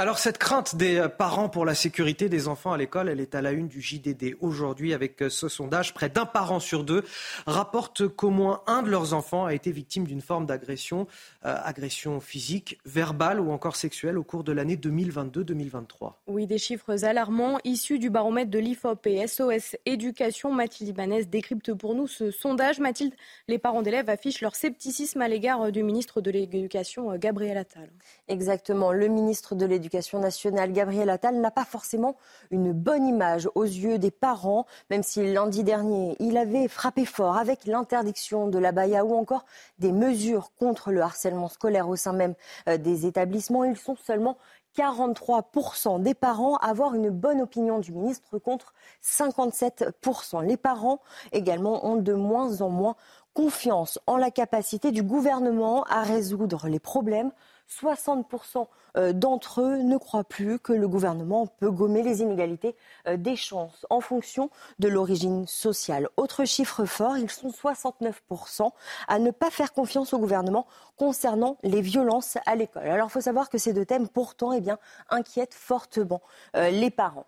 [0.00, 3.34] Alors cette crainte des euh, parents pour la sécurité des enfants à l'école, elle est
[3.34, 5.92] à la une du JDD aujourd'hui avec euh, ce sondage.
[5.92, 7.04] Près d'un parent sur deux
[7.46, 11.06] rapporte qu'au moins un de leurs enfants a été victime d'une forme d'agression,
[11.44, 16.12] euh, agression physique, verbale ou encore sexuelle au cours de l'année 2022-2023.
[16.28, 20.50] Oui, des chiffres alarmants issus du baromètre de l'IFOP et SOS Éducation.
[20.50, 22.80] Mathilde Ibanez décrypte pour nous ce sondage.
[22.80, 23.12] Mathilde,
[23.48, 27.90] les parents d'élèves affichent leur scepticisme à l'égard du ministre de l'Éducation, Gabriel Attal.
[28.28, 32.16] Exactement, le ministre de l'Éducation nationale, Gabriel Attal, n'a pas forcément
[32.50, 37.36] une bonne image aux yeux des parents, même si lundi dernier, il avait frappé fort
[37.36, 39.44] avec l'interdiction de la baya ou encore
[39.78, 42.34] des mesures contre le harcèlement scolaire au sein même
[42.68, 43.64] euh, des établissements.
[43.64, 44.36] Ils sont seulement
[44.76, 48.72] 43% des parents avoir une bonne opinion du ministre contre
[49.02, 50.44] 57%.
[50.46, 51.00] Les parents
[51.32, 52.96] également ont de moins en moins
[53.34, 57.32] confiance en la capacité du gouvernement à résoudre les problèmes
[57.70, 58.66] 60%
[58.96, 62.74] euh, d'entre eux ne croient plus que le gouvernement peut gommer les inégalités
[63.06, 66.08] euh, des chances en fonction de l'origine sociale.
[66.16, 68.70] Autre chiffre fort, ils sont 69%
[69.08, 70.66] à ne pas faire confiance au gouvernement
[70.96, 72.88] concernant les violences à l'école.
[72.88, 74.60] Alors il faut savoir que ces deux thèmes pourtant eh
[75.08, 76.20] inquiètent fortement
[76.56, 77.26] euh, les parents.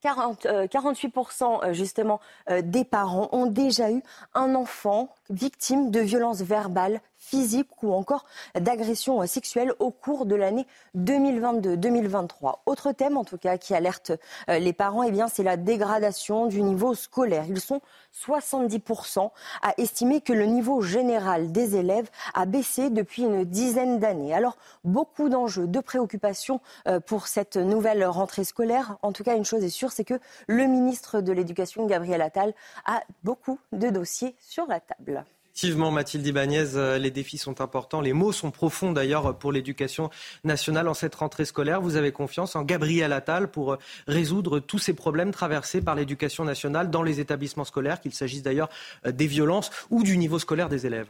[0.00, 2.20] 40, 48% justement
[2.62, 4.02] des parents ont déjà eu
[4.34, 8.24] un enfant victime de violences verbales physique ou encore
[8.54, 12.58] d'agression sexuelle au cours de l'année 2022-2023.
[12.64, 14.12] Autre thème en tout cas qui alerte
[14.48, 17.44] euh, les parents, eh c'est la dégradation du niveau scolaire.
[17.48, 17.82] Ils sont
[18.14, 19.30] 70%
[19.62, 24.32] à estimer que le niveau général des élèves a baissé depuis une dizaine d'années.
[24.32, 28.96] Alors beaucoup d'enjeux, de préoccupations euh, pour cette nouvelle rentrée scolaire.
[29.02, 32.54] En tout cas, une chose est sûre, c'est que le ministre de l'Éducation, Gabriel Attal,
[32.86, 35.24] a beaucoup de dossiers sur la table.
[35.58, 38.00] Effectivement, Mathilde Ibanez, euh, les défis sont importants.
[38.00, 40.08] Les mots sont profonds d'ailleurs pour l'éducation
[40.44, 41.80] nationale en cette rentrée scolaire.
[41.80, 46.44] Vous avez confiance en Gabriel Attal pour euh, résoudre tous ces problèmes traversés par l'éducation
[46.44, 48.68] nationale dans les établissements scolaires, qu'il s'agisse d'ailleurs
[49.04, 51.08] euh, des violences ou du niveau scolaire des élèves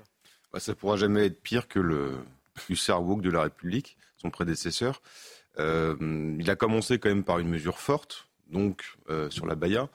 [0.51, 2.17] bah, Ça ne pourra jamais être pire que le
[2.71, 5.03] hussard de la République, son prédécesseur.
[5.59, 8.97] il a commencé quand même par une mesure forte, donc
[9.31, 9.89] sur la Baïa.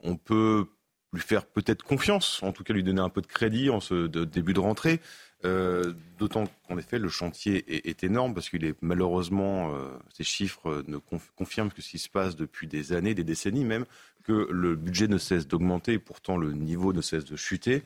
[0.00, 0.66] On peut
[1.12, 4.06] lui faire peut-être confiance, en tout cas lui donner un peu de crédit en ce
[4.06, 5.00] début de rentrée.
[5.44, 10.84] Euh, d'autant qu'en effet, le chantier est, énorme parce qu'il est malheureusement, euh, ces chiffres
[10.86, 13.84] ne confirment que ce qui se passe depuis des années, des décennies même,
[14.22, 17.82] que le budget ne cesse d'augmenter et pourtant le niveau ne cesse de chuter.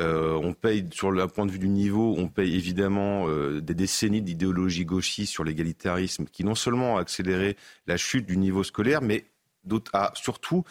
[0.00, 3.26] Euh, on paye, sur le point de vue du niveau, on paye évidemment
[3.58, 7.56] des décennies d'idéologie gauchiste sur l'égalitarisme qui non seulement a accéléré
[7.88, 9.24] la chute du niveau scolaire, mais
[9.92, 10.64] a surtout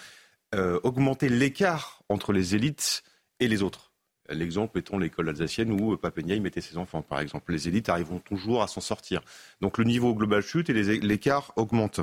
[0.55, 3.03] euh, augmenter l'écart entre les élites
[3.39, 3.91] et les autres.
[4.33, 7.51] L'exemple étant l'école alsacienne où Papendia mettait ses enfants, par exemple.
[7.51, 9.21] Les élites arriveront toujours à s'en sortir.
[9.61, 12.01] Donc le niveau global chute et l'écart augmente.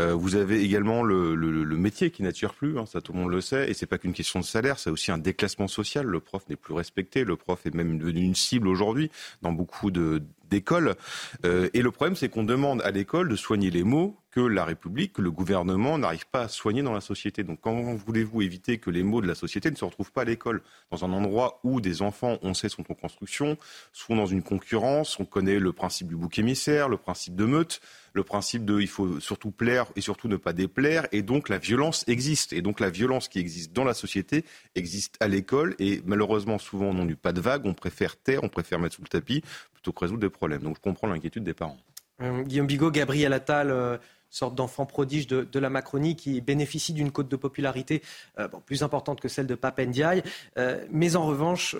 [0.00, 1.36] Euh, vous avez également le,
[1.76, 4.12] métier qui n'attire plus, hein, ça tout le monde le sait, et c'est pas qu'une
[4.12, 6.06] question de salaire, c'est aussi un déclassement social.
[6.06, 9.10] Le prof n'est plus respecté, le prof est même devenu une cible aujourd'hui
[9.42, 10.96] dans beaucoup d'écoles.
[11.44, 14.64] Euh, et le problème, c'est qu'on demande à l'école de soigner les mots que la
[14.64, 17.44] République, que le gouvernement n'arrive pas à soigner dans la société.
[17.44, 20.24] Donc comment voulez-vous éviter que les mots de la société ne se retrouvent pas à
[20.24, 23.56] l'école, dans un endroit où des enfants, on sait, sont en construction,
[23.92, 27.80] sont dans une concurrence, on connaît le principe du bouc émissaire, le principe de meute,
[28.12, 31.58] le principe de il faut surtout plaire et surtout ne pas déplaire, et donc la
[31.58, 32.52] violence existe.
[32.52, 34.44] Et donc la violence qui existe dans la société
[34.74, 38.48] existe à l'école, et malheureusement souvent on n'en pas de vague, on préfère taire, on
[38.48, 39.42] préfère mettre sous le tapis
[39.72, 40.62] plutôt que résoudre des problèmes.
[40.62, 41.78] Donc je comprends l'inquiétude des parents.
[42.20, 43.96] Euh, Guillaume Bigot, Gabriel Attal, euh,
[44.30, 48.02] sorte d'enfant prodige de, la Macronie qui bénéficie d'une cote de popularité
[48.38, 50.22] euh, plus importante que celle de Pape Ndiaye.
[50.90, 51.76] mais en revanche,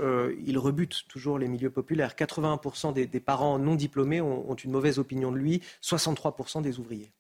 [0.47, 2.15] il rebute toujours les milieux populaires.
[2.17, 7.11] 81% des, parents non diplômés ont, une mauvaise opinion de lui, 63% des ouvriers.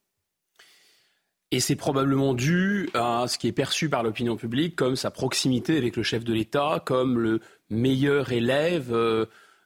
[1.50, 5.76] Et c'est probablement dû à ce qui est perçu par l'opinion publique comme sa proximité
[5.76, 7.40] avec le chef de l'État, comme le
[7.70, 8.94] meilleur élève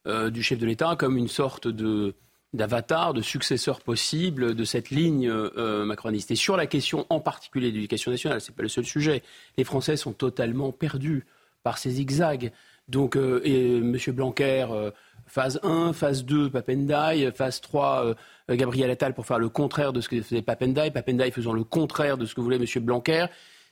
[0.06, 2.14] du chef de l'État, comme une sorte de
[2.53, 6.31] d'avatar, de successeur possible de cette ligne euh, macroniste.
[6.31, 9.23] Et sur la question en particulier de l'éducation nationale, ce n'est pas le seul sujet.
[9.57, 11.24] Les Français sont totalement perdus
[11.62, 12.53] par ces zigzags.
[12.89, 13.97] Donc, euh, et M.
[14.09, 14.91] Blanquer, euh,
[15.27, 18.15] phase 1, phase 2, Papendai, phase 3,
[18.51, 22.19] Gabriel Attal pour faire le contraire de ce que faisait Papendai, Papendai faisant le contraire
[22.19, 22.85] de ce que voulait M.
[22.85, 23.27] Blanquer.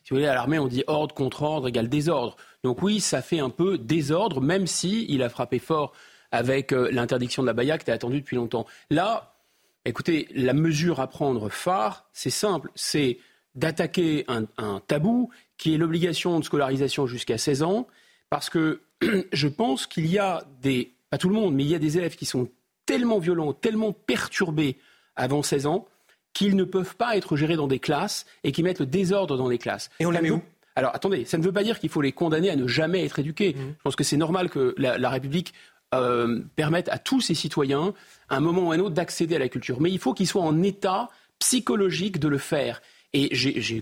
[0.04, 2.36] Si vous voulez, à l'armée, on dit ordre contre ordre égale désordre.
[2.64, 5.92] Donc oui, ça fait un peu désordre, même si il a frappé fort
[6.32, 8.66] avec euh, l'interdiction de la baya qui était attendue depuis longtemps.
[8.90, 9.34] Là,
[9.84, 13.18] écoutez, la mesure à prendre phare, c'est simple, c'est
[13.54, 14.46] d'attaquer un,
[14.86, 17.86] tabou qui est l'obligation de scolarisation jusqu'à 16 ans,
[18.28, 18.80] parce que
[19.32, 21.98] je pense qu'il y a des, pas tout le monde, mais il y a des
[21.98, 22.48] élèves qui sont
[22.86, 24.76] tellement violents, tellement perturbés
[25.16, 25.86] avant 16 ans,
[26.32, 29.48] qu'ils ne peuvent pas être gérés dans des classes et qui mettent le désordre dans
[29.48, 29.90] les classes.
[29.98, 30.40] Et on les met où
[30.76, 33.18] alors attendez, ça ne veut pas dire qu'il faut les condamner à ne jamais être
[33.18, 33.54] éduqués.
[33.54, 33.74] Mmh.
[33.78, 35.52] Je pense que c'est normal que la République
[35.94, 37.94] euh, permettent à tous ces citoyens,
[38.28, 39.80] à un moment ou à un autre, d'accéder à la culture.
[39.80, 41.08] Mais il faut qu'ils soient en état
[41.38, 42.80] psychologique de le faire.
[43.12, 43.30] Et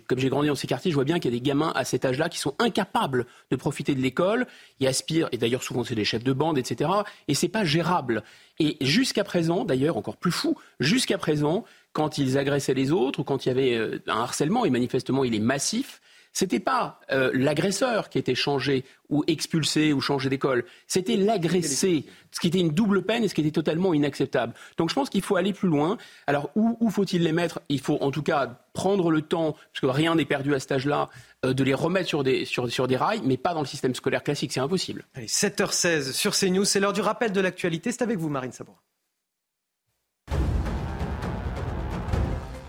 [0.07, 1.85] comme j'ai grandi dans ces quartiers, je vois bien qu'il y a des gamins à
[1.85, 4.47] cet âge-là qui sont incapables de profiter de l'école.
[4.81, 6.91] Ils aspirent, et d'ailleurs souvent c'est des chefs de bande, etc.
[7.29, 8.23] Et c'est pas gérable.
[8.59, 13.25] Et jusqu'à présent, d'ailleurs encore plus fou, jusqu'à présent, quand ils agressaient les autres ou
[13.25, 16.01] quand il y avait euh, un harcèlement, et manifestement il est massif,
[16.39, 22.39] c'était pas euh, l'agresseur qui était changé ou expulsé ou changé d'école, c'était l'agressé, ce
[22.39, 24.55] qui était une double peine et ce qui était totalement inacceptable.
[24.77, 25.99] Donc je pense qu'il faut aller plus loin.
[26.29, 27.61] Alors où, faut-il les mettre?
[27.69, 30.71] Il faut en tout cas prendre le temps, parce que rien n'est perdu à cet
[30.71, 31.09] âge-là,
[31.45, 33.97] euh, de les remettre sur des, sur, sur des rails, mais pas dans le système
[33.97, 35.07] scolaire classique, c'est impossible.
[35.15, 38.79] Allez, 7h16 sur CNews, c'est l'heure du rappel de l'actualité, c'est avec vous Marine Sabourin.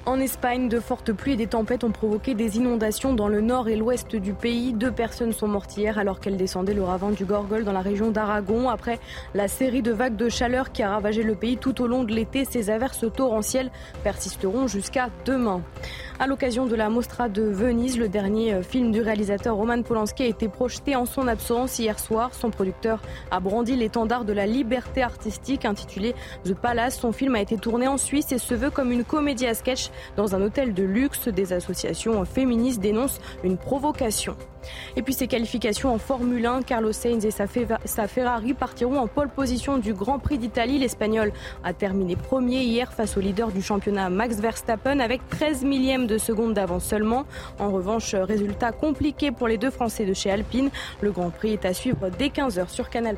[0.09, 3.69] En Espagne, de fortes pluies et des tempêtes ont provoqué des inondations dans le nord
[3.69, 4.73] et l'ouest du pays.
[4.73, 8.09] Deux personnes sont mortes hier alors qu'elles descendaient le ravin du Gorgol dans la région
[8.09, 8.69] d'Aragon.
[8.69, 8.99] Après
[9.35, 12.11] la série de vagues de chaleur qui a ravagé le pays tout au long de
[12.11, 13.69] l'été, ces averses torrentielles
[14.03, 15.61] persisteront jusqu'à demain.
[16.21, 20.25] À l'occasion de la Mostra de Venise, le dernier film du réalisateur Roman Polanski a
[20.25, 22.33] été projeté en son absence hier soir.
[22.33, 23.01] Son producteur
[23.31, 26.99] a brandi l'étendard de la liberté artistique intitulé The Palace.
[26.99, 29.91] Son film a été tourné en Suisse et se veut comme une comédie à sketch
[30.17, 31.29] dans un hôtel de luxe.
[31.29, 34.35] Des associations féministes dénoncent une provocation.
[34.95, 37.47] Et puis ses qualifications en Formule 1, Carlos Sainz et sa,
[38.07, 40.79] Ferrari partiront en pole position du Grand Prix d'Italie.
[40.79, 41.31] L'Espagnol
[41.63, 46.17] a terminé premier hier face au leader du championnat Max Verstappen avec 13 millièmes de
[46.17, 47.25] seconde d'avance seulement.
[47.59, 50.69] En revanche, résultat compliqué pour les deux Français de chez Alpine.
[51.01, 53.17] Le Grand Prix est à suivre dès 15h sur Canal+.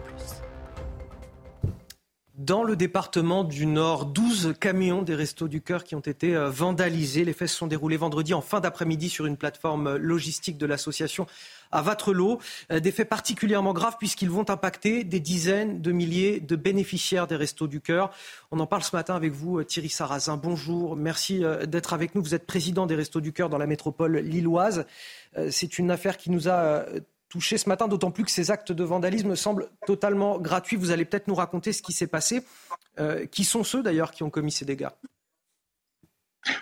[2.42, 6.50] Dans le département du Nord, 12 camions des Restos du Cœur qui ont été euh,
[6.50, 7.24] vandalisés.
[7.24, 11.28] Les se sont déroulés vendredi en fin d'après-midi sur une plateforme euh, logistique de l'association
[11.72, 12.40] à Vatrelot.
[12.72, 17.36] Euh, des faits particulièrement graves puisqu'ils vont impacter des dizaines de milliers de bénéficiaires des
[17.36, 18.10] Restos du Cœur.
[18.50, 20.38] On en parle ce matin avec vous, Thierry Sarrazin.
[20.38, 22.24] Bonjour, merci d'être avec nous.
[22.24, 24.88] Vous êtes président des Restos du Cœur dans la métropole lilloise.
[25.52, 26.86] C'est une affaire qui nous a
[27.32, 30.76] touché ce matin, d'autant plus que ces actes de vandalisme semblent totalement gratuits.
[30.76, 32.44] Vous allez peut-être nous raconter ce qui s'est passé.
[32.99, 34.90] Euh, qui sont ceux d'ailleurs qui ont commis ces dégâts?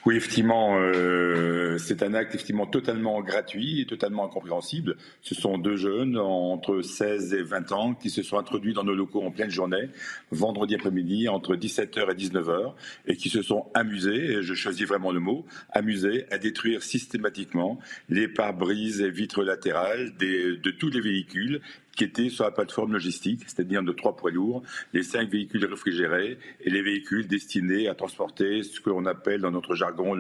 [0.06, 2.38] Oui, effectivement, euh, c'est un acte
[2.72, 4.98] totalement gratuit et totalement incompréhensible.
[5.22, 8.94] Ce sont deux jeunes entre 16 et 20 ans qui se sont introduits dans nos
[8.94, 9.90] locaux en pleine journée,
[10.32, 12.74] vendredi après-midi, entre 17h et 19h,
[13.08, 17.80] et qui se sont amusés, et je choisis vraiment le mot, amusés à détruire systématiquement
[18.10, 21.62] les pare-brises et vitres latérales de tous les véhicules
[22.00, 24.64] qui étaient sur la plateforme logistique, c'est-à-dire de trois poids lourds,
[24.94, 29.52] les cinq véhicules réfrigérés et les véhicules destinés à transporter ce que l'on appelle dans
[29.52, 30.18] notre jargon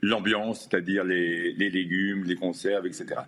[0.00, 3.20] l'ambiance, c'est-à-dire les, légumes, les conserves, etc.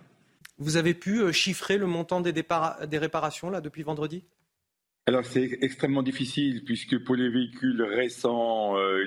[0.57, 4.23] Vous avez pu euh, chiffrer le montant des, des réparations là depuis vendredi?
[5.05, 9.05] Alors c'est extrêmement difficile puisque pour les véhicules récents, euh,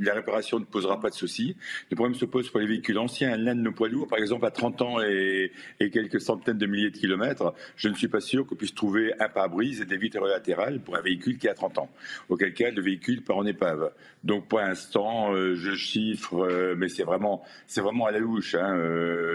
[0.00, 1.56] la réparation ne posera pas de soucis.
[1.90, 3.36] Le problème se pose pour les véhicules anciens.
[3.36, 5.50] L'un de nos poids lourds, par exemple, à 30 ans et,
[5.80, 9.28] quelques centaines de milliers de kilomètres, je ne suis pas sûr qu'on puisse trouver un
[9.28, 11.90] pare-brise et des vitres latérales pour un véhicule qui a 30 ans.
[12.28, 13.90] Auquel cas, le véhicule part en épave.
[14.22, 17.42] Donc, pour l'instant, euh, je chiffre, euh, mais c'est vraiment,
[17.76, 18.54] vraiment à la louche.
[18.54, 18.76] Hein,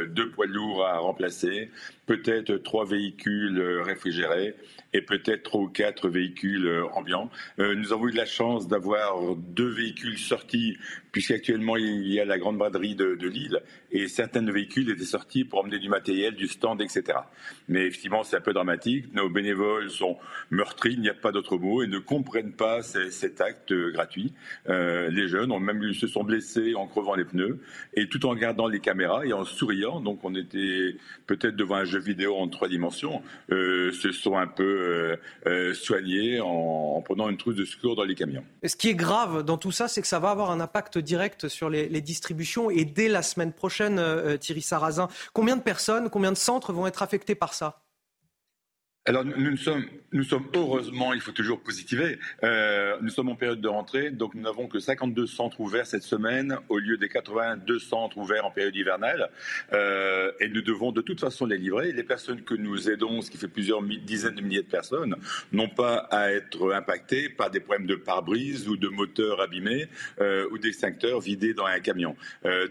[0.07, 1.69] deux poids lourds à remplacer,
[2.05, 4.55] peut-être trois véhicules réfrigérés
[4.93, 7.29] et peut-être trois ou quatre véhicules ambiants.
[7.57, 10.77] nous avons eu de la chance d'avoir deux véhicules sortis
[11.15, 15.59] puisqu'actuellement il y a la grande braderie de, Lille et certains véhicules étaient sortis pour
[15.59, 17.19] emmener du matériel, du stand, etc.
[17.69, 19.05] Mais effectivement, c'est un peu dramatique.
[19.13, 20.17] Nos bénévoles sont
[20.49, 24.33] meurtris, il n'y a pas d'autre mot, et ne comprennent pas cet acte gratuit.
[24.67, 27.61] Euh, les jeunes ont même se sont blessés en crevant les pneus
[27.93, 30.01] et tout en regardant les caméras et en souriant.
[30.01, 30.97] Donc on était
[31.27, 33.21] peut-être devant un jeu vidéo en trois dimensions.
[33.53, 35.17] Euh, se sont un peu
[35.47, 36.47] euh, soignés en,
[36.97, 38.43] en, prenant une trousse de secours dans les camions.
[38.63, 41.04] Et ce qui est grave dans tout ça, c'est que ça va avoir un impact
[41.05, 42.69] direct sur les, distributions.
[42.69, 46.87] Et dès la semaine prochaine, euh, Thierry Sarrazin, combien de personnes, combien de centres vont
[46.87, 47.84] être affectés par ça?
[49.07, 53.61] Alors nous sommes, nous sommes heureusement, il faut toujours positiver, euh, nous sommes en période
[53.61, 57.77] de rentrée, donc nous n'avons que 52 centres ouverts cette semaine au lieu des 82
[57.77, 59.29] centres ouverts en période hivernale.
[59.73, 61.91] Euh, et nous devons de toute façon les livrer.
[61.91, 65.15] Les personnes que nous aidons, ce qui fait plusieurs dizaines de milliers de personnes,
[65.51, 69.87] n'ont pas à être impactées par des problèmes de pare-brise ou de moteurs abîmés
[70.19, 72.15] euh, ou d'extincteurs vidés dans un camion.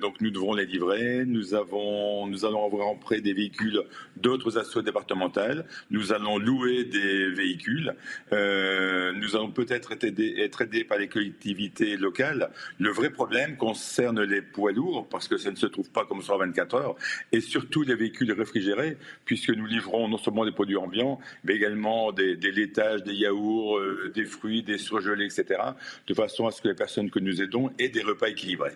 [0.00, 1.24] Donc nous devons les livrer.
[1.26, 3.82] Nous, avons, nous allons avoir en prêt des véhicules
[4.16, 5.66] d'autres assauts départementales.
[5.90, 7.94] Nous allons allons louer des véhicules.
[8.32, 12.50] Euh, nous allons peut-être être aidés, par les collectivités locales.
[12.78, 16.22] Le vrai problème concerne les poids lourds, parce que ça ne se trouve pas comme
[16.22, 16.96] ça en 24 heures,
[17.32, 22.12] et surtout les véhicules réfrigérés, puisque nous livrons non seulement des produits ambiants, mais également
[22.12, 25.60] des, laitages, des yaourts, euh, des fruits, des surgelés, etc.,
[26.06, 28.72] de façon à ce que les personnes que nous aidons aient des repas équilibrés.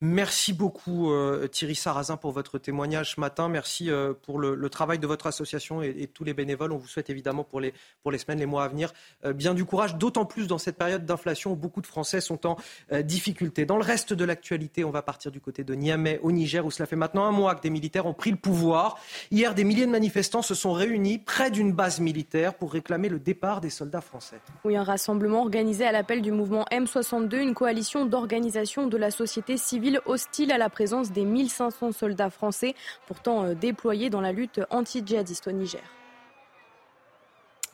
[0.00, 3.48] Merci beaucoup euh, Thierry Sarrazin pour votre témoignage ce matin.
[3.48, 6.70] Merci euh, pour le, travail de votre association et, tous les bénévoles.
[6.70, 7.72] On vous souhaite évidemment pour les,
[8.16, 8.92] semaines, les mois à venir
[9.24, 12.46] euh, bien du courage, d'autant plus dans cette période d'inflation où beaucoup de Français sont
[12.46, 12.56] en
[13.02, 13.64] difficulté.
[13.66, 16.70] Dans le reste de l'actualité, on va partir du côté de Niamey au Niger où
[16.70, 18.98] cela fait maintenant un mois que des militaires ont pris le pouvoir.
[19.32, 23.18] Hier, des milliers de manifestants se sont réunis près d'une base militaire pour réclamer le
[23.18, 24.40] départ des soldats français.
[24.64, 29.56] Oui, un rassemblement organisé à l'appel du mouvement M62, une coalition d'organisations de la société
[29.56, 32.74] civile hostile à la présence des 1500 soldats français
[33.06, 35.82] pourtant euh, déployés dans la lutte anti-djihadiste au Niger.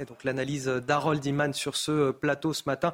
[0.01, 2.93] Et donc l'analyse d'Harold Iman sur ce euh, plateau ce matin.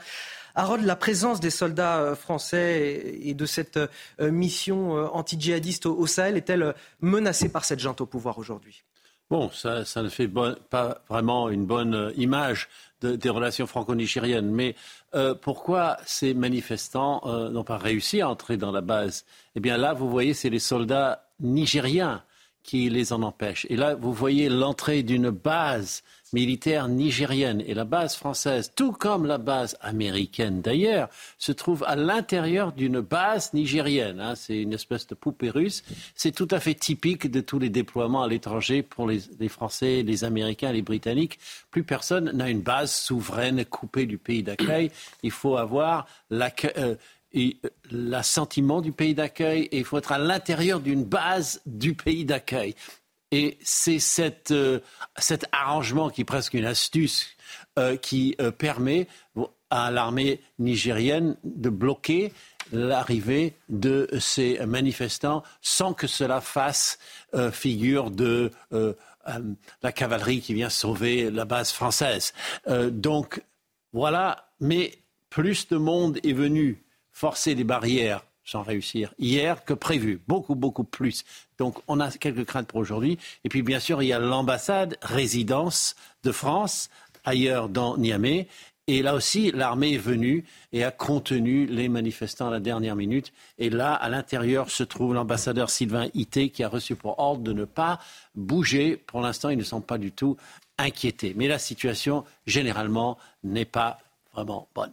[0.55, 3.79] Harold, la présence des soldats euh, français et de cette
[4.19, 8.85] mission anti-djihadiste au Sahel est-elle menacée par cette junte au pouvoir aujourd'hui?
[9.31, 12.69] Bon, ça, ne fait pas vraiment une bonne image
[13.01, 14.51] des relations franco-nigériennes.
[14.51, 14.75] Mais
[15.15, 19.25] euh, pourquoi ces manifestants euh, n'ont pas réussi à entrer dans la base?
[19.55, 22.23] Eh bien là, vous voyez, c'est les soldats nigériens
[22.63, 23.67] qui les en empêchent.
[23.71, 26.03] Et là, vous voyez l'entrée d'une base
[26.33, 31.09] militaire nigérienne et la base française, tout comme la base américaine d'ailleurs,
[31.39, 34.21] se trouve à l'intérieur d'une base nigérienne.
[34.21, 34.35] Hein.
[34.35, 35.83] C'est une espèce de poupée russe.
[36.15, 40.25] C'est tout à fait typique de tous les déploiements à l'étranger pour les, Français, les
[40.25, 41.39] Américains, les Britanniques.
[41.71, 44.91] Plus personne n'a une base souveraine coupée du pays d'accueil.
[45.23, 46.95] Il faut avoir euh,
[47.91, 52.75] l'assentiment du pays d'accueil et il faut être à l'intérieur d'une base du pays d'accueil.
[53.33, 53.99] Et c'est
[54.51, 54.81] euh,
[55.17, 57.29] cet arrangement qui est presque une astuce
[57.79, 59.07] euh, qui euh, permet
[59.71, 62.33] à l'armée nigérienne de bloquer
[62.73, 66.99] l'arrivée de ces manifestants sans que cela fasse
[67.53, 72.33] figure de la cavalerie qui vient sauver la base française.
[72.67, 73.43] donc
[73.93, 74.99] voilà, mais
[75.31, 80.85] plus de monde est venu forcer les barrières sans réussir hier que prévu, beaucoup, beaucoup
[80.85, 81.25] plus.
[81.59, 83.19] Donc on a quelques craintes pour aujourd'hui.
[83.45, 85.95] Et puis bien sûr, il y a l'ambassade, résidence
[86.25, 86.91] de France,
[87.25, 88.49] ailleurs dans Niamey.
[88.89, 93.33] Et là aussi, l'armée est venue et a contenu les manifestants à la dernière minute.
[93.59, 97.53] Et là, à l'intérieur, se trouve l'ambassadeur Sylvain Ité qui a reçu pour ordre de
[97.53, 98.01] ne pas
[98.35, 98.97] bouger.
[98.97, 100.37] Pour l'instant, ils ne sont pas du tout
[100.77, 101.35] inquiétés.
[101.37, 104.01] Mais la situation, généralement, n'est pas
[104.35, 104.93] vraiment bonne.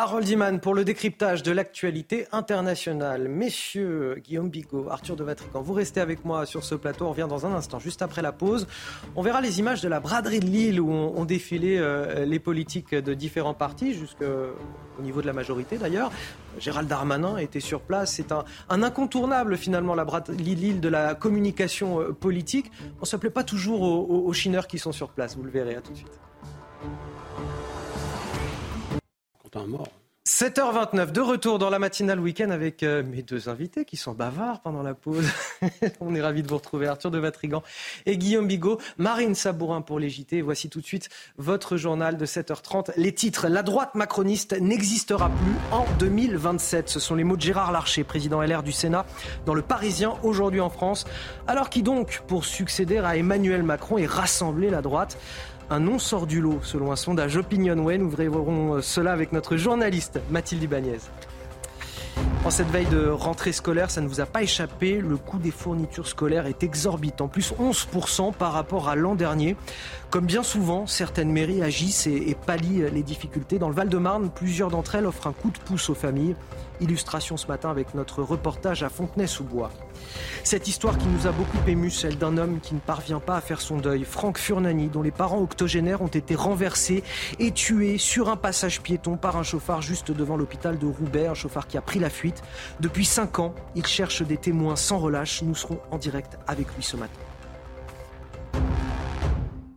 [0.00, 3.26] Harold Iman pour le décryptage de l'actualité internationale.
[3.26, 7.06] Messieurs Guillaume Bigot, Arthur de Vatrican, vous restez avec moi sur ce plateau.
[7.06, 8.68] On revient dans un instant, juste après la pause.
[9.16, 12.94] On verra les images de la braderie de Lille où ont défilé euh, les politiques
[12.94, 14.54] de différents partis, jusqu'au
[15.02, 16.12] niveau de la majorité d'ailleurs.
[16.60, 18.12] Gérald Darmanin était sur place.
[18.12, 22.70] C'est un, incontournable finalement, la braderie de Lille de la communication euh, politique.
[22.98, 25.36] On ne s'appelait pas toujours aux, aux chineurs qui sont sur place.
[25.36, 26.27] Vous le verrez, à tout de suite.
[30.28, 34.60] 7h29, de retour dans la matinale week-end avec euh, mes deux invités qui sont bavards
[34.60, 35.26] pendant la pause.
[36.00, 37.62] On est ravis de vous retrouver, Arthur de Vatrigan
[38.04, 40.12] et Guillaume Bigot, Marine Sabourin pour les.
[40.42, 41.08] Voici tout de suite
[41.38, 42.92] votre journal de 7h30.
[42.98, 46.90] Les titres, la droite macroniste n'existera plus en 2027.
[46.90, 49.06] Ce sont les mots de Gérard Larcher, président LR du Sénat,
[49.46, 51.06] dans le Parisien aujourd'hui en France.
[51.46, 55.16] Alors qui donc, pour succéder à Emmanuel Macron et rassembler la droite?
[55.70, 57.98] Un nom sort du lot, selon un sondage OpinionWay.
[57.98, 60.98] Nous verrons cela avec notre journaliste Mathilde Ibanez.
[62.44, 65.50] En cette veille de rentrée scolaire, ça ne vous a pas échappé, le coût des
[65.50, 69.56] fournitures scolaires est exorbitant, plus 11% par rapport à l'an dernier.
[70.10, 73.58] Comme bien souvent, certaines mairies agissent et, pallient les difficultés.
[73.58, 76.36] Dans le Val-de-Marne, plusieurs d'entre elles offrent un coup de pouce aux familles.
[76.80, 79.70] Illustration ce matin avec notre reportage à Fontenay-sous-Bois.
[80.44, 83.40] Cette histoire qui nous a beaucoup ému, celle d'un homme qui ne parvient pas à
[83.40, 87.02] faire son deuil, Franck Furnani, dont les parents octogénaires ont été renversés
[87.38, 91.34] et tués sur un passage piéton par un chauffard juste devant l'hôpital de Roubaix, un
[91.34, 92.42] chauffard qui a pris la fuite.
[92.80, 95.42] Depuis cinq ans, il cherche des témoins sans relâche.
[95.42, 97.27] Nous serons en direct avec lui ce matin.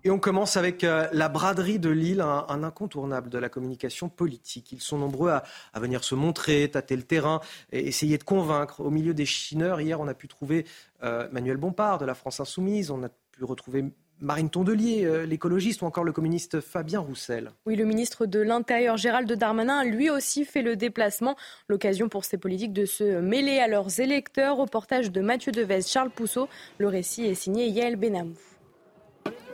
[0.03, 4.71] Et on commence avec euh, la braderie de Lille, un, incontournable de la communication politique.
[4.71, 5.43] Ils sont nombreux à,
[5.79, 7.39] venir se montrer, tâter le terrain,
[7.71, 8.81] et essayer de convaincre.
[8.81, 10.65] Au milieu des chineurs, hier, on a pu trouver
[11.03, 13.85] euh, Manuel Bompard de la France Insoumise, on a pu retrouver
[14.19, 17.51] Marine Tondelier, euh, l'écologiste, ou encore le communiste Fabien Roussel.
[17.67, 21.35] Oui, le ministre de l'Intérieur Gérald Darmanin, lui aussi, fait le déplacement.
[21.67, 24.57] L'occasion pour ces politiques de se mêler à leurs électeurs.
[24.57, 26.49] Reportage de Mathieu Devez, Charles Pousseau.
[26.79, 28.33] Le récit est signé Yael Benamou.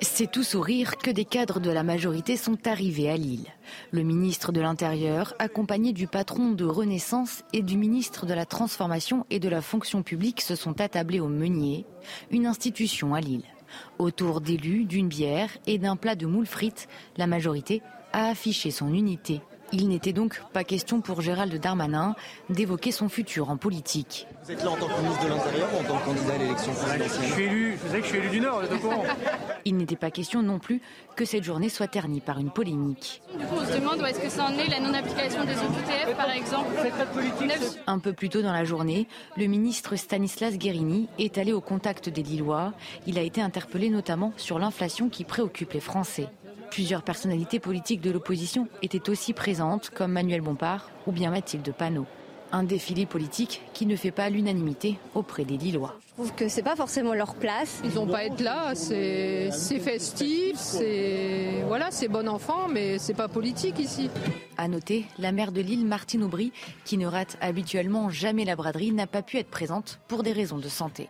[0.02, 3.48] C'est tout sourire que des cadres de la majorité sont arrivés à Lille.
[3.92, 9.26] Le ministre de l'Intérieur, accompagné du patron de Renaissance et du ministre de la Transformation
[9.32, 11.86] et de la Fonction publique, se sont attablés au Meunier,
[12.30, 13.46] une institution à Lille.
[13.98, 16.88] Autour d'élus, d'une bière et d'un plat de moules frites,
[17.18, 17.82] la majorité
[18.14, 19.42] a affiché son unité
[19.72, 22.16] il n'était donc pas question pour Gérald Darmanin
[22.50, 24.28] d'évoquer son futur en politique.
[24.44, 26.38] Vous êtes là en tant que ministre de l'Intérieur ou en tant que candidat à
[26.38, 29.04] l'élection présidentielle Je suis élu, vous savez que je suis élu du Nord, vous courant
[29.66, 30.82] Il n'était pas question non plus
[31.16, 33.22] que cette journée soit ternie par une polémique.
[33.38, 36.16] Du coup, on se demande où est-ce que ça en est la non-application des OQTF,
[36.16, 36.70] par exemple.
[37.88, 42.10] Un peu plus tôt dans la journée, le ministre Stanislas Guérini est allé au contact
[42.10, 42.74] des Lillois.
[43.06, 46.28] Il a été interpellé notamment sur l'inflation qui préoccupe les Français.
[46.72, 52.06] Plusieurs personnalités politiques de l'opposition étaient aussi présentes, comme Manuel Bompard ou bien Mathilde Panot.
[52.52, 55.96] Un défilé politique qui ne fait pas l'unanimité auprès des Lillois.
[56.08, 57.82] Je trouve que c'est pas forcément leur place.
[57.84, 63.14] Ils n'ont pas à être là, c'est festif, c'est voilà, c'est bon enfant, mais c'est
[63.14, 64.10] pas politique ici.
[64.58, 66.54] À noter, la maire de Lille, Martine Aubry,
[66.86, 70.58] qui ne rate habituellement jamais la braderie, n'a pas pu être présente pour des raisons
[70.58, 71.10] de santé.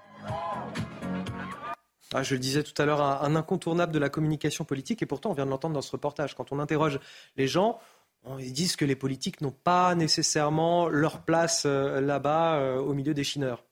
[2.14, 5.32] Ah, je le disais tout à l'heure, un, incontournable de la communication politique, et pourtant
[5.32, 6.36] on vient de l'entendre dans ce reportage.
[6.36, 7.00] Quand on interroge
[7.36, 7.80] les gens,
[8.40, 13.14] ils disent que les politiques n'ont pas nécessairement leur place euh, là-bas euh, au milieu
[13.14, 13.64] des chineurs.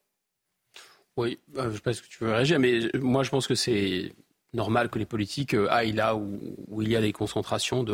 [1.18, 3.48] Oui, euh, je ne sais pas ce que tu veux réagir, mais moi je pense
[3.48, 4.14] que c'est
[4.54, 7.86] normal que les politiques aillent là où, il y a des concentrations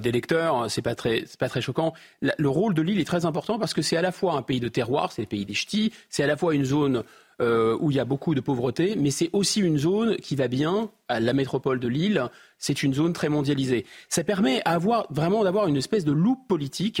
[0.00, 1.94] d'électeurs, c'est pas pas très choquant.
[2.20, 4.58] le rôle de l'île est très important parce que c'est à la fois un pays
[4.58, 7.04] de terroir, c'est le pays des ch'tis, c'est à la fois une zone
[7.40, 10.48] euh, où il y a beaucoup de pauvreté, mais c'est aussi une zone qui va
[10.48, 10.90] bien.
[11.10, 12.28] À la métropole de Lille,
[12.58, 13.86] c'est une zone très mondialisée.
[14.08, 14.60] Ça permet
[15.08, 17.00] vraiment d'avoir une espèce de loupe politique.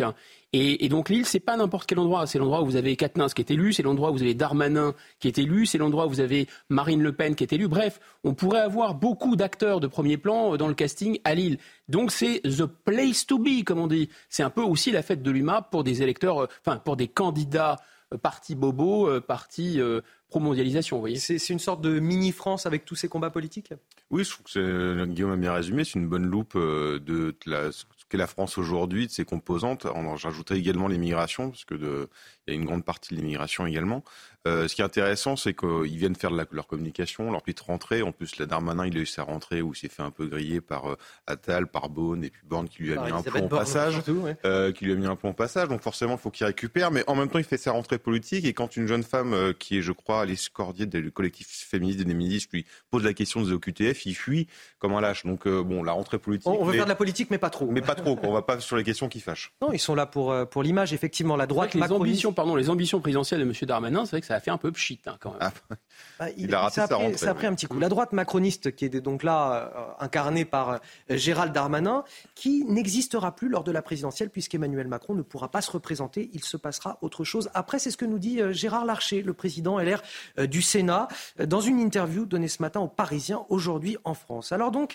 [0.52, 2.26] Et, donc Lille, c'est pas n'importe quel endroit.
[2.26, 4.94] C'est l'endroit où vous avez Quatennens qui est élu, c'est l'endroit où vous avez Darmanin
[5.18, 7.68] qui est élu, c'est l'endroit où vous avez Marine Le Pen qui est élue.
[7.68, 11.58] Bref, on pourrait avoir beaucoup d'acteurs de premier plan dans le casting à Lille.
[11.88, 14.08] Donc c'est the place to be, comme on dit.
[14.30, 17.08] C'est un peu aussi la fête de l'UMA pour des électeurs, euh, enfin pour des
[17.08, 17.76] candidats
[18.14, 19.80] euh, parti bobo, parti
[20.28, 20.96] pro-mondialisation.
[20.96, 23.72] Vous voyez c'est, une sorte de mini-France avec tous ces combats politiques?
[24.10, 25.84] Oui, je trouve que Guillaume a bien résumé.
[25.84, 29.86] C'est une bonne loupe euh, de, la, ce qu'est la France aujourd'hui, de ses composantes.
[30.16, 32.08] J'ajouterais également l'immigration, parce que de,
[32.48, 34.02] il y a une grande partie de l'immigration également.
[34.46, 37.60] Euh, ce qui est intéressant, c'est qu'ils viennent faire de la, leur communication, leur petite
[37.60, 38.02] rentrée.
[38.02, 40.26] En plus, la Darmanin, il a eu sa rentrée où il s'est fait un peu
[40.26, 40.96] griller par euh,
[41.26, 44.00] Attal, par Beaune, et puis Borne qui lui a mis un pont au passage.
[44.44, 45.68] euh, qui lui a mis un pont au passage.
[45.68, 46.90] Donc forcément, il faut qu'il récupère.
[46.90, 48.44] Mais en même temps, il fait sa rentrée politique.
[48.44, 52.14] Et quand une jeune femme euh, qui est, je crois, l'escordier du collectif féministe des
[52.14, 54.46] ministres lui pose la question des OQTF, il fuit
[54.78, 55.26] comme un lâche.
[55.26, 56.48] Donc bon, la rentrée politique.
[56.48, 57.66] On, veut faire de la politique, mais pas trop.
[57.66, 58.18] Mais pas trop.
[58.22, 59.52] on va pas sur les questions qui fâchent.
[59.60, 60.92] Non, ils sont là pour pour l'image.
[60.92, 61.74] Effectivement, la droite.
[61.74, 63.52] Les ambitions, pardon, les ambitions présidentielles de M.
[63.62, 65.40] Darmanin, c'est vrai que ça a fait un peu pchit hein, quand même.
[65.40, 65.74] Ah,
[66.20, 67.80] bah, il, a raté ça, a pris, ça a pris un petit coup.
[67.80, 70.78] La droite macroniste, qui est donc là euh, incarnée par euh,
[71.10, 72.04] Gérald Darmanin,
[72.36, 76.30] qui n'existera plus lors de la présidentielle puisqu'Emmanuel Macron ne pourra pas se représenter.
[76.32, 77.50] Il se passera autre chose.
[77.54, 80.00] Après, c'est ce que nous dit euh, Gérard Larcher, le président LR
[80.38, 81.08] du Sénat,
[81.44, 84.52] dans une interview donnée ce matin aux Parisiens, aujourd'hui en France.
[84.52, 84.94] Alors donc,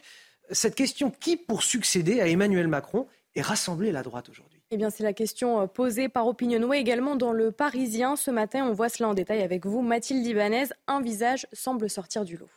[0.49, 3.05] cette question, qui pour succéder à Emmanuel Macron
[3.35, 4.52] et rassembler la droite aujourd'hui?
[4.73, 8.15] Eh bien, c'est la question euh, posée par Opinionway également dans le Parisien.
[8.15, 9.83] Ce matin, on voit cela en détail avec vous.
[9.83, 12.49] Mathilde Ibanez, un visage semble sortir du lot.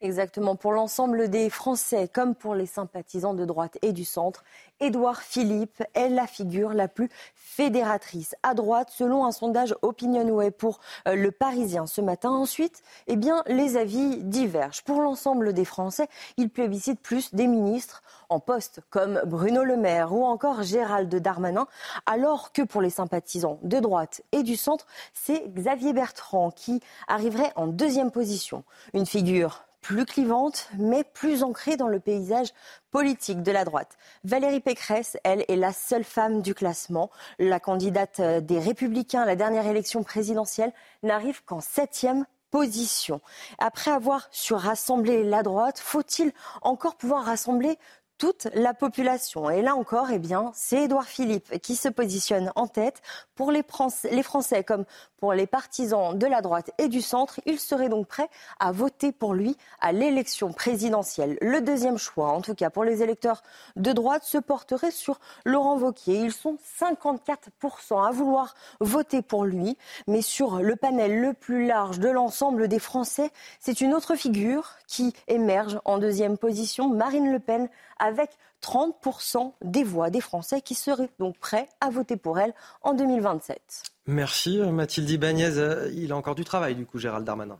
[0.00, 0.56] Exactement.
[0.56, 4.42] Pour l'ensemble des Français, comme pour les sympathisants de droite et du centre,
[4.80, 10.80] Édouard Philippe est la figure la plus fédératrice à droite, selon un sondage Opinionway pour
[11.06, 12.30] euh, le Parisien ce matin.
[12.30, 13.16] Ensuite, eh
[13.46, 14.82] les avis divergent.
[14.82, 20.12] Pour l'ensemble des Français, il plébiscite plus des ministres en poste comme Bruno Le Maire
[20.12, 21.66] ou encore Gérald Darmanin,
[22.06, 27.52] alors que pour les sympathisants de droite et du centre, c'est Xavier Bertrand qui arriverait
[27.56, 28.64] en deuxième position.
[28.94, 32.48] Une figure plus clivante, mais plus ancrée dans le paysage
[32.90, 33.96] politique de la droite.
[34.24, 37.10] Valérie Pécresse, elle, est la seule femme du classement.
[37.38, 43.20] La candidate des Républicains à la dernière élection présidentielle n'arrive qu'en septième position.
[43.58, 46.32] Après avoir su rassembler la droite, faut-il
[46.62, 47.78] encore pouvoir rassembler
[48.20, 49.48] toute la population.
[49.48, 53.00] Et là encore, eh bien, c'est Édouard Philippe qui se positionne en tête.
[53.34, 54.84] Pour les Français, comme
[55.16, 58.28] pour les partisans de la droite et du centre, ils seraient donc prêts
[58.58, 61.38] à voter pour lui à l'élection présidentielle.
[61.40, 63.42] Le deuxième choix, en tout cas pour les électeurs
[63.76, 66.20] de droite, se porterait sur Laurent Wauquiez.
[66.20, 69.78] Ils sont 54% à vouloir voter pour lui.
[70.06, 73.30] Mais sur le panel le plus large de l'ensemble des Français,
[73.60, 77.70] c'est une autre figure qui émerge en deuxième position, Marine Le Pen,
[78.00, 78.30] avec
[78.62, 83.82] 30% des voix des Français qui seraient donc prêts à voter pour elle en 2027.
[84.06, 85.56] Merci euh, Mathilde Ibanez.
[85.56, 87.58] Euh, il a encore du travail du coup, Gérald Darmanin.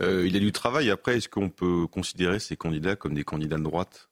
[0.00, 0.90] Euh, il a du travail.
[0.90, 4.08] Après, est-ce qu'on peut considérer ces candidats comme des candidats de droite?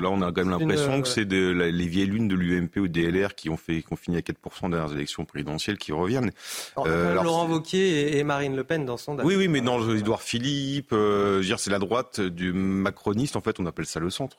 [0.00, 3.10] Là, on a quand même l'impression que c'est les vieilles lunes de l'UMP ou des
[3.10, 6.30] LR qui ont, fait, qui ont fini à 4% dans les élections présidentielles qui reviennent.
[6.78, 10.92] Euh, Laurent Wauquiez et, Marine Le Pen dans son Oui, oui, mais dans Edouard Philippe,
[10.92, 14.38] euh, c'est la droite du macroniste, en fait, on appelle ça le centre.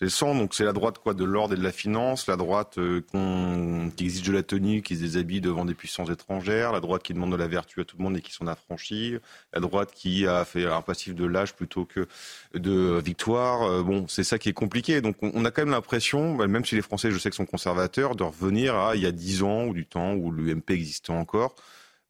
[0.00, 2.78] C'est le centre, donc c'est la droite de l'ordre et de la finance, la droite
[2.78, 3.02] euh,
[3.96, 7.12] qui exige de la tenue, qui se déshabille devant des puissances étrangères, la droite qui
[7.12, 9.18] demande de la vertu à tout le monde et qui s'en affranchit,
[9.52, 12.08] la droite qui a fait un passif de l'âge plutôt que
[12.54, 13.84] de victoire.
[13.84, 15.02] bon, c'est ça qui est compliqué.
[15.02, 17.44] Donc on a quand même l'impression, bah, même si les Français, je sais que sont
[17.44, 21.12] conservateurs, de revenir à il y a dix ans ou du temps où l'UMP existait
[21.12, 21.54] encore.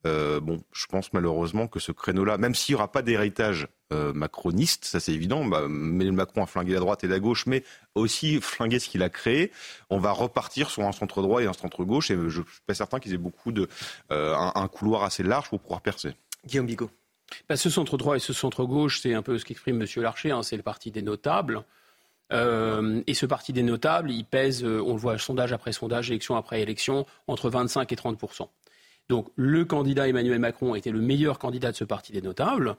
[0.06, 4.12] Euh, bon, je pense malheureusement que ce créneau-là, même s'il n'y aura pas d'héritage euh,
[4.12, 7.64] macroniste, ça c'est évident, bah, mais Macron a flingué la droite et la gauche, mais
[7.96, 9.50] aussi flingué ce qu'il a créé,
[9.90, 12.44] on va repartir sur un centre droit et un centre gauche, et je ne suis
[12.66, 13.68] pas certain qu'ils aient beaucoup de
[14.12, 16.14] euh, un, couloir assez large pour pouvoir percer.
[16.46, 16.88] Guillaume Bigot.
[17.48, 19.88] Bah, ce centre droit et ce centre gauche, c'est un peu ce qu'exprime M.
[19.96, 21.64] Larcher, hein, c'est le parti des notables.
[22.32, 26.36] Euh, et ce parti des notables, il pèse, on le voit sondage après sondage, élection
[26.36, 28.18] après élection, entre 25 et 30
[29.08, 32.76] Donc le candidat Emmanuel Macron était le meilleur candidat de ce parti des notables.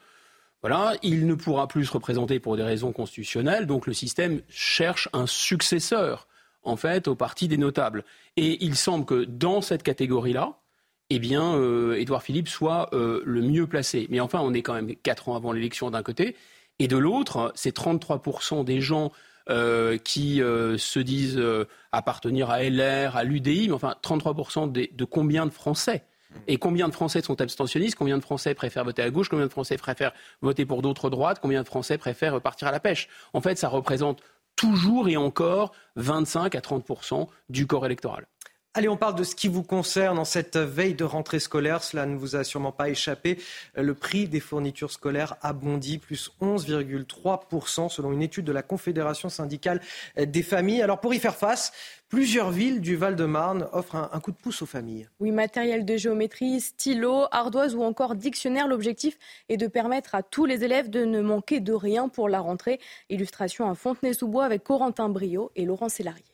[0.62, 5.10] Voilà, il ne pourra plus se représenter pour des raisons constitutionnelles, donc le système cherche
[5.12, 6.28] un successeur,
[6.64, 8.04] en fait, au parti des notables.
[8.38, 10.60] Et il semble que dans cette catégorie-là,
[11.10, 14.08] eh bien, euh, Édouard Philippe soit le mieux placé.
[14.10, 16.36] Mais enfin, on est quand même quatre ans avant l'élection d'un côté,
[16.80, 19.12] et de l'autre, c'est 33% des gens
[19.50, 24.88] euh, qui euh, se disent euh, appartenir à LR, à l'UDI, mais enfin 33% de,
[24.92, 26.06] de combien de Français
[26.48, 27.96] et combien de Français sont abstentionnistes?
[27.96, 29.30] Combien de Français préfèrent voter à gauche?
[29.30, 31.40] Combien de Français préfèrent voter pour d'autres droites?
[31.42, 33.10] Combien de Français préfèrent partir à la pêche?
[33.34, 34.22] En fait, ça représente
[34.56, 36.86] toujours et encore 25 à 30
[37.50, 38.26] du corps électoral.
[38.74, 41.84] Allez, on parle de ce qui vous concerne en cette veille de rentrée scolaire.
[41.84, 43.38] Cela ne vous a sûrement pas échappé.
[43.76, 49.28] Le prix des fournitures scolaires a bondi, plus 11,3% selon une étude de la Confédération
[49.28, 49.82] syndicale
[50.16, 50.82] des familles.
[50.82, 51.74] Alors pour y faire face,
[52.08, 55.10] plusieurs villes du Val-de-Marne offrent un, coup de pouce aux familles.
[55.20, 58.70] Oui, matériel de géométrie, stylo, ardoise ou encore dictionnaire.
[58.70, 59.18] L'objectif
[59.50, 62.80] est de permettre à tous les élèves de ne manquer de rien pour la rentrée.
[63.10, 66.31] Illustration à Fontenay-sous-Bois avec Corentin Brio et Laurent Sélarié.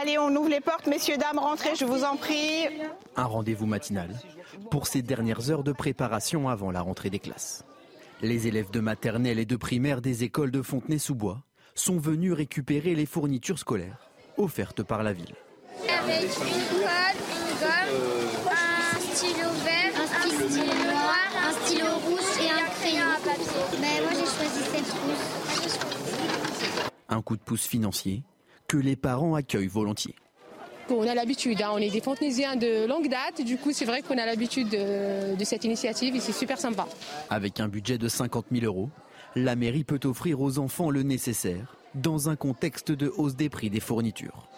[0.00, 2.66] Allez, on ouvre les portes, messieurs, dames, rentrez, je vous en prie.
[3.16, 4.08] Un rendez-vous matinal
[4.70, 7.64] pour ces dernières heures de préparation avant la rentrée des classes.
[8.22, 11.42] Les élèves de maternelle et de primaire des écoles de Fontenay-sous-Bois
[11.74, 14.08] sont venus récupérer les fournitures scolaires
[14.38, 15.34] offertes par la ville.
[15.82, 18.52] Avec une colle, une gomme,
[18.94, 23.78] un stylo vert, un stylo noir, un stylo rouge et un crayon à papier.
[23.82, 25.24] Mais moi j'ai choisi cette rouge.
[27.10, 28.22] Un coup de pouce financier
[28.70, 30.14] que les parents accueillent volontiers.
[30.90, 31.70] On a l'habitude, hein.
[31.72, 35.44] on est des Fontenaisiens de longue date, du coup c'est vrai qu'on a l'habitude de,
[35.44, 36.86] cette initiative et c'est super sympa.
[37.30, 38.88] Avec un budget de 50 000 euros,
[39.34, 43.70] la mairie peut offrir aux enfants le nécessaire dans un contexte de hausse des prix
[43.70, 44.48] des fournitures.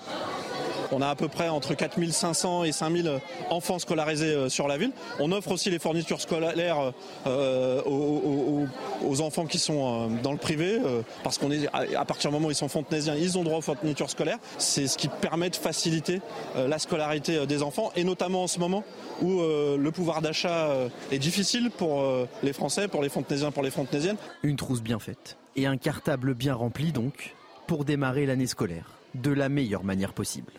[0.93, 3.21] On a à peu près entre 4500 et 5000
[3.51, 4.93] enfants scolarisés sur la ville.
[5.19, 6.93] On offre aussi les fournitures scolaires
[7.27, 10.79] aux, enfants qui sont dans le privé,
[11.23, 13.63] parce qu'on est à partir du moment où ils sont fontenaisiens, ils ont droit aux
[13.63, 14.39] fournitures scolaires.
[14.59, 16.21] C'est ce qui permet de faciliter
[16.55, 18.85] la scolarité des enfants, et notamment en ce moment
[19.21, 20.71] où le pouvoir d'achat
[21.11, 22.05] est difficile pour
[22.43, 24.17] les Français, pour les fontenaisiens, pour les fontenaisiennes.
[24.43, 27.35] Une trousse bien faite et un cartable bien rempli donc
[27.67, 30.53] pour démarrer l'année scolaire de la meilleure manière possible.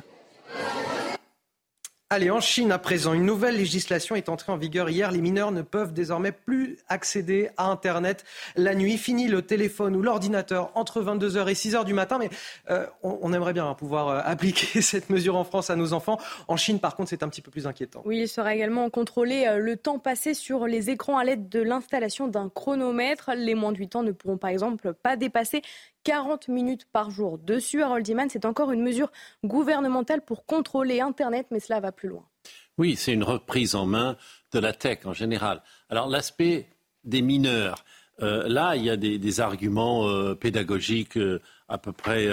[2.13, 5.09] Allez, en Chine à présent, une nouvelle législation est entrée en vigueur hier.
[5.09, 8.23] Les mineurs ne peuvent désormais plus accéder à Internet
[8.55, 8.99] la nuit.
[8.99, 12.19] Fini le téléphone ou l'ordinateur entre 22h et 6h du matin.
[12.19, 12.29] Mais
[12.69, 16.19] euh, on, aimerait bien pouvoir euh, appliquer cette mesure en France à nos enfants.
[16.47, 18.03] En Chine, par contre, c'est un petit peu plus inquiétant.
[18.05, 21.63] Oui, il sera également contrôlé euh, le temps passé sur les écrans à l'aide de
[21.63, 23.31] l'installation d'un chronomètre.
[23.35, 25.63] Les moins de 8 ans ne pourront par exemple pas dépasser
[26.03, 27.81] 40 minutes par jour dessus.
[27.81, 29.11] Harold Iman, c'est encore une mesure
[29.43, 32.25] gouvernementale pour contrôler Internet, mais cela va plus loin.
[32.77, 34.17] Oui, c'est une reprise en main
[34.51, 35.61] de la tech en général.
[35.89, 36.67] Alors l'aspect
[37.03, 37.83] des mineurs,
[38.21, 42.27] euh, là, il y a des, arguments euh, pédagogiques euh, à peu près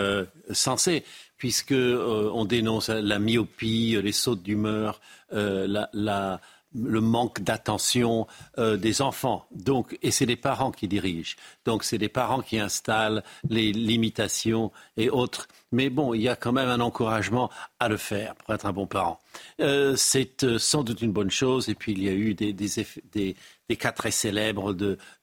[0.50, 1.02] sensés,
[1.38, 6.40] puisque on dénonce la myopie, les sautes d'humeur, la, la
[6.74, 8.26] le manque d'attention
[8.58, 9.46] euh, des enfants.
[9.50, 11.36] Donc, et c'est les parents qui dirigent.
[11.64, 15.48] Donc, c'est les parents qui installent les limitations et autres.
[15.72, 18.72] Mais bon, il y a quand même un encouragement à le faire pour être un
[18.72, 19.20] bon parent.
[19.60, 21.68] Euh, c'est euh, sans doute une bonne chose.
[21.68, 23.36] Et puis, il y a eu des,
[23.76, 24.74] cas très célèbres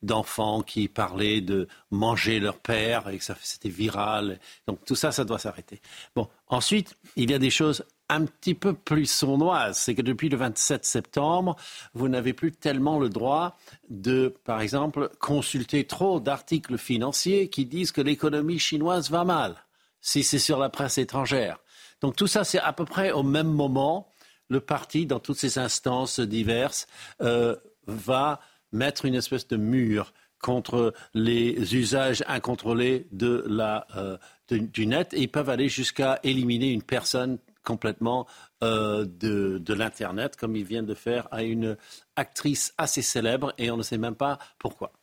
[0.01, 4.39] d'enfants qui parlaient de manger leur père et que c'était viral.
[4.67, 5.81] Donc, tout ça, ça doit s'arrêter.
[6.15, 9.77] Bon, ensuite, il y a des choses un petit peu plus sournoise.
[9.77, 11.55] C'est que depuis le 27 septembre,
[11.93, 13.57] vous n'avez plus tellement le droit
[13.89, 19.55] de, par exemple, consulter trop d'articles financiers qui disent que l'économie chinoise va mal,
[20.01, 21.59] si c'est sur la presse étrangère.
[22.01, 24.11] Donc tout ça, c'est à peu près au même moment.
[24.49, 26.87] Le parti, dans toutes ses instances diverses,
[27.21, 27.55] euh,
[27.87, 28.39] va
[28.71, 34.17] mettre une espèce de mur contre les usages incontrôlés de la, euh,
[34.49, 38.25] du net et ils peuvent aller jusqu'à éliminer une personne complètement
[38.63, 41.75] euh, de, l'Internet, comme ils viennent de faire à une
[42.15, 44.93] actrice assez célèbre, et on ne sait même pas pourquoi.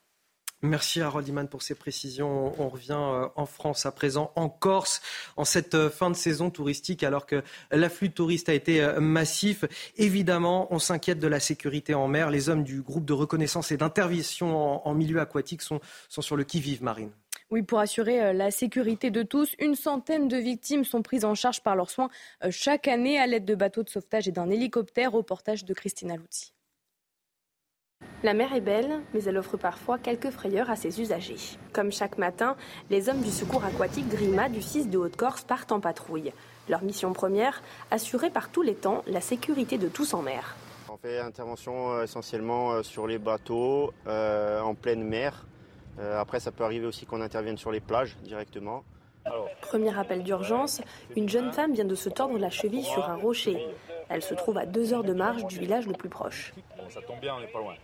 [0.63, 2.55] Merci à Rodiman pour ces précisions.
[2.59, 5.03] On revient euh, en France à présent, en Corse,
[5.37, 9.67] en cette euh, fin de saison touristique, alors que l'afflux de touristes a été massif.
[9.97, 12.31] Évidemment, on s'inquiète de la sécurité en mer.
[12.31, 16.45] Les hommes du groupe de reconnaissance et d'intervention en, milieu aquatique sont, sont sur le
[16.45, 17.11] qui-vive, Marine.
[17.55, 21.37] Oui, pour assurer euh, la sécurité de tous, une centaine de victimes sont prises en
[21.37, 22.09] charge par leurs soins
[22.43, 25.13] euh, chaque année à l'aide de bateaux de sauvetage et d'un hélicoptère.
[25.13, 26.53] Reportage de Christina Luzzi.
[28.25, 31.57] La mer est belle, mais elle offre parfois quelques frayeurs à ses usagers.
[31.73, 32.57] Comme chaque matin,
[32.91, 36.33] les hommes du secours aquatique Grima du 6 de Haute-Corse partent en patrouille.
[36.69, 37.63] Leur mission première,
[37.93, 40.57] assurer par tous les temps la sécurité de tous en mer.
[40.93, 45.54] On fait intervention euh, essentiellement sur les bateaux, en pleine mer, euh,
[45.99, 48.85] après, ça peut arriver aussi qu'on intervienne sur les plages directement.
[49.63, 50.83] Premier appel d'urgence,
[51.17, 53.59] une jeune femme vient de se tordre la cheville sur un rocher.
[54.09, 56.53] Elle se trouve à deux heures de marche du village le plus proche.
[56.91, 57.75] ça tombe bien, on n'est pas loin.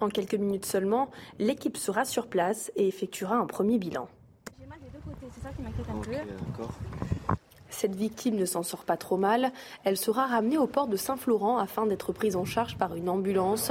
[0.00, 4.08] En quelques minutes seulement, l'équipe sera sur place et effectuera un premier bilan.
[4.60, 6.64] J'ai mal des deux côtés, c'est ça qui m'inquiète un peu.
[7.76, 9.52] Cette victime ne s'en sort pas trop mal.
[9.84, 13.70] Elle sera ramenée au port de Saint-Florent afin d'être prise en charge par une ambulance.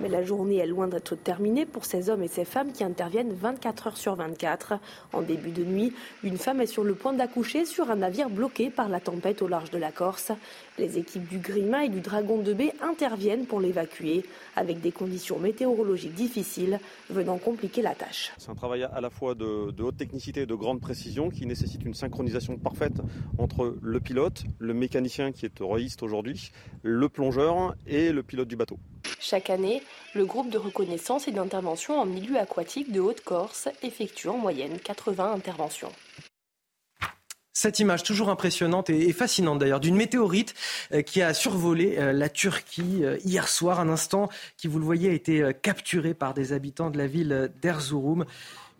[0.00, 3.32] Mais la journée est loin d'être terminée pour ces hommes et ces femmes qui interviennent
[3.32, 4.74] 24 heures sur 24.
[5.12, 8.70] En début de nuit, une femme est sur le point d'accoucher sur un navire bloqué
[8.70, 10.30] par la tempête au large de la Corse.
[10.78, 14.24] Les équipes du Grima et du Dragon de Baie interviennent pour l'évacuer,
[14.54, 16.78] avec des conditions météorologiques difficiles
[17.10, 18.30] venant compliquer la tâche.
[18.38, 21.46] C'est un travail à la fois de, de haute technicité et de grande précision qui
[21.46, 23.00] nécessite une synchronisation parfaite
[23.40, 26.52] entre le pilote, le mécanicien qui est royiste aujourd'hui,
[26.82, 28.78] le plongeur et le pilote du bateau.
[29.18, 29.82] Chaque année,
[30.14, 35.32] le groupe de reconnaissance et d'intervention en milieu aquatique de Haute-Corse effectue en moyenne 80
[35.32, 35.92] interventions.
[37.52, 40.54] Cette image toujours impressionnante et fascinante d'ailleurs d'une météorite
[40.92, 44.84] euh, qui a survolé euh, la Turquie euh, hier soir, un instant qui, vous le
[44.86, 48.24] voyez, a été capturé par des habitants de la ville d'Erzurum.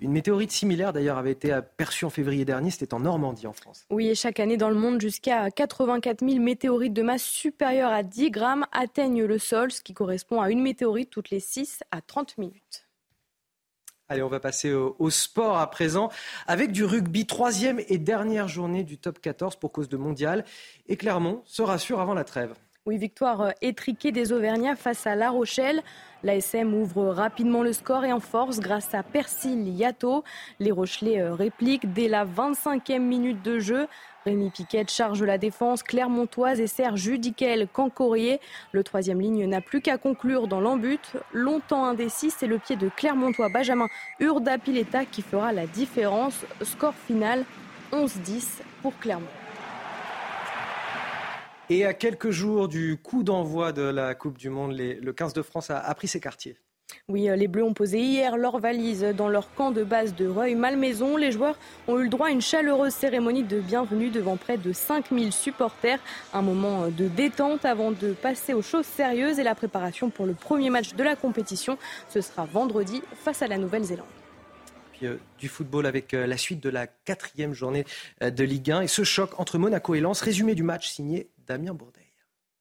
[0.01, 2.70] Une météorite similaire, d'ailleurs, avait été aperçue en février dernier.
[2.70, 3.85] C'était en Normandie, en France.
[3.90, 8.02] Oui, et chaque année dans le monde, jusqu'à 84 000 météorites de masse supérieure à
[8.02, 12.01] 10 grammes atteignent le sol, ce qui correspond à une météorite toutes les 6 à
[12.01, 12.86] 30 minutes.
[14.09, 16.10] Allez, on va passer au, sport à présent
[16.48, 20.44] avec du rugby, troisième et dernière journée du top 14 pour cause de mondial.
[20.89, 22.55] Et Clermont se rassure avant la trêve.
[22.86, 25.82] Oui, victoire euh, étriquée des Auvergnats face à La Rochelle.
[26.23, 30.24] L'ASM ouvre rapidement le score et en force grâce à Persil Yato.
[30.61, 33.86] Les Rochelais euh, répliquent dès la 25e minute de jeu.
[34.24, 38.40] Rémi Piquet charge la défense clermontoise et Serge Judiquel Cancorier.
[38.73, 41.12] Le troisième ligne n'a plus qu'à conclure dans l'embut.
[41.35, 43.89] Longtemps indécis, c'est le pied de Clermontois Benjamin
[44.20, 46.47] Urdapileta qui fera la différence.
[46.62, 47.44] Score final
[47.93, 49.27] 11-10 pour Clermont.
[51.72, 55.40] Et à quelques jours du coup d'envoi de la Coupe du Monde, le 15 de
[55.40, 56.56] France a, pris ses quartiers.
[57.09, 60.26] Oui, euh, les Bleus ont posé hier leurs valises dans leur camp de base de
[60.26, 61.16] Reuil-Malmaison.
[61.16, 61.56] Les joueurs
[61.86, 66.01] ont eu le droit à une chaleureuse cérémonie de bienvenue devant près de 5000 supporters.
[66.34, 70.34] Un moment de détente avant de passer aux choses sérieuses et la préparation pour le
[70.34, 71.78] premier match de la compétition.
[72.09, 74.09] Ce sera vendredi face à la Nouvelle-Zélande.
[75.05, 77.86] Euh, du football avec euh, la suite de la quatrième journée
[78.20, 80.20] de Ligue 1 et ce choc entre Monaco et Lens.
[80.20, 82.05] Résumé du match signé Damien Bourdeil.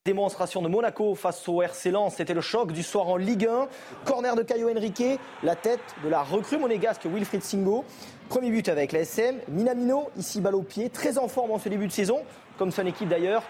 [0.03, 3.67] Démonstration de Monaco face au RC c'était le choc du soir en Ligue 1.
[4.03, 7.85] Corner de Caio Henrique, la tête de la recrue monégasque Wilfried Singo.
[8.29, 9.41] Premier but avec la SM.
[9.47, 12.23] Minamino, ici balle au pied, très en forme en ce début de saison,
[12.57, 13.43] comme son équipe d'ailleurs.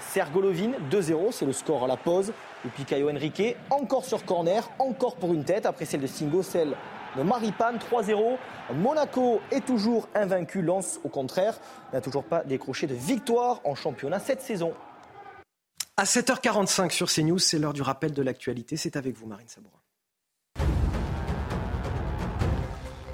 [0.00, 2.32] Sergolovin, 2-0, c'est le score à la pause.
[2.64, 6.42] Et puis Caio Henrique, encore sur corner, encore pour une tête, après celle de Singo,
[6.42, 6.74] celle
[7.16, 8.36] de Maripane, 3-0.
[8.74, 11.58] Monaco est toujours invaincu, Lens au contraire
[11.92, 14.72] n'a toujours pas décroché de victoire en championnat cette saison.
[15.96, 18.76] À 7h45 sur CNews, c'est l'heure du rappel de l'actualité.
[18.76, 19.83] C'est avec vous, Marine Sabourin.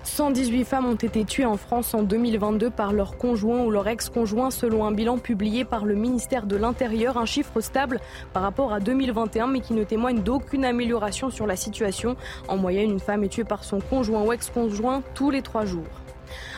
[0.04, 4.50] 118 femmes ont été tuées en France en 2022 par leur conjoint ou leur ex-conjoint
[4.50, 8.00] selon un bilan publié par le ministère de l'Intérieur, un chiffre stable
[8.32, 12.16] par rapport à 2021 mais qui ne témoigne d'aucune amélioration sur la situation.
[12.48, 15.99] En moyenne, une femme est tuée par son conjoint ou ex-conjoint tous les trois jours.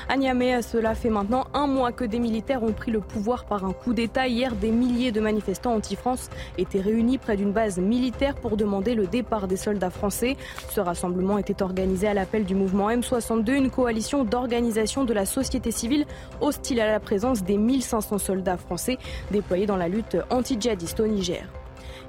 [0.08, 3.64] À Niamey, cela fait maintenant un mois que des militaires ont pris le pouvoir par
[3.64, 4.26] un coup d'État.
[4.26, 9.06] Hier, des milliers de manifestants anti-France étaient réunis près d'une base militaire pour demander le
[9.06, 10.36] départ des soldats français.
[10.70, 15.70] Ce rassemblement était organisé à l'appel du mouvement M62, une coalition d'organisations de la société
[15.70, 16.06] civile
[16.40, 18.98] hostile à la présence des 1500 soldats français
[19.30, 21.46] déployés dans la lutte anti-djihadiste au Niger.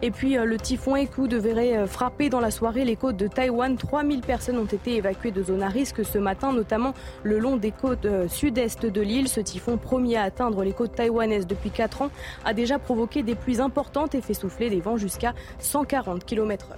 [0.04, 3.30] Et puis euh, le typhon Eku devrait euh, frapper dans la soirée les côtes de
[3.30, 3.78] Taïwan.
[3.78, 6.94] 3000 personnes ont été évacuées de zones à risque ce matin, notamment
[7.24, 9.30] le long des côtes euh, sud-est de l'île.
[9.30, 12.12] Ce typhon, premier à atteindre les côtes taïwanaises depuis 4 ans,
[12.44, 16.76] a déjà provoqué des pluies importantes et fait souffler des vents jusqu'à 140 km/h.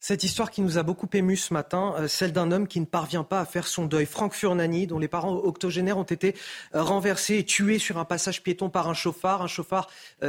[0.00, 3.22] Cette histoire qui nous a beaucoup ému ce matin, celle d'un homme qui ne parvient
[3.22, 4.06] pas à faire son deuil.
[4.06, 6.34] Franck Furnani, dont les parents octogénaires ont été
[6.72, 9.88] renversés et tués sur un passage piéton par un chauffard, un chauffard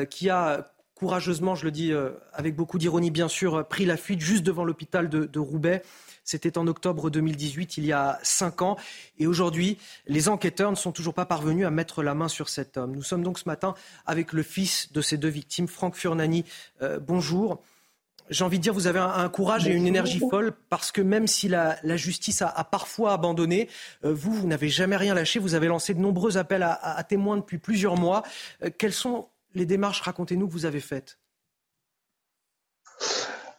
[0.09, 0.70] qui a
[1.01, 4.43] courageusement, je le dis euh, avec beaucoup d'ironie bien sûr, euh, pris la fuite juste
[4.43, 5.81] devant l'hôpital de, Roubaix.
[6.23, 8.77] C'était en octobre 2018, il y a cinq ans.
[9.17, 12.77] Et aujourd'hui, les enquêteurs ne sont toujours pas parvenus à mettre la main sur cet
[12.77, 12.91] homme.
[12.91, 13.73] Nous sommes donc ce matin
[14.05, 16.45] avec le fils de ces deux victimes, Franck Furnani.
[16.83, 17.63] Euh, bonjour.
[18.29, 21.25] J'ai envie de dire, vous avez un, courage et une énergie folle parce que même
[21.25, 23.67] si la, justice a, parfois abandonné,
[24.03, 25.39] vous, vous n'avez jamais rien lâché.
[25.39, 28.21] Vous avez lancé de nombreux appels à, à témoins depuis plusieurs mois.
[28.77, 31.19] quels sont les démarches, racontez-nous, que vous avez faites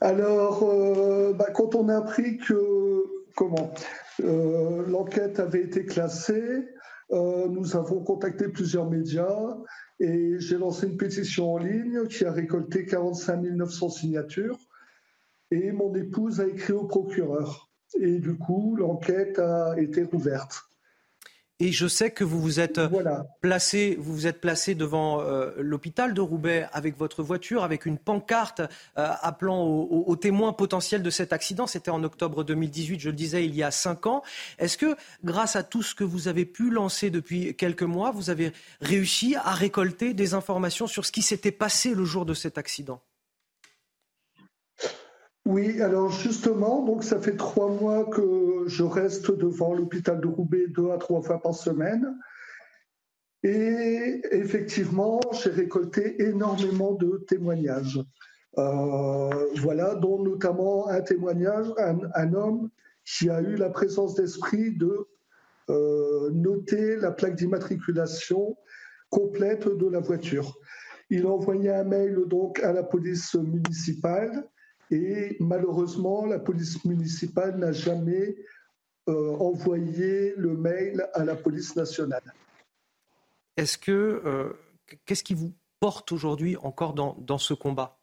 [0.00, 3.04] Alors, euh, bah, quand on a appris que
[3.36, 3.72] comment
[4.20, 6.68] euh, l'enquête avait été classée,
[7.12, 9.56] euh, nous avons contacté plusieurs médias
[10.00, 14.58] et j'ai lancé une pétition en ligne qui a récolté 45 900 signatures.
[15.50, 17.68] Et mon épouse a écrit au procureur.
[18.00, 20.64] Et du coup, l'enquête a été rouverte.
[21.64, 22.80] Et je sais que vous vous êtes
[23.40, 27.98] placé, vous vous êtes placé devant euh, l'hôpital de Roubaix avec votre voiture, avec une
[27.98, 28.60] pancarte
[28.98, 31.68] euh, appelant aux, témoins potentiels de cet accident.
[31.68, 34.24] C'était en octobre 2018, je le disais, il y a cinq ans.
[34.58, 38.28] Est-ce que, grâce à tout ce que vous avez pu lancer depuis quelques mois, vous
[38.28, 42.58] avez réussi à récolter des informations sur ce qui s'était passé le jour de cet
[42.58, 43.00] accident?
[45.44, 50.68] Oui, alors justement, donc ça fait trois mois que je reste devant l'hôpital de Roubaix
[50.68, 52.16] deux à trois fois par semaine.
[53.42, 58.00] Et effectivement, j'ai récolté énormément de témoignages.
[58.58, 62.70] Euh, voilà, dont notamment un témoignage, un, homme
[63.04, 65.08] qui a eu la présence d'esprit de
[65.70, 68.56] euh, noter la plaque d'immatriculation
[69.10, 70.56] complète de la voiture.
[71.10, 74.44] Il a envoyé un mail donc à la police municipale
[74.92, 78.36] et malheureusement, la police municipale n'a jamais
[79.08, 82.34] euh, envoyé le mail à la police nationale.
[83.56, 84.52] Est-ce que euh,
[85.06, 87.98] qu'est-ce qui vous porte aujourd'hui encore dans, dans ce combat?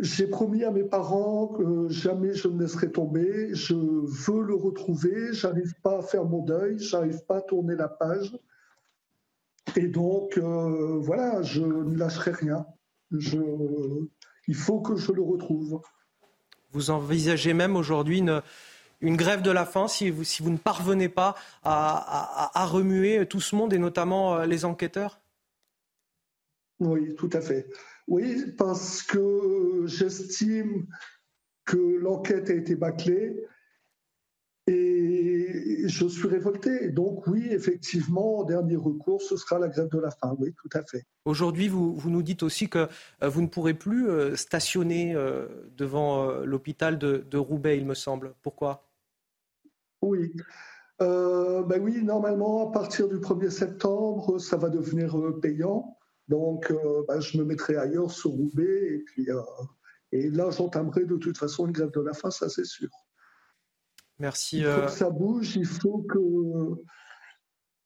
[0.00, 3.54] J'ai promis à mes parents que jamais je ne laisserai tomber.
[3.54, 5.32] Je veux le retrouver.
[5.32, 6.80] J'arrive pas à faire mon deuil.
[6.80, 8.36] J'arrive pas à tourner la page.
[9.76, 12.66] Et donc, voilà, je ne lâcherai rien.
[13.10, 13.38] Je,
[14.46, 15.80] il faut que je le retrouve.
[16.72, 18.42] Vous envisagez même aujourd'hui une,
[19.00, 23.40] une grève de la faim si vous, si vous ne parvenez pas à, remuer tout
[23.40, 25.20] ce monde et notamment euh, les enquêteurs?
[26.80, 27.66] Oui, tout à fait.
[28.06, 30.86] Oui, parce que j'estime
[31.64, 33.36] que l'enquête a été bâclée
[34.68, 36.90] et je suis révolté.
[36.90, 40.36] Donc oui, effectivement, en dernier recours, ce sera la grève de la faim.
[40.38, 41.04] Oui, tout à fait.
[41.24, 42.88] Aujourd'hui, vous, vous, nous dites aussi que
[43.22, 45.14] euh, vous ne pourrez plus euh, stationner
[45.76, 48.34] devant l'hôpital de, de Roubaix, il me semble.
[48.42, 48.88] Pourquoi?
[50.02, 50.32] Oui.
[51.00, 55.96] Euh, ben oui, normalement, à partir du 1er septembre, ça va devenir euh, payant.
[56.26, 58.94] Donc, euh, ben, je me mettrai ailleurs sur Roubaix.
[58.94, 59.28] Et, puis,
[60.12, 62.88] et là, j'entamerai de toute façon une grève de la faim, ça c'est sûr.
[64.18, 64.58] Merci.
[64.58, 66.82] Il faut que ça bouge, il faut que.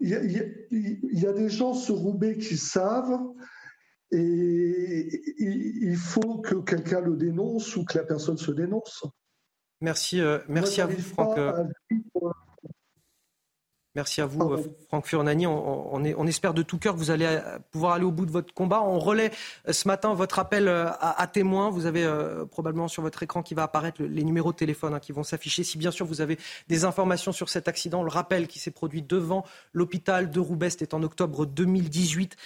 [0.01, 3.21] Il y, a, des gens sur Roubaix qui savent
[4.11, 9.05] et il faut que quelqu'un le dénonce ou que la personne se dénonce.
[9.81, 11.39] Merci, euh, merci à vous, Franck.
[13.95, 15.47] Merci à vous, euh, Franck Furnani.
[15.47, 18.55] On, espère de tout cœur que vous allez euh, pouvoir aller au bout de votre
[18.55, 18.81] combat.
[18.81, 19.31] On relaie
[19.69, 21.69] euh, ce matin votre appel à, témoins.
[21.69, 22.09] Vous avez
[22.51, 25.63] probablement sur votre écran qui va apparaître les numéros de téléphone hein, qui vont s'afficher.
[25.63, 26.39] Si bien sûr vous avez
[26.69, 29.45] des informations sur cet accident, on le rappelle qui s'est produit devant
[29.75, 32.37] l'hôpital de Roubaix, c'était en octobre 2018,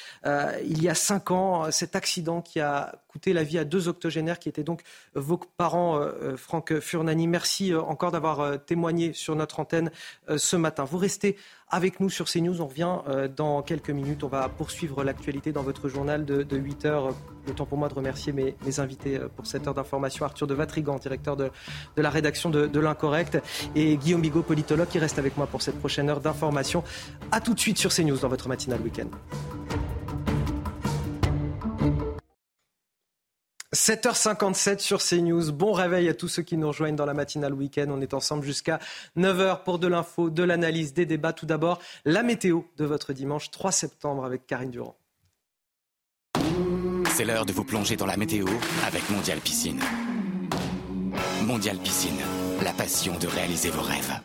[0.64, 1.70] il y a cinq ans.
[1.70, 4.82] Cet accident qui a coûté la vie à deux octogénaires qui étaient donc
[5.14, 5.98] vos parents,
[6.36, 7.26] Franck Furnani.
[7.26, 9.90] Merci encore d'avoir témoigné sur notre antenne
[10.36, 10.84] ce matin.
[10.84, 11.36] Vous restez
[11.68, 12.60] avec nous sur CNews.
[12.60, 14.24] On revient euh, dans quelques minutes.
[14.24, 17.14] On va poursuivre l'actualité dans votre journal de, 8 heures.
[17.46, 20.24] Le temps pour moi de remercier mes, invités euh, pour cette heure d'information.
[20.24, 21.50] Arthur de Vatrigan, directeur de,
[21.96, 23.38] la rédaction de, l'Incorrect,
[23.74, 26.84] et Guillaume Bigot, politologue, qui reste avec moi pour cette prochaine heure d'information.
[27.32, 29.08] A tout de suite sur CNews dans votre matinale week-end.
[33.76, 35.52] 7h57 sur CNews.
[35.52, 37.86] Bon réveil à tous ceux qui nous rejoignent dans la matinale week-end.
[37.90, 38.80] On est ensemble jusqu'à
[39.18, 41.34] 9h pour de l'info, de l'analyse, des débats.
[41.34, 44.96] Tout d'abord, la météo de votre dimanche 3 septembre avec Karine Durand.
[47.14, 48.46] C'est l'heure de vous plonger dans la météo
[48.86, 49.80] avec Mondial Piscine.
[51.42, 52.18] Mondial Piscine,
[52.62, 54.20] la passion de réaliser vos rêves.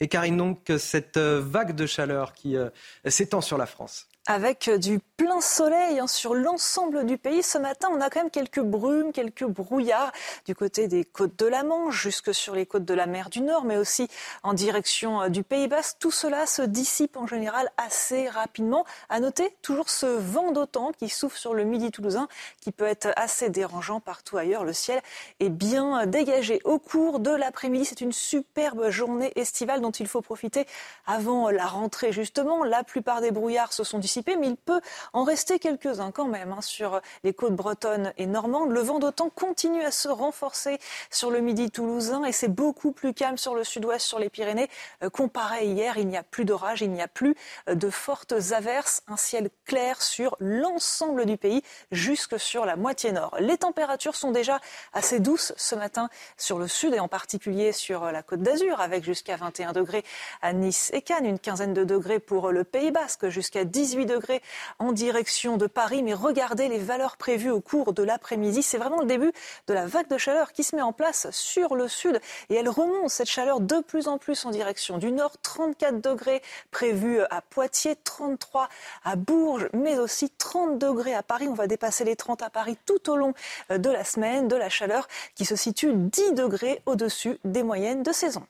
[0.00, 2.70] Et Karine, donc, cette vague de chaleur qui euh,
[3.06, 7.42] s'étend sur la France avec du plein soleil hein, sur l'ensemble du pays.
[7.42, 10.12] Ce matin, on a quand même quelques brumes, quelques brouillards
[10.44, 13.40] du côté des côtes de la Manche, jusque sur les côtes de la mer du
[13.40, 14.08] Nord, mais aussi
[14.42, 15.98] en direction euh, du Pays Basque.
[16.00, 18.84] Tout cela se dissipe en général assez rapidement.
[19.08, 22.26] À noter toujours ce vent d'autant qui souffle sur le midi toulousain,
[22.60, 24.64] qui peut être assez dérangeant partout ailleurs.
[24.64, 25.00] Le ciel
[25.38, 27.84] est bien dégagé au cours de l'après-midi.
[27.84, 30.66] C'est une superbe journée estivale dont il faut profiter
[31.06, 32.12] avant la rentrée.
[32.12, 34.80] Justement, la plupart des brouillards se sont dissipés mais il peut
[35.12, 38.70] en rester quelques-uns quand même hein, sur les côtes bretonnes et normandes.
[38.70, 40.78] Le vent d'autant continue à se renforcer
[41.10, 44.68] sur le midi toulousain et c'est beaucoup plus calme sur le sud-ouest, sur les Pyrénées.
[45.02, 47.36] Euh, comparé hier, il n'y a plus d'orage, il n'y a plus
[47.68, 53.12] euh, de fortes averses, un ciel clair sur l'ensemble du pays, jusque sur la moitié
[53.12, 53.36] nord.
[53.40, 54.60] Les températures sont déjà
[54.92, 58.80] assez douces ce matin sur le sud et en particulier sur euh, la côte d'Azur,
[58.80, 60.04] avec jusqu'à 21 degrés
[60.42, 64.42] à Nice et Cannes, une quinzaine de degrés pour le Pays Basque, jusqu'à 18 degrés
[64.78, 66.02] en direction de Paris.
[66.02, 68.62] Mais regardez les valeurs prévues au cours de l'après-midi.
[68.62, 69.32] C'est vraiment le début
[69.66, 72.20] de la vague de chaleur qui se met en place sur le sud.
[72.48, 75.36] Et elle remonte, cette chaleur, de plus en plus en direction du nord.
[75.42, 78.68] 34 degrés prévus à Poitiers, 33
[79.04, 81.48] à Bourges, mais aussi 30 degrés à Paris.
[81.48, 83.34] On va dépasser les 30 à Paris tout au long
[83.70, 84.48] de la semaine.
[84.48, 88.46] De la chaleur qui se situe 10 degrés au-dessus des moyennes de saison.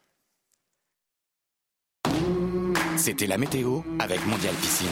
[3.06, 4.88] C'était la météo avec Mondial Piscine.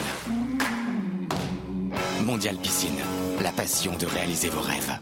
[2.23, 2.95] Mondial Piscine,
[3.41, 4.99] la passion de réaliser vos rêves.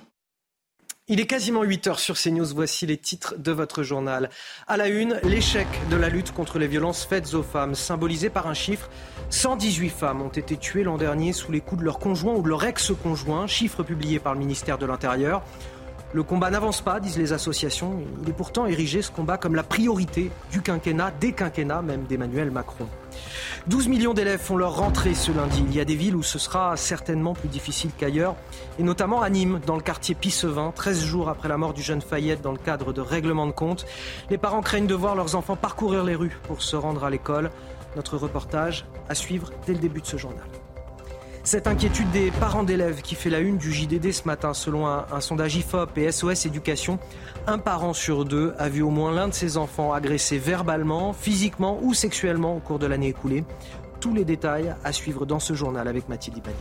[1.07, 2.55] Il est quasiment 8 heures sur CNews.
[2.55, 4.31] Voici les titres de votre journal.
[4.65, 8.47] À la une, l'échec de la lutte contre les violences faites aux femmes, symbolisé par
[8.47, 8.89] un chiffre.
[9.29, 12.49] 118 femmes ont été tuées l'an dernier sous les coups de leur conjoint ou de
[12.49, 15.43] leur ex-conjoint, chiffre publié par le ministère de l'Intérieur.
[16.13, 18.03] Le combat n'avance pas, disent les associations.
[18.21, 22.51] Il est pourtant érigé, ce combat, comme la priorité du quinquennat, des quinquennats même d'Emmanuel
[22.51, 22.87] Macron.
[23.65, 25.63] 12 millions d'élèves font leur rentrée ce lundi.
[25.67, 28.35] Il y a des villes où ce sera certainement plus difficile qu'ailleurs,
[28.77, 32.01] et notamment à Nîmes, dans le quartier Pissevin, 13 jours après la mort du jeune
[32.01, 33.87] Fayette dans le cadre de règlement de compte.
[34.29, 37.49] Les parents craignent de voir leurs enfants parcourir les rues pour se rendre à l'école.
[37.95, 40.45] Notre reportage à suivre dès le début de ce journal.
[41.45, 45.19] Cette inquiétude des parents d'élèves qui fait la une du JDD ce matin, selon un,
[45.19, 46.99] sondage IFOP et SOS Éducation,
[47.47, 51.79] un parent sur deux a vu au moins l'un de ses enfants agressé verbalement, physiquement
[51.81, 53.43] ou sexuellement au cours de l'année écoulée.
[53.99, 56.55] Tous les détails à suivre dans ce journal avec Mathilde Ibanez.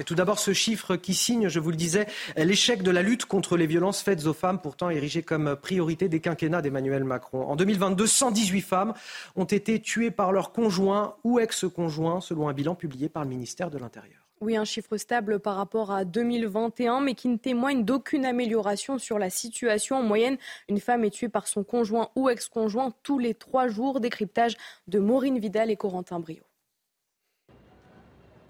[0.00, 2.06] Et tout d'abord, ce chiffre qui signe, je vous le disais,
[2.36, 6.20] l'échec de la lutte contre les violences faites aux femmes, pourtant érigée comme priorité des
[6.20, 7.46] quinquennats d'Emmanuel Macron.
[7.46, 8.94] En 2022, 118 femmes
[9.36, 13.70] ont été tuées par leur conjoint ou ex-conjoint, selon un bilan publié par le ministère
[13.70, 14.24] de l'Intérieur.
[14.40, 19.18] Oui, un chiffre stable par rapport à 2021, mais qui ne témoigne d'aucune amélioration sur
[19.18, 19.96] la situation.
[19.96, 20.38] En moyenne,
[20.68, 24.00] une femme est tuée par son conjoint ou ex-conjoint tous les trois jours.
[24.00, 24.56] Décryptage
[24.88, 26.42] de Maureen Vidal et Corentin Brio.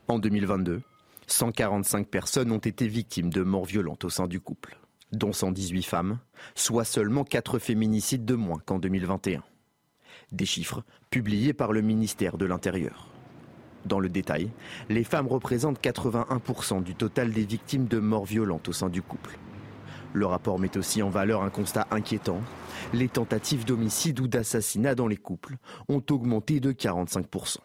[0.09, 0.83] En 2022,
[1.27, 4.79] 145 personnes ont été victimes de morts violentes au sein du couple,
[5.13, 6.19] dont 118 femmes,
[6.55, 9.43] soit seulement 4 féminicides de moins qu'en 2021.
[10.33, 13.09] Des chiffres publiés par le ministère de l'Intérieur.
[13.85, 14.51] Dans le détail,
[14.89, 19.39] les femmes représentent 81% du total des victimes de morts violentes au sein du couple.
[20.15, 22.41] Le rapport met aussi en valeur un constat inquiétant.
[22.93, 25.57] Les tentatives d'homicide ou d'assassinat dans les couples
[25.89, 27.59] ont augmenté de 45%.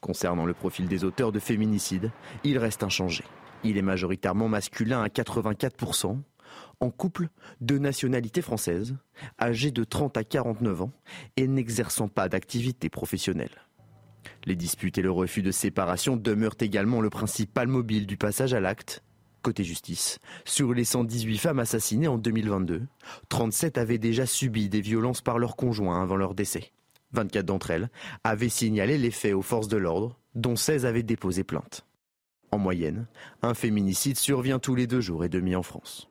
[0.00, 2.10] Concernant le profil des auteurs de féminicides,
[2.44, 3.24] il reste inchangé.
[3.64, 6.18] Il est majoritairement masculin à 84%,
[6.80, 7.28] en couple
[7.60, 8.96] de nationalité française,
[9.40, 10.92] âgé de 30 à 49 ans
[11.36, 13.66] et n'exerçant pas d'activité professionnelle.
[14.44, 18.60] Les disputes et le refus de séparation demeurent également le principal mobile du passage à
[18.60, 19.02] l'acte.
[19.42, 22.82] Côté justice, sur les 118 femmes assassinées en 2022,
[23.30, 26.72] 37 avaient déjà subi des violences par leur conjoint avant leur décès.
[27.12, 27.90] 24 d'entre elles
[28.24, 31.84] avaient signalé les faits aux forces de l'ordre, dont 16 avaient déposé plainte.
[32.52, 33.06] En moyenne,
[33.42, 36.08] un féminicide survient tous les deux jours et demi en France.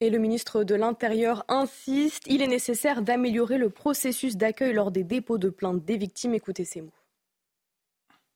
[0.00, 5.04] Et le ministre de l'Intérieur insiste, il est nécessaire d'améliorer le processus d'accueil lors des
[5.04, 6.34] dépôts de plainte des victimes.
[6.34, 6.90] Écoutez ces mots.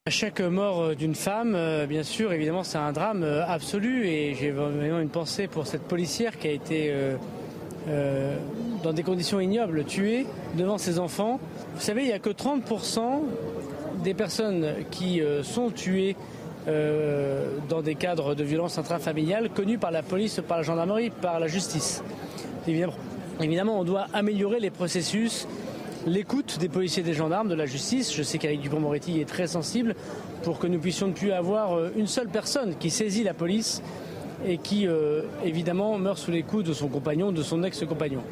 [0.09, 4.35] Chaque mort euh, d'une femme, euh, bien sûr, évidemment, c'est un drame euh, absolu et
[4.35, 6.95] j'ai vraiment une pensée pour cette policière qui a été
[8.83, 10.27] dans des conditions ignobles, tuée
[10.57, 11.39] devant ses enfants.
[11.75, 13.23] Vous savez, il n'y a que 30%
[14.03, 16.17] des personnes qui sont tuées
[16.69, 21.39] euh, dans des cadres de violence intrafamiliale connus par la police, par la gendarmerie, par
[21.39, 22.03] la justice.
[22.67, 22.95] Évidemment,
[23.41, 25.47] évidemment on doit améliorer les processus,
[26.09, 28.13] l'écoute des policiers des gendarmes, de la justice.
[28.13, 29.95] Je sais qu'Éric Dupond-Moretti est très sensible
[30.43, 33.81] pour que nous puissions ne plus avoir euh, une seule personne qui saisit la police
[34.47, 38.25] et qui, euh, évidemment, meurt sous les coups de son compagnon, de son ex-compagnon.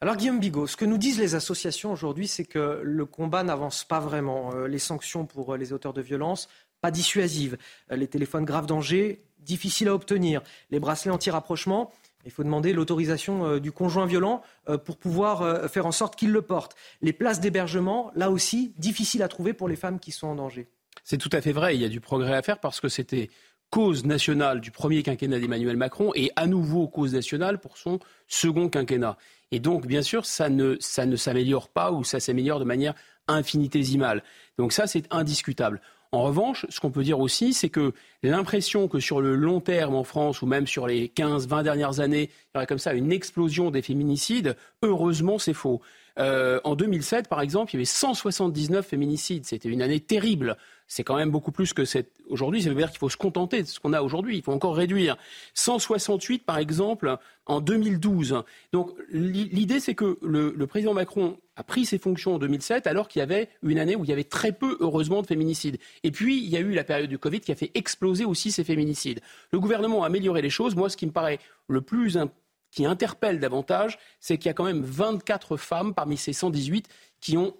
[0.00, 3.84] Alors Guillaume Bigot, ce que nous disent les associations aujourd'hui, c'est que le combat n'avance
[3.84, 4.52] pas vraiment.
[4.66, 6.48] Les sanctions pour les auteurs de violences
[6.82, 7.56] pas dissuasive.
[7.90, 10.42] Euh, les téléphones grave danger, difficiles à obtenir.
[10.70, 11.90] Les bracelets anti-rapprochement,
[12.26, 16.32] il faut demander l'autorisation euh, du conjoint violent euh, pour pouvoir faire en sorte qu'il
[16.32, 16.76] le porte.
[17.00, 20.68] Les places d'hébergement, là aussi, difficiles à trouver pour les femmes qui sont en danger.
[21.04, 21.74] C'est tout à fait vrai.
[21.74, 23.30] Il y a du progrès à faire parce que c'était
[23.72, 28.68] cause nationale du premier quinquennat d'Emmanuel Macron et à nouveau cause nationale pour son second
[28.68, 29.16] quinquennat.
[29.50, 32.94] Et donc, bien sûr, ça ne, ça ne s'améliore pas ou ça s'améliore de manière
[33.28, 34.22] infinitésimale.
[34.58, 35.80] Donc ça, c'est indiscutable.
[36.12, 39.94] En revanche, ce qu'on peut dire aussi, c'est que l'impression que sur le long terme
[39.94, 43.10] en France, ou même sur les 15-20 dernières années, il y aurait comme ça une
[43.10, 45.80] explosion des féminicides, heureusement, c'est faux.
[46.18, 49.46] Euh, en 2007, par exemple, il y avait 179 féminicides.
[49.46, 50.58] C'était une année terrible
[50.92, 52.10] c'est quand même beaucoup plus que cette.
[52.28, 54.36] Aujourd'hui, ça veut dire qu'il faut se contenter de ce qu'on a aujourd'hui.
[54.36, 55.16] Il faut encore réduire.
[55.54, 57.16] 168, par exemple,
[57.46, 58.42] en 2012.
[58.74, 63.20] Donc, l'idée, c'est que le, président Macron a pris ses fonctions en 2007, alors qu'il
[63.20, 65.78] y avait une année où il y avait très peu, heureusement, de féminicides.
[66.02, 68.52] Et puis, il y a eu la période du Covid qui a fait exploser aussi
[68.52, 69.20] ces féminicides.
[69.50, 70.76] Le gouvernement a amélioré les choses.
[70.76, 71.38] Moi, ce qui me paraît
[71.68, 72.18] le plus
[72.72, 76.88] qui interpelle davantage, c'est qu'il y a quand même 24 femmes parmi ces 118
[77.20, 77.54] qui ont,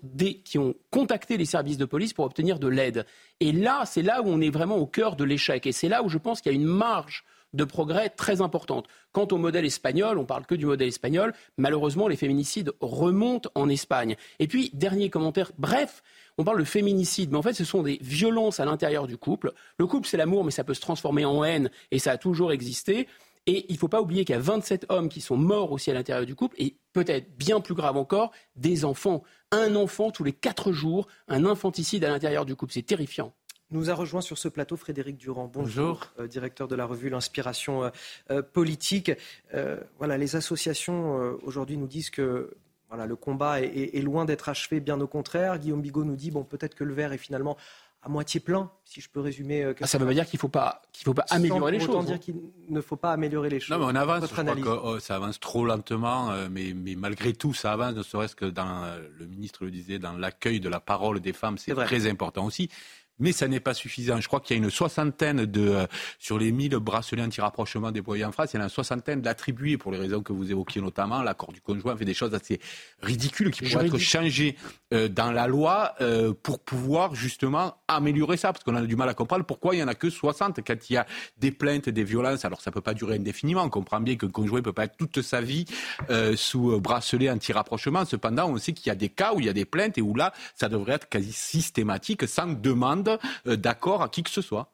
[0.44, 3.06] qui ont contacté les services de police pour obtenir de l'aide.
[3.38, 5.66] Et là, c'est là où on est vraiment au cœur de l'échec.
[5.66, 8.86] Et c'est là où je pense qu'il y a une marge de progrès très importante.
[9.12, 11.34] Quant au modèle espagnol, on parle que du modèle espagnol.
[11.58, 14.16] Malheureusement, les féminicides remontent en Espagne.
[14.38, 16.02] Et puis, dernier commentaire, bref,
[16.38, 19.52] on parle de féminicide, mais en fait, ce sont des violences à l'intérieur du couple.
[19.76, 22.52] Le couple, c'est l'amour, mais ça peut se transformer en haine, et ça a toujours
[22.52, 23.06] existé.
[23.46, 25.90] Et il ne faut pas oublier qu'il y a 27 hommes qui sont morts aussi
[25.90, 29.24] à l'intérieur du couple, et peut-être bien plus grave encore, des enfants.
[29.50, 32.72] Un enfant tous les quatre jours, un infanticide à l'intérieur du couple.
[32.72, 33.34] C'est terrifiant.
[33.72, 35.50] Nous a rejoint sur ce plateau Frédéric Durand.
[35.52, 37.90] Bonjour, euh, directeur de la revue L'Inspiration euh,
[38.30, 39.10] euh, politique.
[39.98, 42.54] voilà, les associations aujourd'hui nous disent que
[42.88, 45.58] voilà, le combat est, est loin d'être achevé, bien au contraire.
[45.58, 47.56] Guillaume Bigot nous dit bon, peut-être que le verre est finalement
[48.02, 49.62] à moitié plein, si je peux résumer.
[49.62, 51.78] Euh, ah, ça veut pas dire qu'il ne faut pas, qu'il faut pas améliorer les
[51.80, 51.90] choses.
[51.90, 52.34] Autant dire qu'il
[52.68, 53.70] ne faut pas améliorer les choses.
[53.70, 54.24] Non, mais on avance.
[54.28, 57.94] je crois que, oh, ça avance trop lentement, euh, mais, mais, malgré tout, ça avance,
[57.94, 61.32] ne serait-ce que dans, euh, le ministre le disait, dans l'accueil de la parole des
[61.32, 62.68] femmes, c'est très important aussi.
[63.22, 64.20] Mais ça n'est pas suffisant.
[64.20, 65.86] Je crois qu'il y a une soixantaine de, euh,
[66.18, 69.78] sur les 1000 bracelets anti-rapprochement déployés en France, il y en a une soixantaine d'attribués
[69.78, 72.60] pour les raisons que vous évoquiez notamment, l'accord du conjoint fait des choses assez
[73.00, 74.56] ridicules qui pourraient être changées
[74.92, 79.08] euh, dans la loi euh, pour pouvoir justement améliorer ça, parce qu'on a du mal
[79.08, 81.06] à comprendre pourquoi il n'y en a que 60 quand il y a
[81.38, 82.44] des plaintes, des violences.
[82.44, 84.84] Alors ça ne peut pas durer indéfiniment, on comprend bien qu'un conjoint ne peut pas
[84.84, 85.66] être toute sa vie
[86.34, 88.04] sous bracelet anti-rapprochement.
[88.04, 90.02] Cependant, on sait qu'il y a des cas où il y a des plaintes et
[90.02, 93.11] où là, ça devrait être quasi systématique sans demande
[93.46, 94.72] d'accord à qui que ce soit.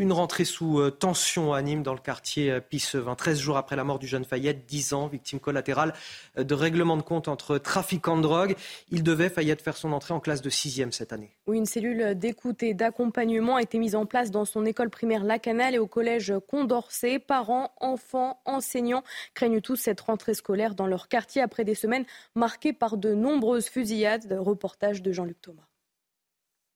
[0.00, 3.14] Une rentrée sous euh, tension à Nîmes dans le quartier euh, Pissevin.
[3.14, 5.92] 13 jours après la mort du jeune Fayette, 10 ans, victime collatérale
[6.38, 8.56] de règlement de compte entre trafiquants de drogue.
[8.90, 11.36] Il devait, Fayette, faire son entrée en classe de 6e cette année.
[11.46, 15.22] Oui, une cellule d'écoute et d'accompagnement a été mise en place dans son école primaire
[15.22, 17.18] Lacanal et au collège Condorcet.
[17.18, 22.72] Parents, enfants, enseignants craignent tous cette rentrée scolaire dans leur quartier après des semaines marquées
[22.72, 24.34] par de nombreuses fusillades.
[24.40, 25.69] Reportage de Jean-Luc Thomas.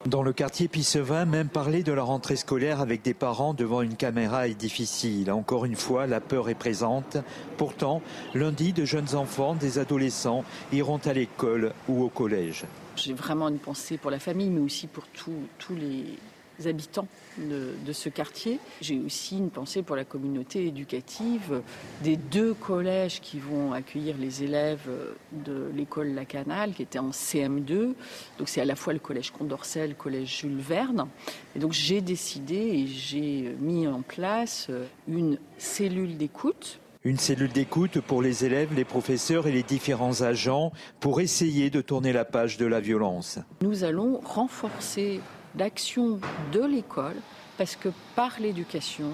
[0.07, 3.97] Dans le quartier Pissevin, même parler de la rentrée scolaire avec des parents devant une
[3.97, 5.33] caméra est difficile.
[5.33, 7.17] Encore une fois, la peur est présente.
[7.57, 8.03] Pourtant,
[8.35, 12.67] lundi, de jeunes enfants, des adolescents iront à l'école ou au collège.
[12.97, 17.09] J'ai vraiment une pensée pour la famille, mais aussi pour tous les, habitants
[17.39, 18.59] de, ce quartier.
[18.81, 21.63] J'ai aussi une pensée pour la communauté éducative
[22.03, 24.89] des deux collèges qui vont accueillir les élèves
[25.33, 27.95] de l'école La Canale, qui était en CM2.
[28.39, 31.09] Donc c'est à la fois le collège Condorcet, le collège Jules Verne.
[31.55, 34.71] Et donc j'ai décidé et j'ai mis en place
[35.09, 40.73] une cellule d'écoute une cellule d'écoute pour les élèves, les professeurs et les différents agents
[41.01, 43.39] pour essayer de tourner la page de la violence.
[43.61, 45.21] Nous allons renforcer
[45.55, 46.19] d'action
[46.53, 47.17] de l'école,
[47.57, 49.11] parce que par l'éducation,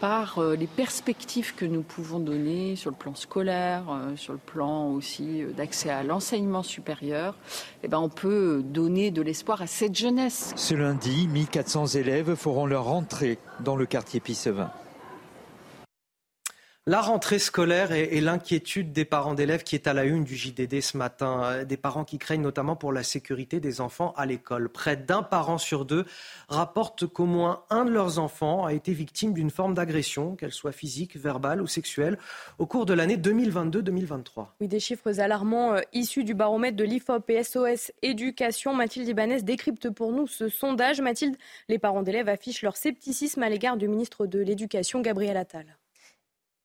[0.00, 4.38] par euh, les perspectives que nous pouvons donner sur le plan scolaire, euh, sur le
[4.38, 7.36] plan aussi euh, d'accès à l'enseignement supérieur,
[7.82, 10.52] eh ben on peut donner de l'espoir à cette jeunesse.
[10.56, 14.70] Ce lundi, 1400 élèves feront leur entrée dans le quartier Pissevin.
[16.86, 20.82] La rentrée scolaire et, l'inquiétude des parents d'élèves qui est à la une du JDD
[20.82, 21.42] ce matin.
[21.42, 24.68] Euh, des parents qui craignent notamment pour la sécurité des enfants à l'école.
[24.68, 26.04] Près d'un parent sur deux
[26.50, 30.72] rapporte qu'au moins un de leurs enfants a été victime d'une forme d'agression, qu'elle soit
[30.72, 32.18] physique, verbale ou sexuelle,
[32.58, 34.48] au cours de l'année 2022-2023.
[34.60, 38.74] Oui, des chiffres alarmants euh, issus du baromètre de l'IFOP et SOS Éducation.
[38.74, 41.00] Mathilde Ibanez décrypte pour nous ce sondage.
[41.00, 41.36] Mathilde,
[41.70, 45.78] les parents d'élèves affichent leur scepticisme à l'égard du ministre de l'Éducation, Gabriel Attal.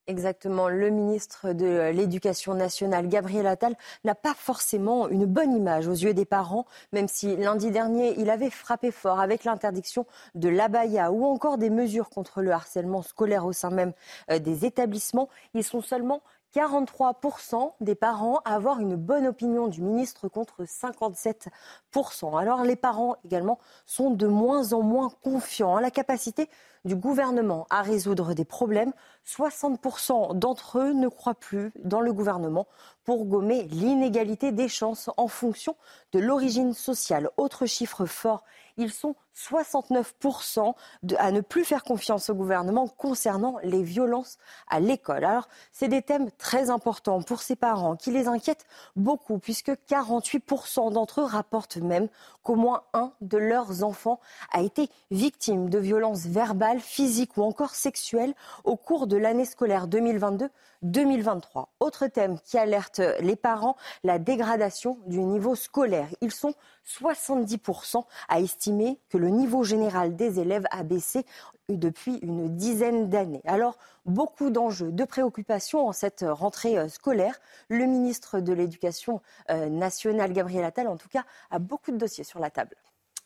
[0.10, 0.70] Exactement.
[0.70, 6.16] Le ministre de l'Éducation nationale, Gabriel Attal, n'a pas forcément une bonne image aux yeux
[6.16, 11.26] des parents, même si lundi dernier, il avait frappé fort avec l'interdiction de l'abaya ou
[11.26, 13.94] encore des mesures contre le harcèlement scolaire au sein même
[14.32, 15.30] euh, des établissements.
[15.54, 16.24] Ils sont seulement
[16.56, 22.40] 43% des parents à avoir une bonne opinion du ministre contre 57%.
[22.40, 26.50] Alors les parents également sont de moins en moins confiants en la capacité
[26.86, 28.94] du gouvernement à résoudre des problèmes.
[29.26, 32.68] 60% d'entre eux ne croient plus dans le gouvernement
[33.04, 35.76] pour gommer l'inégalité des chances en fonction
[36.12, 37.30] de l'origine sociale.
[37.38, 38.44] Autre chiffre fort,
[38.78, 40.74] ils sont 69%
[41.18, 44.38] à ne plus faire confiance au gouvernement concernant les violences
[44.70, 45.26] à l'école.
[45.26, 48.66] Alors, c'est des thèmes très importants pour ces parents qui les inquiètent
[48.96, 52.10] beaucoup puisque 48% d'entre eux rapportent même
[52.44, 54.20] qu'au moins un de leurs enfants
[54.52, 59.88] a été victime de violences verbales, physiques ou encore sexuelles au cours de l'année scolaire
[59.88, 61.66] 2022-2023.
[61.80, 66.10] Autre thème qui alerte les parents, la dégradation du niveau scolaire.
[66.22, 66.54] Ils sont
[66.86, 71.26] 70% à estimer que le niveau général des élèves a baissé
[71.70, 73.42] depuis une dizaine d'années.
[73.46, 77.40] Alors, beaucoup d'enjeux, de préoccupations en cette rentrée euh, scolaire.
[77.70, 82.24] Le ministre de l'Éducation euh, nationale, Gabriel Attal, en tout cas, a beaucoup de dossiers
[82.24, 82.76] sur la table.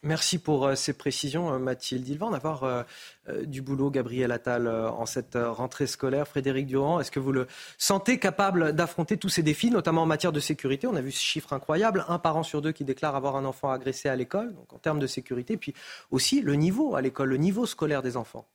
[0.04, 2.08] Merci pour euh, ces précisions, Mathilde.
[2.10, 2.86] Il va en avoir
[3.46, 6.28] du boulot, Gabriel Attal, en cette rentrée scolaire.
[6.28, 7.48] Frédéric Durand, est-ce que vous le
[7.78, 10.88] sentez capable d'affronter tous ces défis, notamment en matière de sécurité?
[10.88, 13.72] On a vu ce chiffre incroyable, un parent sur deux qui déclare avoir un enfant
[13.72, 15.74] agressé à l'école, donc en termes de sécurité, puis
[16.12, 18.46] aussi le niveau à l'école, le niveau scolaire des enfants.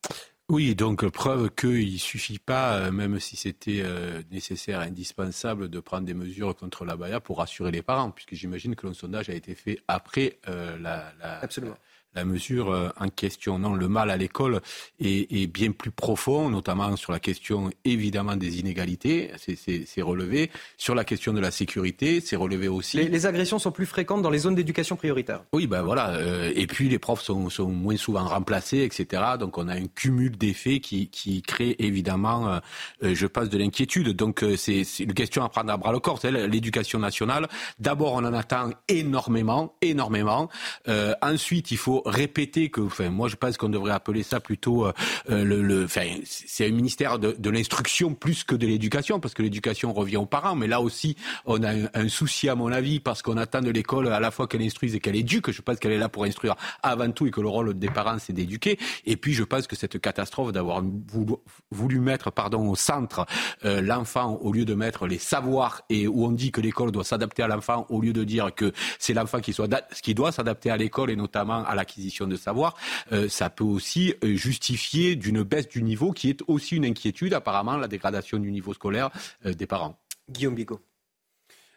[0.50, 5.78] Oui, donc preuve qu'il ne suffit pas, euh, même si c'était euh, nécessaire, indispensable, de
[5.78, 9.28] prendre des mesures contre la baya pour rassurer les parents, puisque j'imagine que le sondage
[9.28, 11.76] a été fait après euh, la, la, Absolument
[12.18, 13.58] la mesure euh, en question.
[13.58, 14.60] Non, le mal à l'école
[15.00, 20.50] est, bien plus profond, notamment sur la question évidemment des inégalités, c'est relevé.
[20.76, 22.96] Sur la question de la sécurité, c'est relevé aussi.
[22.96, 25.42] Les, agressions sont plus fréquentes dans les zones d'éducation prioritaire.
[25.52, 26.10] Oui, ben voilà.
[26.10, 29.22] Euh, et puis les profs sont, sont, moins souvent remplacés, etc.
[29.38, 32.60] Donc on a un cumul d'effets qui, qui crée évidemment,
[33.02, 34.08] euh, je pense, de l'inquiétude.
[34.10, 36.18] Donc c'est une question à prendre à bras le corps.
[36.20, 37.48] C'est l'éducation nationale.
[37.78, 40.48] D'abord, on en attend énormément, énormément.
[41.22, 44.92] ensuite, il faut répéter que, enfin, moi je pense qu'on devrait appeler ça plutôt euh,
[45.30, 49.34] euh, le, le enfin, c'est un ministère de, de l'instruction plus que de l'éducation, parce
[49.34, 51.16] que l'éducation revient aux parents, mais là aussi
[51.46, 54.46] on a un, souci à mon avis, parce qu'on attend de l'école à la fois
[54.46, 55.50] qu'elle instruise et qu'elle éduque.
[55.50, 58.18] Je pense qu'elle est là pour instruire avant tout et que le rôle des parents
[58.18, 58.78] c'est d'éduquer.
[59.04, 61.34] Et puis je pense que cette catastrophe d'avoir voulu,
[61.70, 63.26] voulu, mettre pardon au centre
[63.64, 67.04] euh, l'enfant au lieu de mettre les savoirs et où on dit que l'école doit
[67.04, 69.68] s'adapter à l'enfant au lieu de dire que c'est l'enfant qui, soit,
[70.02, 72.76] qui doit s'adapter à l'école et notamment à l'acquisition de savoir,
[73.12, 77.34] euh, ça peut aussi euh, justifier d'une baisse du niveau qui est aussi une inquiétude,
[77.34, 79.10] apparemment, la dégradation du niveau scolaire
[79.44, 79.98] euh, des parents.
[80.30, 80.80] Guillaume Bigot.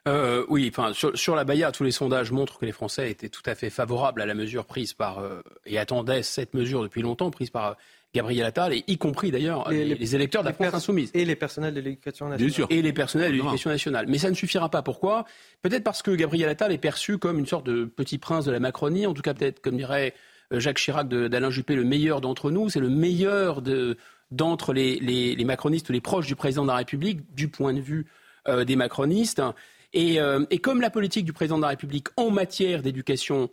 [0.08, 3.30] Euh, oui, enfin, sur, sur, la Baïa, tous les sondages montrent que les Français étaient
[3.30, 7.04] tout à fait favorables à la mesure prise par, euh, et attendaient cette mesure depuis
[7.04, 7.78] longtemps, prise par
[8.14, 11.12] Gabriel Attal, et y compris d'ailleurs les, les, les, électeurs de la France insoumise.
[11.14, 12.48] Et les personnels de l'éducation nationale.
[12.48, 12.68] Bien sûr.
[12.70, 14.06] Et les personnels de l'éducation nationale.
[14.10, 14.82] Mais ça ne suffira pas.
[14.82, 15.26] Pourquoi?
[15.62, 18.60] Peut-être parce que Gabriel Attal est perçu comme une sorte de petit prince de la
[18.60, 20.14] Macronie, en tout cas peut-être, comme dirait
[20.52, 22.70] euh, Jacques Chirac d'Alain Juppé, le meilleur d'entre nous.
[22.70, 23.98] C'est le meilleur de,
[24.30, 27.74] d'entre les, les, les, macronistes ou les proches du président de la République, du point
[27.74, 28.08] de vue
[28.48, 29.42] euh, des macronistes.
[29.94, 33.50] Et, euh, et, comme la politique du président de la République en matière d'éducation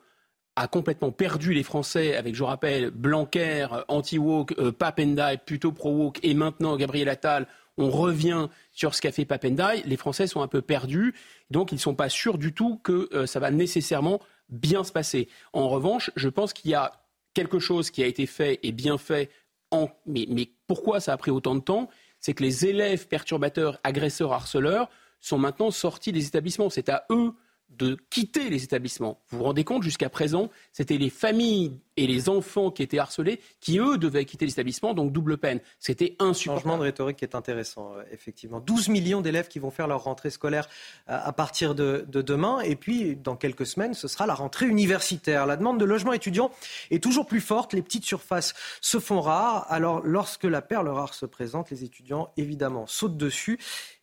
[0.59, 6.35] a complètement perdu les Français avec, je rappelle, Blanquer, anti-woke, euh, Papendai, plutôt pro-woke, et
[6.35, 10.61] maintenant Gabriel Attal, on revient sur ce qu'a fait Papendai, les Français sont un peu
[10.61, 11.15] perdus,
[11.51, 14.91] donc ils ne sont pas sûrs du tout que euh, ça va nécessairement bien se
[14.91, 15.29] passer.
[15.53, 16.93] En revanche, je pense qu'il y a
[17.35, 19.31] quelque chose qui a été fait et bien fait,
[19.71, 19.89] en...
[20.07, 21.89] mais, mais pourquoi ça a pris autant de temps?
[22.19, 24.91] C'est que les élèves perturbateurs, agresseurs, harceleurs
[25.21, 26.69] sont maintenant sortis des établissements.
[26.69, 27.33] C'est à eux
[27.71, 29.21] de quitter les établissements.
[29.29, 33.41] Vous vous rendez compte, jusqu'à présent, c'était les familles et les enfants qui étaient harcelés
[33.61, 35.61] qui, eux, devaient quitter l'établissement, donc double peine.
[35.79, 36.61] C'était insupportable.
[36.61, 38.61] Changement de rhétorique qui est intéressant, euh, effectivement.
[38.61, 40.69] 12 millions d'élèves qui vont faire leur rentrée scolaire
[41.09, 44.67] euh, à partir de, de, demain, et puis dans quelques semaines, ce sera la rentrée
[44.67, 45.47] universitaire.
[45.47, 46.51] La demande de logement étudiant
[46.91, 51.15] est toujours plus forte, les petites surfaces se font rares, alors lorsque la perle rare
[51.15, 53.59] se présente, les étudiants, évidemment, sautent dessus.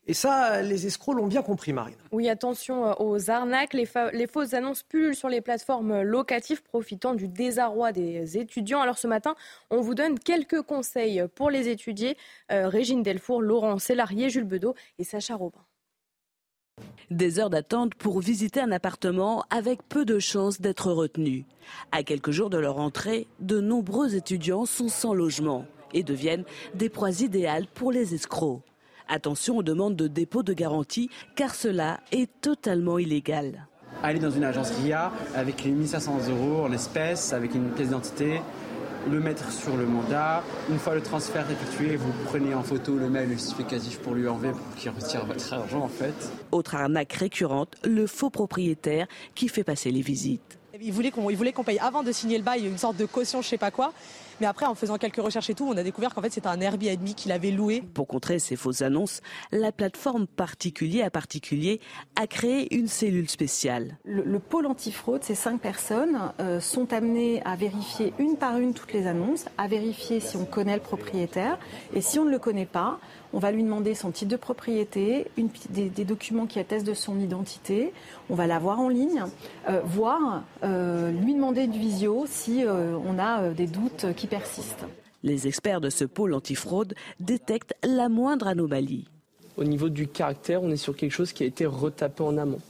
[0.07, 1.95] Et ça, les escrocs l'ont bien compris, Marine.
[2.11, 3.73] Oui, attention euh, aux arnaques.
[3.73, 8.81] Les, les, fausses annonces pullulent sur les plateformes locatives, profitant du désarroi des étudiants.
[8.81, 9.35] Alors ce matin,
[9.71, 12.17] on vous donne quelques conseils pour les étudier.
[12.51, 15.61] Euh, Régine Delfour, Laurent Sélarié, Jules Bedeau et Sacha Robin.
[17.09, 21.45] Des heures d'attente pour visiter un appartement avec peu de chances d'être retenus.
[21.91, 26.89] À quelques jours de leur entrée, de nombreux étudiants sont sans logement et deviennent des
[26.89, 28.61] proies idéales pour les escrocs.
[29.07, 33.67] Attention aux demandes de dépôt de garantie, car cela est totalement illégal.
[34.01, 38.41] Aller dans une agence RIA avec les 1500 euros en espèces, avec une pièce d'identité,
[39.09, 40.43] le mettre sur le mandat.
[40.69, 44.51] Une fois le transfert effectué, vous prenez en photo le mail justificatif pour lui enlever
[44.51, 46.15] pour qu'il retire votre argent en fait.
[46.51, 49.05] Autre arnaque récurrente, le faux propriétaire
[49.35, 50.57] qui fait passer les visites.
[50.81, 53.47] Il voulait qu'on qu paye avant de signer le bail une sorte de caution, je
[53.47, 53.93] sais pas quoi.
[54.41, 56.59] Mais après, en faisant quelques recherches et tout, on a découvert qu'en fait, c'était un
[56.59, 57.81] Airbnb qu'il avait loué.
[57.93, 59.21] Pour contrer ces fausses annonces,
[59.51, 61.79] la plateforme particulier à particulier
[62.15, 63.97] a créé une cellule spéciale.
[64.03, 68.73] Le, le pôle antifraude, ces cinq personnes euh, sont amenées à vérifier une par une
[68.73, 71.57] toutes les annonces, à vérifier si on connaît le propriétaire.
[71.93, 72.99] Et si on ne le connaît pas,
[73.35, 76.93] on va lui demander son titre de propriété, une, des, des, documents qui attestent de
[76.93, 77.91] son identité.
[78.29, 79.25] On va la voir en ligne,
[79.69, 84.85] euh, voir, euh, lui demander une visio si euh, on a des doutes qui persistent.
[85.21, 89.05] Les experts de ce pôle antifraude détectent la moindre anomalie.
[89.57, 92.61] Au niveau du caractère, on est sur quelque chose qui a été retapé en amont.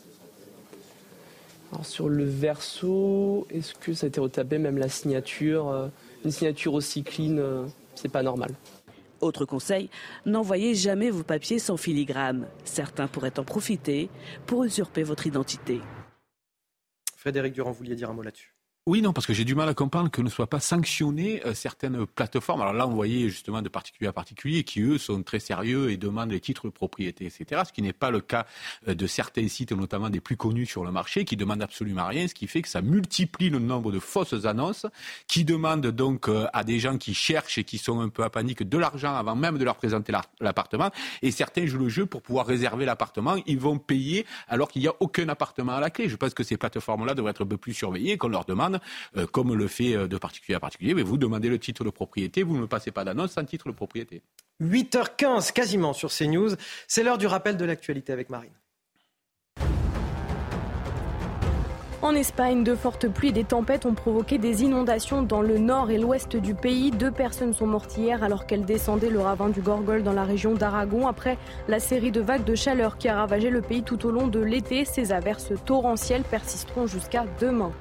[1.73, 5.91] Alors sur le verso, est-ce que ça a été retapé, même la signature
[6.23, 8.49] Une signature aussi clean, c'est pas normal.
[9.21, 9.89] Autre conseil,
[10.25, 12.47] n'envoyez jamais vos papiers sans filigrane.
[12.63, 14.09] Certains pourraient en profiter
[14.45, 15.81] pour usurper votre identité.
[17.17, 18.54] Frédéric Durand, vous vouliez dire un mot là-dessus
[18.87, 21.55] oui, non, parce que j'ai du mal à comprendre que ne soient pas sanctionnées euh,
[21.55, 22.61] certaines plateformes.
[22.61, 25.97] Alors là, on voyait justement de particulier à particulier qui, eux, sont très sérieux et
[25.97, 27.63] demandent les titres de propriété, etc.
[27.65, 28.45] Ce qui n'est pas le cas
[28.87, 32.27] euh, de certains sites, notamment des plus connus sur le marché, qui demandent absolument rien,
[32.27, 34.85] ce qui fait que ça multiplie le nombre de fausses annonces,
[35.27, 38.29] qui demandent donc euh, à des gens qui cherchent et qui sont un peu à
[38.29, 40.91] panique de l'argent avant même de leur présenter l'appartement.
[41.23, 43.35] Et certains jouent le jeu pour pouvoir réserver l'appartement.
[43.47, 46.07] Ils vont payer alors qu'il n'y a aucun appartement à la clé.
[46.07, 48.74] Je pense que ces plateformes-là devraient être un peu plus surveillées, qu'on leur demande
[49.17, 51.89] euh, comme le fait euh, de particulier à particulier, mais vous demandez le titre de
[51.89, 54.21] propriété, vous ne passez pas d'annonce sans titre de propriété.
[54.61, 56.55] 8h15 quasiment sur CNews,
[56.87, 58.53] c'est l'heure du rappel de l'actualité avec Marine.
[62.05, 65.89] En Espagne, de fortes pluies et des tempêtes ont provoqué des inondations dans le nord
[65.89, 66.91] et l'ouest du pays.
[66.91, 70.53] Deux personnes sont mortes hier alors qu'elles descendaient le ravin du Gorgol dans la région
[70.53, 74.11] d'Aragon après la série de vagues de chaleur qui a ravagé le pays tout au
[74.11, 74.85] long de l'été.
[74.85, 77.71] Ces averses torrentielles persisteront jusqu'à demain.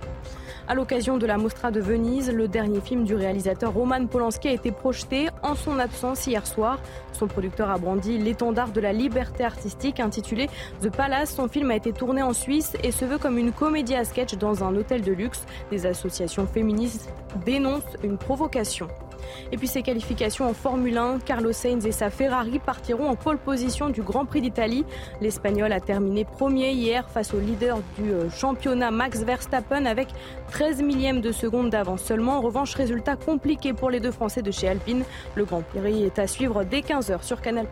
[0.67, 4.53] À l'occasion de la Mostra de Venise, le dernier film du réalisateur Roman Polanski a
[4.53, 6.79] été projeté en son absence hier soir.
[7.13, 10.49] Son producteur a brandi l'étendard de la liberté artistique intitulé
[10.81, 11.35] The Palace.
[11.35, 14.37] Son film a été tourné en Suisse et se veut comme une comédie à sketch
[14.37, 15.45] dans un hôtel de luxe.
[15.71, 17.13] Des associations féministes
[17.45, 18.89] dénoncent une provocation.
[19.53, 23.39] Et puis ses qualifications en Formule 1, Carlos Sainz et sa Ferrari partiront en pole
[23.39, 24.85] position du Grand Prix d'Italie.
[25.21, 30.09] L'Espagnol a terminé premier hier face au leader du euh, championnat Max Verstappen avec
[30.51, 32.39] 13 millièmes de seconde d'avance seulement.
[32.39, 35.05] En revanche, résultat compliqué pour les deux Français de chez Alpine.
[35.35, 37.67] Le Grand Prix est à suivre dès 15h sur Canal+.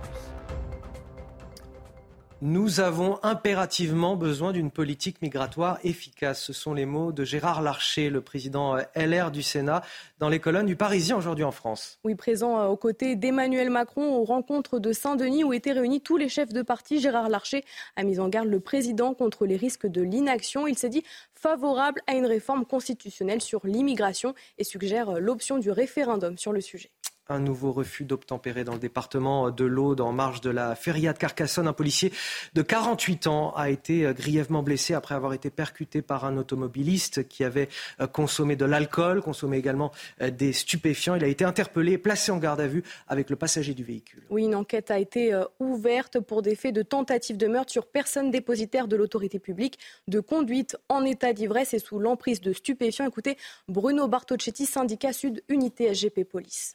[2.45, 6.43] Nous avons impérativement besoin d'une politique migratoire efficace.
[6.43, 9.83] Ce sont les mots de Gérard Larcher, le président euh, LR du Sénat,
[10.19, 12.01] dans les colonnes du Parisien aujourd'hui en France.
[12.03, 16.17] Oui, présent euh, aux côtés d'Emmanuel Macron aux rencontres de Saint-Denis où étaient réunis tous
[16.17, 16.99] les chefs de parti.
[16.99, 17.65] Gérard Larcher
[17.95, 20.67] a mis en garde le président contre les risques de l'inaction.
[20.67, 21.05] Il s'est dit
[21.37, 26.61] favorable à une réforme constitutionnelle sur l'immigration et suggère euh, l'option du référendum sur le
[26.61, 26.91] sujet.
[27.29, 31.19] Un nouveau refus d'obtempérer dans le département de l'Aude en marge de la feria de
[31.19, 31.69] Carcassonne.
[31.69, 32.13] Un policier
[32.55, 37.29] de 48 ans a été euh, grièvement blessé après avoir été percuté par un automobiliste
[37.29, 37.69] qui avait
[38.01, 41.15] euh, consommé de l'alcool, consommé également euh, des stupéfiants.
[41.15, 44.25] Il a été interpellé, placé en garde à vue avec le passager du véhicule.
[44.29, 48.33] Oui, une enquête a été ouverte pour des faits de tentative de meurtre sur personne
[48.33, 49.79] dépositaire de l'autorité publique,
[50.09, 53.07] de conduite en état d'ivresse et sous l'emprise de stupéfiants.
[53.07, 53.39] Écoutez,
[53.69, 56.75] Bruno Bartocchetti, syndicat Sud, unité SGP Police.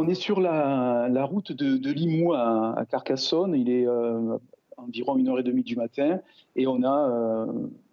[0.00, 3.54] On est sur la, route de, Limoux à, Carcassonne.
[3.54, 4.38] Il est euh,
[4.78, 6.20] environ une heure et demie du matin
[6.56, 7.46] et on a euh,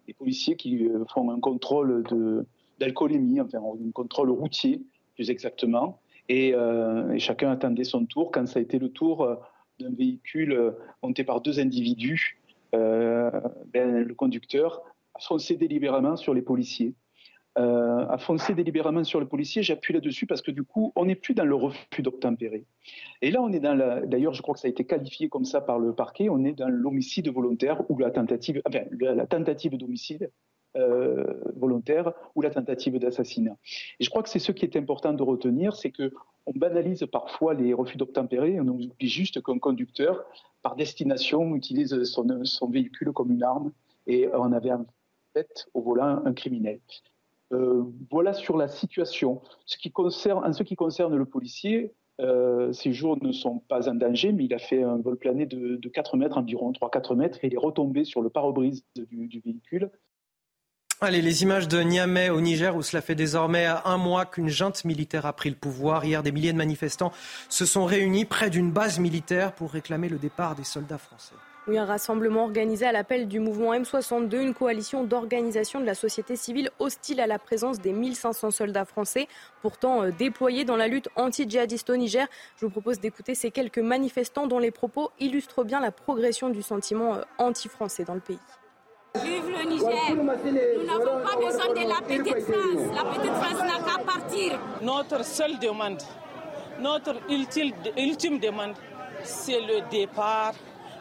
[0.06, 2.02] des policiers qui euh, font un contrôle
[2.80, 4.80] d'alcoolémie, enfin un contrôle routier
[5.16, 6.00] plus exactement.
[6.30, 6.54] Et,
[7.18, 8.30] chacun attendait son tour.
[8.30, 9.28] Quand ça a été le tour
[9.78, 12.40] d'un véhicule monté par deux individus,
[12.72, 13.32] ben,
[13.74, 14.80] le conducteur
[15.14, 16.94] a foncé délibérément sur les policiers
[17.58, 19.62] euh, a foncé délibérément sur le policier.
[19.62, 22.64] J'appuie là-dessus parce que du coup, on n'est plus dans le refus d'obtempérer.
[23.20, 24.00] Et là, on est dans la.
[24.06, 26.28] D'ailleurs, je crois que ça a été qualifié comme ça par le parquet.
[26.28, 28.62] On est dans l'homicide volontaire ou la tentative,
[29.00, 30.30] la tentative d'homicide.
[30.76, 31.24] Euh,
[31.56, 33.56] volontaire ou la tentative d'assassinat.
[33.98, 36.12] Et je crois que c'est ce qui est important de retenir, c'est que
[36.44, 40.26] on banalise parfois les refus d'obtempérer, on oublie juste qu'un conducteur,
[40.62, 43.72] par destination, utilise son, son, véhicule comme une arme
[44.06, 44.84] et on avait en
[45.32, 46.80] fait au volant un criminel.
[47.52, 49.40] Euh, voilà sur la situation.
[49.40, 54.44] En ce qui concerne le policier, euh, ses jours ne sont pas en danger, mais
[54.44, 57.58] il a fait un vol plané de, 4 mètres, environ 3-4 mètres, et il est
[57.58, 59.90] retombé sur le pare-brise du, véhicule.
[61.00, 64.84] Allez, les images de Niamey au Niger, où cela fait désormais un mois qu'une junte
[64.84, 66.04] militaire a pris le pouvoir.
[66.04, 67.12] Hier, des milliers de manifestants
[67.48, 71.36] se sont réunis près d'une base militaire pour réclamer le départ des soldats français.
[71.68, 76.34] Oui, un rassemblement organisé à l'appel du mouvement M62, une coalition d'organisations de la société
[76.34, 79.28] civile hostile à la présence des 1500 soldats français,
[79.60, 82.26] pourtant euh, déployés dans la lutte anti-djihadiste au Niger.
[82.56, 86.62] Je vous propose d'écouter ces quelques manifestants dont les propos illustrent bien la progression du
[86.62, 88.38] sentiment euh, anti-français dans le pays.
[89.22, 92.96] Vive le Niger Nous n'avons pas besoin de la petite France.
[92.96, 94.58] La petite France n'a qu'à partir.
[94.80, 96.00] Notre seule demande,
[96.80, 98.72] notre ultime demande,
[99.22, 100.54] c'est le départ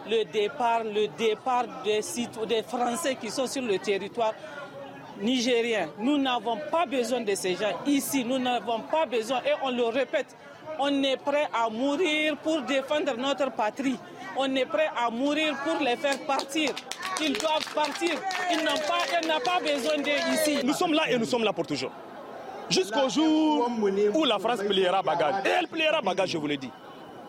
[0.10, 2.02] le départ, le départ des,
[2.48, 4.34] des Français qui sont sur le territoire
[5.22, 5.90] nigérien.
[6.00, 9.86] Nous n'avons pas besoin de ces gens ici, nous n'avons pas besoin, et on le
[9.86, 10.36] répète,
[10.80, 13.98] on est prêt à mourir pour défendre notre patrie.
[14.38, 16.70] On est prêt à mourir pour les faire partir.
[17.20, 18.12] Ils doivent partir.
[18.52, 20.60] Ils n'ont pas, pas besoin d'eux ici.
[20.64, 21.92] Nous sommes là et nous sommes là pour toujours.
[22.70, 23.70] Jusqu'au jour
[24.14, 25.36] où la France pliera bagage.
[25.46, 26.70] Et elle pliera bagage, je vous le dis.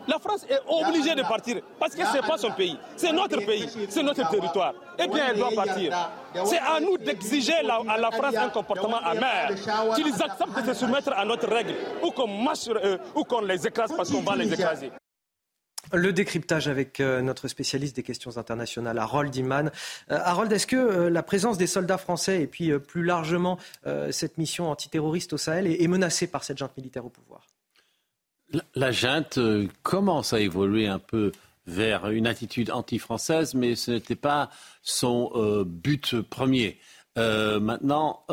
[0.09, 3.45] La France est obligée de partir parce que ce n'est pas son pays, c'est notre
[3.45, 4.73] pays, c'est notre territoire.
[4.97, 5.95] Eh bien, elle doit partir.
[6.45, 9.51] C'est à nous d'exiger à la France un comportement amer,
[9.95, 13.41] qu'ils acceptent de se soumettre à notre règle, ou qu'on marche sur eux, ou qu'on
[13.41, 14.91] les écrase parce qu'on va les écraser.
[15.93, 19.71] Le décryptage avec euh, notre spécialiste des questions internationales, Harold Iman.
[20.11, 23.57] Euh, Harold, est-ce que euh, la présence des soldats français et puis plus largement
[24.11, 27.47] cette mission antiterroriste au Sahel est menacée par cette junte militaire au pouvoir?
[28.75, 31.31] La junte euh, commence à évoluer un peu
[31.67, 34.49] vers une attitude anti-française, mais ce n'était pas
[34.81, 36.79] son euh, but premier.
[37.17, 38.25] Euh, maintenant,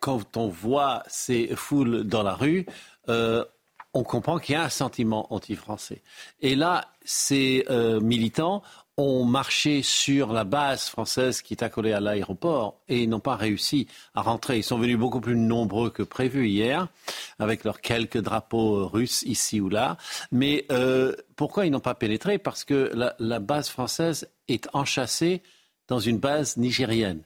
[0.00, 2.66] quand on voit ces foules dans la rue,
[3.08, 6.02] on comprend qu'il y a un sentiment anti-français.
[6.40, 7.64] Et là, ces
[8.02, 8.62] militants
[8.96, 13.86] ont marché sur la base française qui est accolée à l'aéroport et n'ont pas réussi
[14.14, 14.58] à rentrer.
[14.58, 16.88] Ils sont venus beaucoup plus nombreux que prévu hier,
[17.38, 19.98] avec leurs quelques drapeaux russes ici ou là.
[20.32, 22.38] Mais euh, pourquoi ils n'ont pas pénétré?
[22.38, 25.42] Parce que la, base française est enchâssée
[25.88, 27.22] dans une base nigérienne.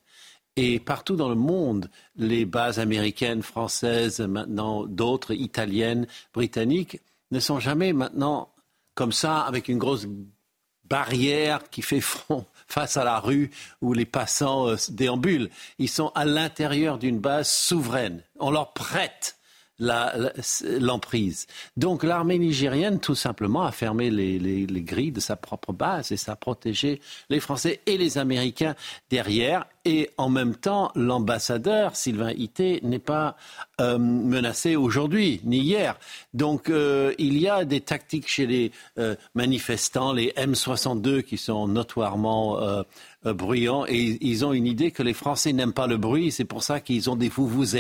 [0.57, 7.61] Et partout dans le monde, les bases américaines, françaises, maintenant d'autres, italiennes, britanniques, ne sont
[7.61, 8.53] jamais maintenant
[8.97, 10.07] comme ça, avec une grosse
[10.91, 13.51] barrière qui fait front face à la rue
[13.81, 15.49] où les passants euh, déambulent.
[15.79, 18.23] Ils sont à l'intérieur d'une base souveraine.
[18.39, 19.37] On leur prête
[19.81, 21.47] l'emprise.
[21.77, 26.17] Donc l'armée nigérienne, tout simplement, a fermé les, les, grilles de sa propre base et
[26.17, 28.75] ça a protégé les Français et les Américains
[29.11, 29.67] derrière.
[29.87, 33.37] Et en même temps, l'ambassadeur Sylvain Ité n'est pas
[33.81, 35.99] euh, menacé aujourd'hui, ni hier.
[36.35, 41.67] Donc euh, il y a des tactiques chez les euh, manifestants, les M62 qui sont
[41.67, 42.59] notoirement
[43.27, 46.33] euh, bruyants et ils ont une idée que les Français n'aiment pas le bruit.
[46.33, 47.31] C'est pour ça qu'ils ont des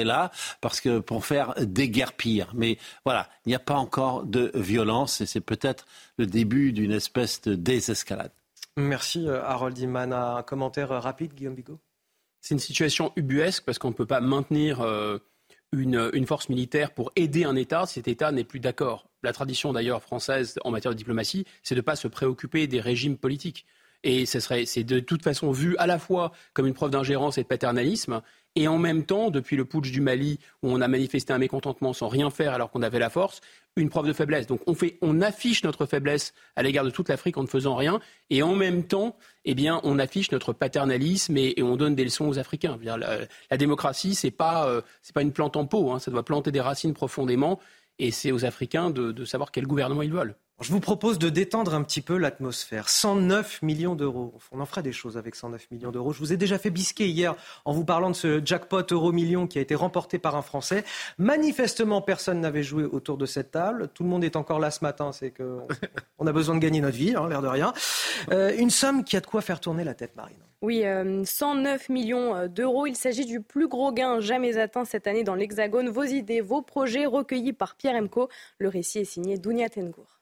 [0.04, 0.30] là
[0.60, 2.52] parce que pour faire déguerpir.
[2.54, 2.76] Mais
[3.06, 5.86] voilà, il n'y a pas encore de violence et c'est peut-être
[6.18, 8.32] le début d'une espèce de désescalade.
[8.76, 10.12] Merci euh, Harold Iman.
[10.12, 11.78] Un commentaire euh, rapide, Guillaume Bigot?
[12.42, 14.82] C'est une situation ubuesque parce qu'on ne peut pas maintenir
[15.72, 19.10] une, une, force militaire pour aider un État si cet État n'est plus d'accord.
[19.22, 22.80] La tradition d'ailleurs française en matière de diplomatie, c'est de ne pas se préoccuper des
[22.80, 23.66] régimes politiques.
[24.02, 27.48] Et c'est de toute façon vu à la fois comme une preuve d'ingérence et de
[27.48, 28.22] paternalisme,
[28.56, 31.92] et en même temps, depuis le putsch du Mali, où on a manifesté un mécontentement
[31.92, 33.40] sans rien faire alors qu'on avait la force,
[33.76, 34.46] une preuve de faiblesse.
[34.48, 37.76] Donc on, fait, on affiche notre faiblesse à l'égard de toute l'Afrique en ne faisant
[37.76, 42.04] rien, et en même temps, eh bien, on affiche notre paternalisme et, on donne des
[42.04, 42.78] leçons aux Africains.
[42.82, 44.80] La, démocratie, c'est pas, euh,
[45.14, 47.60] pas une plante en pot, hein, ça doit planter des racines profondément,
[48.00, 50.34] et c'est aux Africains de savoir quel gouvernement ils veulent.
[50.60, 52.90] Je vous propose de détendre un petit peu l'atmosphère.
[52.90, 54.34] 109 millions d'euros.
[54.52, 56.12] On en fera des choses avec 109 millions d'euros.
[56.12, 57.34] Je vous ai déjà fait bisquer hier
[57.64, 60.84] en vous parlant de ce jackpot euro-million qui a été remporté par un Français.
[61.16, 63.88] Manifestement, personne n'avait joué autour de cette table.
[63.94, 65.12] Tout le monde est encore là ce matin.
[65.12, 67.72] C'est qu'on a besoin de gagner notre vie, hein, l'air de rien.
[68.30, 70.36] Euh, une somme qui a de quoi faire tourner la tête, Marine.
[70.60, 70.84] Oui,
[71.24, 72.86] 109 euh, millions euh, d'euros.
[72.86, 75.88] Il s'agit du plus gros gain jamais atteint cette année dans l'Hexagone.
[75.88, 78.28] Vos idées, vos projets recueillis par Pierre Emco.
[78.58, 80.19] Le récit est signé Dounia Tengour.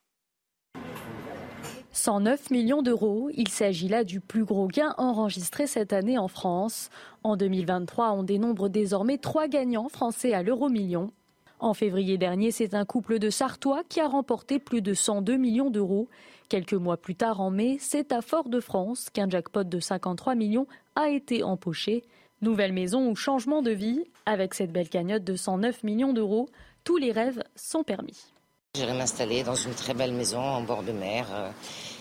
[1.99, 6.91] 109 millions d'euros, il s'agit là du plus gros gain enregistré cette année en France.
[7.25, 11.11] En 2023, on dénombre désormais trois gagnants français à l'euro million.
[11.59, 15.71] En février dernier, c'est un couple de Sartois qui a remporté plus de 102 millions
[15.71, 16.07] d'euros.
[16.49, 21.09] Quelques mois plus tard, en mai, c'est à Fort-de-France qu'un jackpot de 53 millions a
[21.09, 22.05] été empoché.
[22.43, 26.49] Nouvelle maison ou changement de vie, avec cette belle cagnotte de 109 millions d'euros,
[26.85, 28.33] tous les rêves sont permis.
[28.79, 31.51] J'irai m'installer dans une très belle maison en bord de mer euh,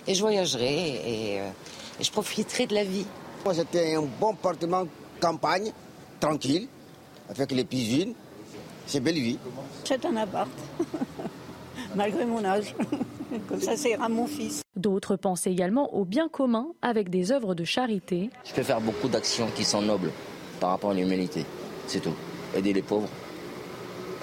[0.06, 1.50] et je voyagerai euh,
[2.00, 3.06] et, je profiterai de la vie.
[3.46, 4.86] Moi, c'était un bon appartement
[5.20, 5.72] campagne,
[6.20, 6.68] tranquille,
[7.30, 8.14] avec les piscines.
[8.86, 9.40] C'est belle vie.
[9.86, 10.50] C'est un appart,
[11.96, 12.76] malgré mon âge.
[13.50, 14.62] Comme ça, c'est à mon fils.
[14.76, 18.30] D'autres pensent également au bien commun avec des œuvres de charité.
[18.44, 20.12] Je peux faire beaucoup d'actions qui sont nobles
[20.60, 21.46] par rapport à l'humanité.
[21.88, 22.14] C'est tout.
[22.56, 23.10] Aider les pauvres,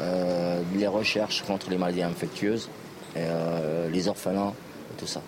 [0.00, 2.68] euh, les recherches contre les maladies infectieuses,
[3.16, 4.52] euh, les orphelins,
[4.92, 5.22] et tout ça.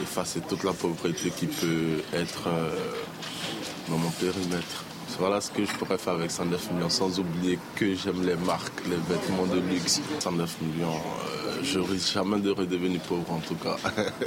[0.00, 2.70] Effacer toute la pauvreté qui peut être euh,
[3.88, 4.84] dans mon périmètre.
[5.18, 8.86] Voilà ce que je pourrais faire avec 109 millions, sans oublier que j'aime les marques,
[8.86, 10.00] les vêtements de luxe.
[10.20, 11.00] 109 millions,
[11.62, 13.76] je risque jamais de redevenir pauvre en tout cas.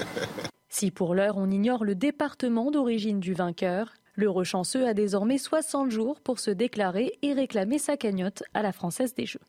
[0.70, 5.90] si pour l'heure on ignore le département d'origine du vainqueur, le rechanceux a désormais 60
[5.92, 9.40] jours pour se déclarer et réclamer sa cagnotte à la Française des Jeux.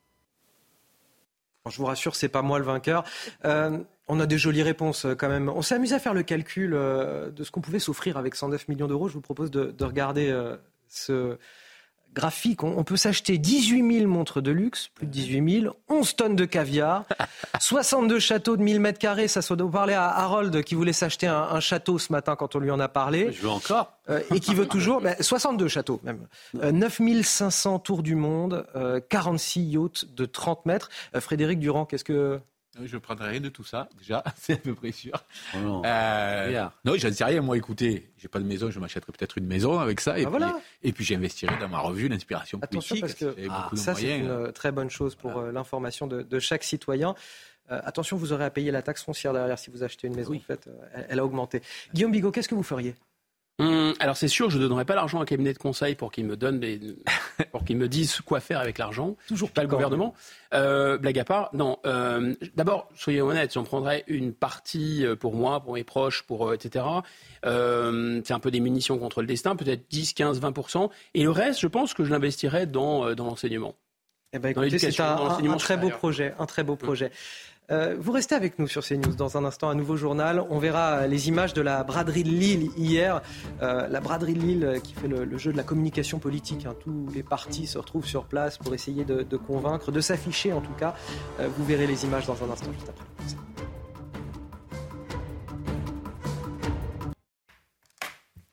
[1.71, 3.05] Je vous rassure, c'est pas moi le vainqueur.
[3.45, 3.79] Euh,
[4.09, 5.49] on a des jolies réponses euh, quand même.
[5.49, 8.67] On s'est amusé à faire le calcul euh, de ce qu'on pouvait s'offrir avec 109
[8.69, 9.09] millions d'euros.
[9.09, 10.35] Je vous propose de, regarder
[10.89, 11.39] ce,
[12.13, 16.37] graphique, on, peut s'acheter 18 000 montres de luxe, plus de 18 000, 11 tonnes
[16.37, 17.05] de caviar,
[17.61, 19.29] 62 châteaux de 1000 mètres carrés.
[19.29, 22.59] Ça, ça doit parler à Harold qui voulait s'acheter un, château ce matin quand on
[22.59, 23.33] lui en a parlé.
[23.33, 23.93] Je veux encore.
[24.11, 26.27] Euh, et qui veut toujours, 62 châteaux même.
[26.55, 28.67] 9 500 tours du monde,
[29.09, 30.91] 46 euh, yachts de 30 mètres.
[31.15, 32.41] Euh, Frédéric Durand, qu'est-ce que
[32.81, 35.13] je ne prendrai rien de tout ça, déjà, c'est à peu près sûr.
[35.55, 37.43] Oh non, euh, non je ne sais rien.
[37.43, 40.19] Moi, écoutez, j'ai pas de maison, je m'achèterai peut-être une maison avec ça.
[40.19, 40.61] Et, ah,
[40.95, 43.01] puis, j'investirai dans ma revue l'inspiration politique.
[43.01, 46.65] parce que ah, ça, c'est une euh, très bonne chose pour euh, l'information de, chaque
[46.65, 47.15] citoyen.
[47.69, 50.35] attention, vous aurez à payer la taxe foncière derrière si vous achetez une maison.
[50.35, 50.69] En fait,
[51.09, 51.63] elle, a augmenté.
[51.95, 52.95] Guillaume Bigot, qu'est-ce que vous feriez?
[53.63, 56.11] Hum, alors c'est sûr, je ne donnerai pas l'argent à un cabinet de conseil pour
[56.11, 56.61] qu'il me donne
[57.53, 59.17] pour qu'il me dise quoi faire avec l'argent.
[59.29, 60.15] Toujours pas le gouvernement.
[60.53, 61.79] Euh, blague à part, non.
[61.87, 66.53] Euh, d'abord, soyez honnêtes, j'en prendrai une partie euh, pour moi, pour mes proches, pour
[66.53, 66.85] etc.
[67.45, 70.53] c'est un peu des munitions contre le destin, peut-être 10, 15, 20
[71.15, 73.77] et le reste, je pense que je l'investirai dans dans l'enseignement.
[74.35, 77.13] Eh ben, c'est un, très beau projet, un très beau projet.
[77.73, 80.45] Euh, vous restez avec nous sur CNews dans un instant, un nouveau journal.
[80.51, 83.23] On verra les images de la braderie de Lille hier.
[83.63, 86.67] Euh, la braderie de Lille qui fait le, jeu de la communication politique.
[86.67, 86.75] Hein.
[86.81, 90.75] Tous les partis se retrouvent sur place pour essayer de, convaincre, de s'afficher en tout
[90.79, 90.95] cas.
[91.41, 93.52] Euh, vous verrez les images dans un instant juste après.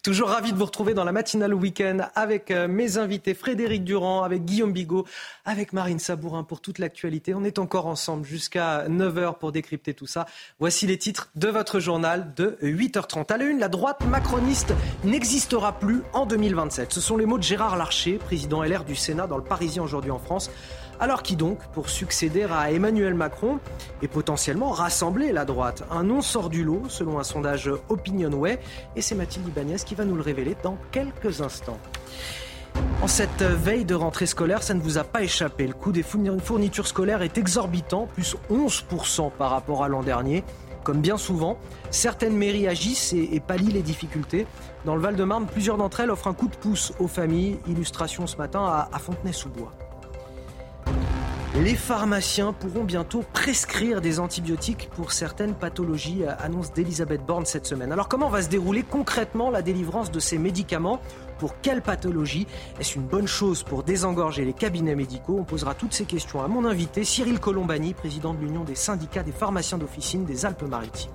[0.02, 4.24] Toujours ravi de vous retrouver dans la matinale week-end avec euh, mes invités Frédéric Durand,
[4.24, 5.06] avec Guillaume Bigot,
[5.44, 7.34] avec Marine Sabourin pour toute l'actualité.
[7.34, 10.26] On est encore ensemble jusqu'à 9h pour décrypter tout ça.
[10.58, 13.34] Voici les titres de votre journal de 8h30.
[13.34, 14.74] À la une, la droite macroniste
[15.04, 16.94] n'existera plus en 2027.
[16.94, 20.12] Ce sont les mots de Gérard Larcher, président LR du Sénat dans le Parisien aujourd'hui
[20.12, 20.50] en France.
[21.02, 23.60] Alors qui donc pour succéder à Emmanuel Macron
[24.02, 25.84] et potentiellement rassembler la droite?
[25.92, 28.60] Un nom sort du lot selon un sondage Opinionway
[28.98, 31.80] et c'est Mathilde Ibanez qui va nous le révéler dans quelques instants.
[33.02, 35.68] En cette veille de rentrée scolaire, ça ne vous a pas échappé.
[35.68, 40.44] Le coût des fournitures scolaires est exorbitant, plus 11% par rapport à l'an dernier.
[40.84, 41.58] Comme bien souvent,
[41.92, 44.46] certaines mairies agissent et, pallient les difficultés.
[44.86, 47.58] Dans le Val-de-Marne, plusieurs d'entre elles offrent un coup de pouce aux familles.
[47.68, 49.74] Illustration ce matin à Fontenay-sous-Bois.
[51.64, 57.66] Les pharmaciens pourront bientôt prescrire des antibiotiques pour certaines pathologies, euh, annonce d'Elisabeth Borne cette
[57.66, 57.92] semaine.
[57.92, 61.02] Alors comment va se dérouler concrètement la délivrance de ces médicaments?
[61.38, 62.48] Pour quelle pathologie?
[62.80, 65.36] Est-ce une bonne chose pour désengorger les cabinets médicaux?
[65.38, 69.24] On posera toutes ces questions à mon invité, Cyril Colombani, président de l'Union des syndicats
[69.24, 71.12] des pharmaciens d'officine des Alpes-Maritimes.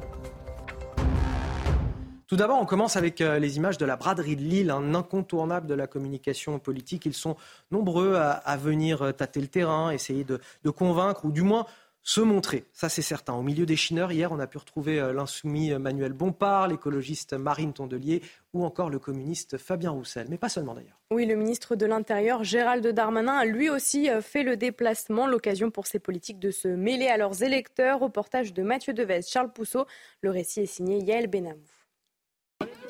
[2.34, 5.68] Tout d'abord, on commence avec euh, les images de la braderie de Lille, un incontournable
[5.68, 7.06] de la communication politique.
[7.06, 7.36] Ils sont
[7.70, 10.40] nombreux à, venir euh, tâter le terrain, essayer de,
[10.70, 11.64] convaincre ou du moins
[12.02, 12.64] se montrer.
[12.72, 13.34] Ça, c'est certain.
[13.34, 17.72] Au milieu des chineurs, hier, on a pu retrouver euh, l'insoumis Manuel Bompard, l'écologiste Marine
[17.72, 18.20] Tondelier
[18.52, 20.26] ou encore le communiste Fabien Roussel.
[20.28, 20.98] Mais pas seulement d'ailleurs.
[21.12, 25.28] Oui, le ministre de l'Intérieur, Gérald Darmanin, a lui aussi fait le déplacement.
[25.28, 28.00] L'occasion pour ces politiques de se mêler à leurs électeurs.
[28.00, 29.86] Reportage de Mathieu Devez, Charles Pousseau.
[30.20, 31.60] Le récit est signé Yael Benamou.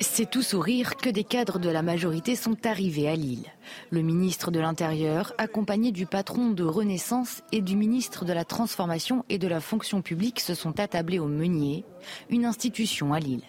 [0.00, 3.46] C'est tout sourire que des cadres de la majorité sont arrivés à Lille.
[3.90, 9.24] Le ministre de l'Intérieur, accompagné du patron de Renaissance et du ministre de la Transformation
[9.28, 11.84] et de la Fonction publique, se sont attablés au Meunier,
[12.30, 13.44] une institution à Lille.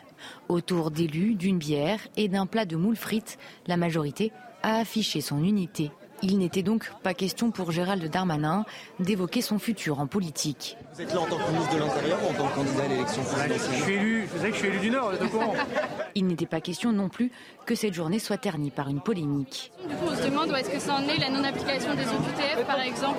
[0.49, 3.38] Autour d'élus, d'une bière et d'un plat de moules frites,
[3.68, 4.31] la majorité
[4.64, 5.91] a affiché son unité
[6.26, 8.65] il n'était donc pas question pour Gérald Darmanin
[8.99, 10.76] d'évoquer son futur en politique.
[10.93, 12.88] Vous êtes là en tant que ministre de l'Intérieur ou en tant que candidat à
[12.88, 15.22] l'élection présidentielle Je suis élu, vous savez que je suis élu du Nord, vous êtes
[15.23, 15.53] au courant
[16.15, 17.31] Il n'était pas question non plus
[17.65, 19.72] que cette journée soit ternie par une polémique.
[19.88, 22.65] Du coup, on se demande où est-ce que ça en est la non-application des OQTF,
[22.65, 23.18] par exemple.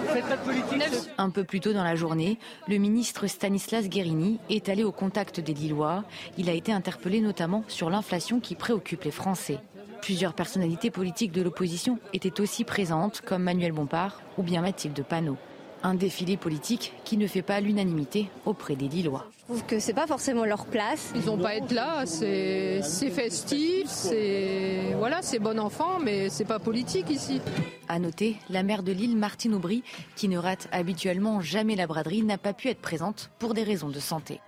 [1.19, 5.41] Un peu plus tôt dans la journée, le ministre Stanislas Guérini est allé au contact
[5.41, 6.05] des Lillois.
[6.39, 9.61] Il a été interpellé notamment sur l'inflation qui préoccupe les Français.
[10.03, 15.37] Plusieurs personnalités politiques de l'opposition étaient aussi présentes, comme Manuel Bompard ou bien Mathilde Panot.
[15.83, 19.27] Un défilé politique qui ne fait pas l'unanimité auprès des Lillois.
[19.39, 21.13] Je trouve que c'est pas forcément leur place.
[21.15, 26.45] Ils n'ont pas à être là, c'est festif, c'est voilà, c'est bon enfant, mais c'est
[26.45, 27.41] pas politique ici.
[27.89, 29.85] À noter, la maire de Lille, Martine Aubry,
[30.17, 33.89] qui ne rate habituellement jamais la braderie, n'a pas pu être présente pour des raisons
[33.89, 34.41] de santé.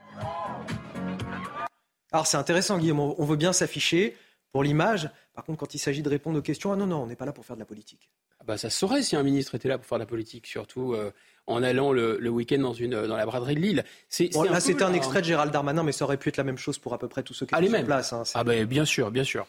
[2.11, 4.17] Alors c'est intéressant, Guillaume, on veut bien s'afficher
[4.51, 5.11] pour l'image.
[5.39, 7.25] Par contre, quand il s'agit de répondre aux questions, ah non, non, on n'est pas
[7.25, 8.11] là pour faire de la politique.
[8.41, 10.49] Ah bah, ça se saurait si un ministre était là pour faire de la politique,
[10.49, 11.13] surtout euh,
[11.47, 13.85] en allant le, week-end dans, une, dans la braderie de Lille.
[14.09, 16.59] C'est, là, c'était un extrait de Gérald Darmanin, mais ça aurait pu être la même
[16.59, 18.13] chose pour à peu près tous ceux qui sont en place.
[18.13, 19.47] Hein, ah ben, bien sûr, bien sûr.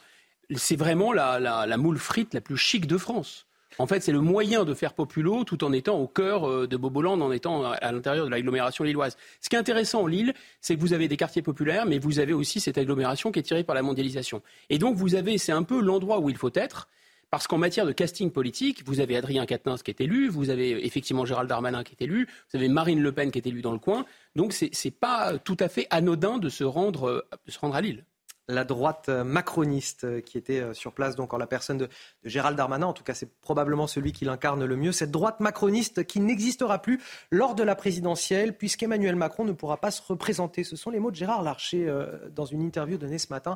[0.56, 3.48] C'est vraiment la, la moule frite la plus chic de France.
[3.80, 6.76] En fait, c'est le moyen de faire populo tout en étant au cœur euh, de
[6.76, 9.16] Boboland, en étant à l'intérieur de l'agglomération lilloise.
[9.40, 12.20] Ce qui est intéressant en Lille, c'est que vous avez des quartiers populaires, mais vous
[12.20, 14.42] avez aussi cette agglomération qui est tirée par la mondialisation.
[14.70, 16.90] Et donc, vous avez, c'est un peu l'endroit où il faut être.
[17.30, 20.86] Parce qu'en matière de casting politique, vous avez Adrien Quatennens qui est élu, vous avez
[20.86, 23.72] effectivement Gérald Darmanin qui est élu, vous avez Marine Le Pen qui est élue dans
[23.72, 24.04] le coin.
[24.36, 27.76] Donc c'est n'est pas tout à fait anodin de se rendre, euh, de se rendre
[27.76, 28.04] à Lille
[28.50, 31.88] la droite macroniste qui était euh, sur place, donc en la personne de,
[32.24, 32.88] Gérald Darmanin.
[32.88, 34.92] En tout cas, c'est probablement celui qui l'incarne le mieux.
[34.92, 37.00] Cette droite macroniste qui n'existera plus
[37.32, 40.64] lors de la présidentielle, puisqu'Emmanuel Macron ne pourra pas se représenter.
[40.64, 43.56] Ce sont les mots de Gérard Larcher euh, dans une interview donnée ce matin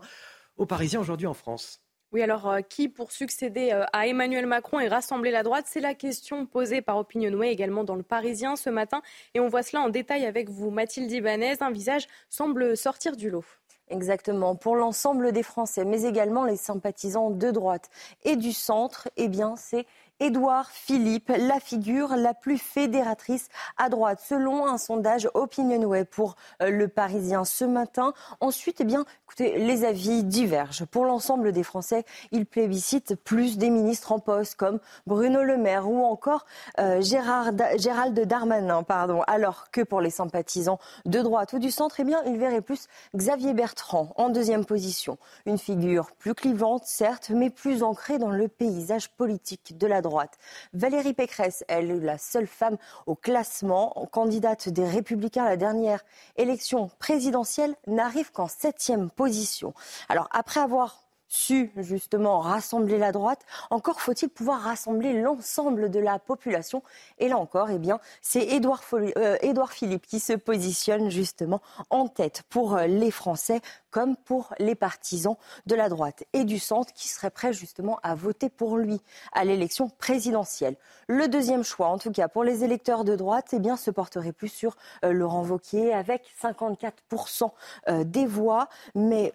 [0.58, 1.82] aux Parisiens aujourd'hui en France.
[2.12, 5.66] Oui, alors euh, qui pour succéder à Emmanuel Macron et rassembler la droite?
[5.68, 9.02] C'est la question posée par Opinionway également dans le Parisien ce matin.
[9.34, 10.70] Et on voit cela en détail avec vous.
[10.70, 13.46] Mathilde Ibanez, un visage semble sortir du lot.
[13.90, 14.56] Exactement.
[14.56, 17.90] Pour l'ensemble des Français, mais également les sympathisants de droite
[18.24, 19.86] et du centre, eh bien, c'est
[20.24, 26.70] Édouard Philippe, la figure la plus fédératrice à droite, selon un sondage Opinionway pour euh,
[26.70, 28.14] le Parisien ce matin.
[28.40, 30.86] Ensuite, eh bien, écoutez, les avis divergent.
[30.86, 35.90] Pour l'ensemble des Français, ils plébiscitent plus des ministres en poste, comme Bruno Le Maire
[35.90, 36.46] ou encore
[36.80, 38.86] euh, Gérald Darmanin.
[39.28, 42.88] Alors que pour les sympathisants de droite ou du centre, eh bien, ils verraient plus
[43.14, 45.18] Xavier Bertrand en deuxième position.
[45.46, 50.13] Une figure plus clivante, certes, mais plus ancrée dans le paysage politique de la droite.
[50.74, 56.04] Valérie Pécresse, elle est la seule femme au classement, candidate des Républicains à la dernière
[56.36, 59.74] élection présidentielle, n'arrive qu'en septième position.
[60.10, 61.03] Alors après avoir
[61.34, 63.42] su justement rassembler la droite,
[63.72, 66.84] encore faut-il pouvoir rassembler l'ensemble de la population.
[67.18, 69.38] Et là encore, eh bien, c'est Édouard, euh,
[69.72, 75.36] Philippe qui se positionne justement en tête pour euh, les Français comme pour les partisans
[75.66, 79.02] de la droite et du centre qui seraient prêts justement à voter pour lui
[79.32, 80.76] à l'élection présidentielle.
[81.08, 84.34] Le deuxième choix, en tout cas pour les électeurs de droite, eh bien, se porterait
[84.34, 87.50] plus sur euh, Laurent Wauquiez avec 54%
[88.06, 89.34] des voix, mais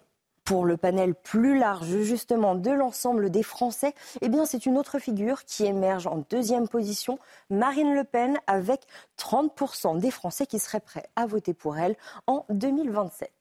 [0.49, 4.97] pour le panel plus large justement de l'ensemble des Français, eh bien c'est une autre
[4.97, 7.19] figure qui émerge en deuxième position,
[7.51, 8.81] Marine Le Pen, avec
[9.19, 11.95] 30% des Français qui seraient prêts à voter pour elle
[12.25, 13.31] en 2027.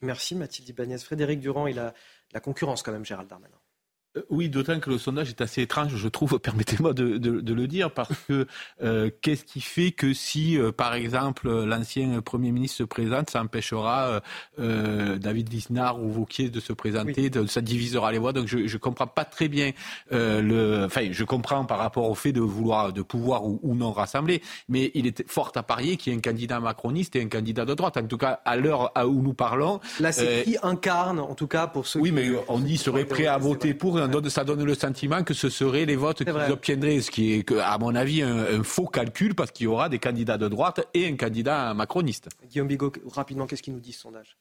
[0.00, 0.98] Merci Mathilde Ibanez.
[0.98, 1.94] Frédéric Durand, il a
[2.32, 3.54] la concurrence quand même, Gérald Darmanin.
[4.16, 7.90] Euh, oui, d'autant que le sondage est assez étrange, je trouve, permettez-moi de, le dire,
[7.90, 8.46] parce que
[8.82, 13.40] euh, qu'est-ce qui fait que si, euh, par exemple, l'ancien Premier ministre se présente, ça
[13.40, 14.20] empêchera
[14.58, 18.32] David Lisnard ou Vauquier de se présenter, ça divisera les voix.
[18.32, 19.72] Donc je ne comprends pas très bien
[20.10, 20.84] le...
[20.84, 24.90] Enfin, je comprends par rapport au fait de vouloir, de pouvoir ou, non rassembler, mais
[24.94, 27.74] il est fort à parier qu'il y ait un candidat macroniste et un candidat de
[27.74, 27.96] droite.
[27.96, 29.80] En tout cas, à l'heure où nous parlons...
[30.00, 32.16] Là, c'est qui incarne, en tout cas, pour ceux oui, qui...
[32.16, 35.48] Oui, mais on y serait prêt à voter pour ça donne le sentiment que ce
[35.48, 39.50] seraient les votes qu'ils obtiendraient, ce qui est, à mon avis, un, faux calcul parce
[39.50, 42.28] qu'il y aura des candidats de droite et un candidat macroniste.
[42.48, 44.36] Guillaume Bigot, rapidement, qu'est-ce qu'il nous dit ce sondage?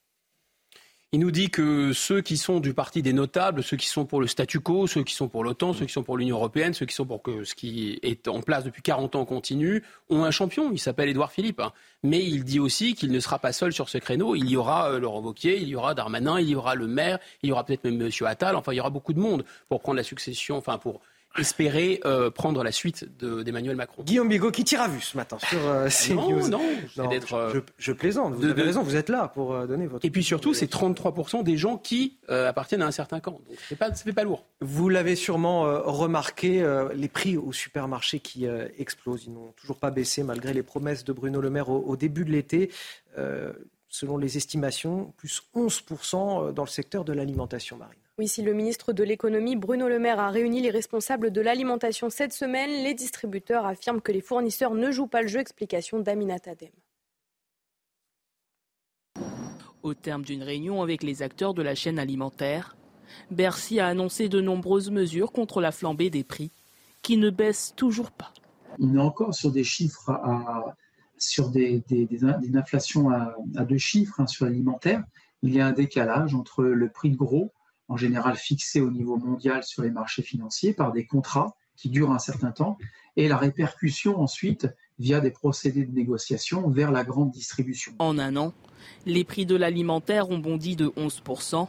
[1.15, 4.19] Il nous dit que ceux qui sont du parti des notables, ceux qui sont pour
[4.19, 6.85] le statu quo, ceux qui sont pour l'OTAN, ceux qui sont pour l'Union européenne, ceux
[6.85, 10.31] qui sont pour que ce qui est en place depuis 40 ans continue, ont un
[10.31, 10.73] champion.
[10.73, 11.61] Il s'appelle Édouard Philippe.
[12.03, 14.35] Mais il dit aussi qu'il ne sera pas seul sur ce créneau.
[14.35, 17.19] Il y aura euh, Laurent Wauquiez, il y aura Darmanin, il y aura le maire,
[17.43, 18.09] il y aura peut-être même M.
[18.25, 18.57] Attal.
[18.57, 20.99] Enfin, il y aura beaucoup de monde pour prendre la succession, enfin pour
[21.37, 24.03] espérer euh, prendre la suite d'Emmanuel Macron.
[24.03, 26.47] Guillaume Bigot qui tire à vue ce matin sur euh, CNews.
[26.49, 26.61] Non,
[26.97, 28.33] non, je, je, plaisante.
[28.33, 30.05] Vous avez raison, vous êtes là pour euh, donner votre.
[30.05, 33.31] Et puis surtout, c'est 33% des gens qui appartiennent à un certain camp.
[33.31, 34.45] Donc c'est pas, pas lourd.
[34.61, 38.45] Vous l'avez sûrement remarqué, les prix au supermarché qui
[38.77, 39.25] explosent.
[39.25, 42.31] Ils n'ont toujours pas baissé malgré les promesses de Bruno Le Maire au début de
[42.31, 42.71] l'été
[43.87, 48.04] selon les estimations, plus 11% dans le secteur de l'alimentation marine.
[48.17, 52.09] Oui, si le ministre de l'économie Bruno Le Maire a réuni les responsables de l'alimentation
[52.09, 55.39] cette semaine, les distributeurs affirment que les fournisseurs ne jouent pas le jeu.
[55.41, 56.69] Explication d'Aminat Adem.
[59.83, 62.77] Au terme d'une réunion avec les acteurs de la chaîne alimentaire,
[63.31, 66.51] Bercy a annoncé de nombreuses mesures contre la flambée des prix
[67.01, 68.31] qui ne baissent toujours pas.
[68.79, 70.09] On est encore sur des chiffres
[71.17, 71.83] sur des,
[72.55, 73.35] inflations à,
[73.65, 75.03] deux chiffres hein, sur l'alimentaire.
[75.41, 77.51] Il y a un décalage entre le prix de gros
[77.87, 82.11] en général fixés au niveau mondial sur les marchés financiers par des contrats qui durent
[82.11, 82.77] un certain temps,
[83.17, 84.67] et la répercussion ensuite
[84.97, 87.93] via des procédés de négociation vers la grande distribution.
[87.99, 88.53] En un an,
[89.05, 91.67] les prix de l'alimentaire ont bondi de 11%.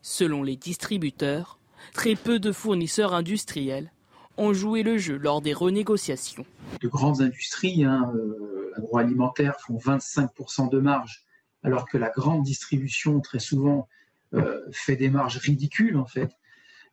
[0.00, 1.58] Selon les distributeurs,
[1.92, 3.92] très peu de fournisseurs industriels
[4.38, 6.46] ont joué le jeu lors des renégociations.
[6.80, 11.24] De grandes industries hein, euh, agroalimentaires font 25% de marge,
[11.62, 13.86] alors que la grande distribution, très souvent,
[14.72, 16.30] fait des marges ridicules en fait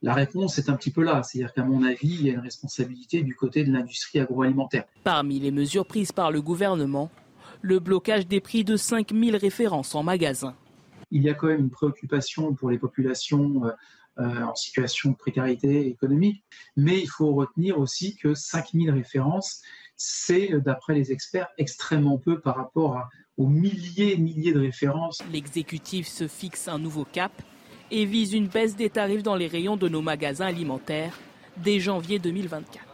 [0.01, 2.39] La réponse est un petit peu là, c'est-à-dire qu'à mon avis, il y a une
[2.39, 4.85] responsabilité du côté de l'industrie agroalimentaire.
[5.03, 7.09] Parmi les mesures prises par le gouvernement,
[7.61, 10.55] le blocage des prix de 5000 références en magasin.
[11.11, 13.71] Il y a quand même une préoccupation pour les populations euh,
[14.19, 16.43] euh, en situation de précarité économique,
[16.75, 19.61] mais il faut retenir aussi que 5000 références,
[19.99, 23.07] c'est, d'après les experts, extrêmement peu par rapport
[23.37, 25.19] aux milliers et milliers de références.
[25.31, 27.33] L'exécutif se fixe un nouveau cap
[27.91, 31.19] et vise une baisse des tarifs dans les rayons de nos magasins alimentaires
[31.57, 32.88] dès janvier 2024.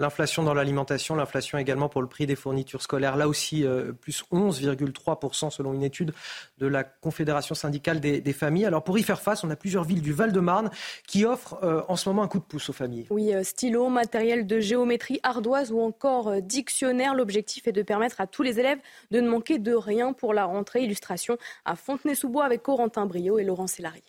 [0.00, 4.22] L'inflation dans l'alimentation, l'inflation également pour le prix des fournitures scolaires, là aussi euh, plus
[4.30, 6.14] 11,3% selon une étude
[6.58, 8.66] de la Confédération syndicale des, familles.
[8.66, 10.70] Alors pour y faire face, on a plusieurs villes du Val-de-Marne
[11.06, 13.06] qui offrent euh, en ce moment un coup de pouce aux familles.
[13.10, 17.14] Oui, euh, stylo, matériel de géométrie, ardoise ou encore dictionnaire.
[17.14, 18.78] L'objectif est de permettre à tous les élèves
[19.10, 20.84] de ne manquer de rien pour la rentrée.
[20.84, 24.04] Illustration à Fontenay-sous-Bois avec Corentin Brio et Laurent Sélarié.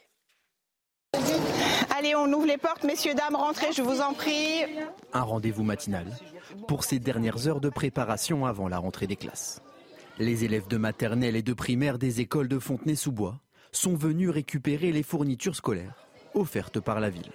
[1.99, 4.63] Allez, on ouvre les portes, messieurs, dames, rentrez, je vous en prie.
[5.11, 6.05] Un rendez-vous matinal
[6.65, 9.61] pour ces dernières heures de préparation avant la rentrée des classes.
[10.17, 13.41] Les élèves de maternelle et de primaire des écoles de Fontenay-sous-Bois
[13.73, 17.33] sont venus récupérer les fournitures scolaires offertes par la ville.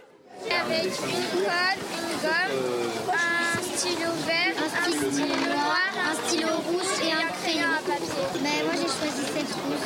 [0.51, 7.13] Avec une colle, une gomme, un stylo vert, un stylo noir, un stylo rouge et
[7.13, 8.41] un crayon à papier.
[8.43, 9.85] Mais moi j'ai choisi cette rouge.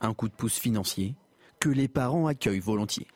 [0.00, 1.16] Un coup de pouce financier
[1.64, 3.06] que les parents accueillent volontiers.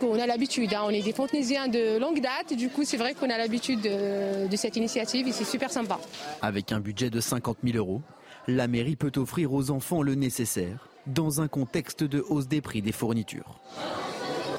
[0.00, 0.84] On a l'habitude, hein.
[0.86, 4.48] on est des Fontenaisiens de longue date, du coup c'est vrai qu'on a l'habitude de,
[4.48, 6.00] de cette initiative et c'est super sympa.
[6.40, 8.00] Avec un budget de 50 000 euros,
[8.48, 12.80] la mairie peut offrir aux enfants le nécessaire dans un contexte de hausse des prix
[12.80, 13.60] des fournitures.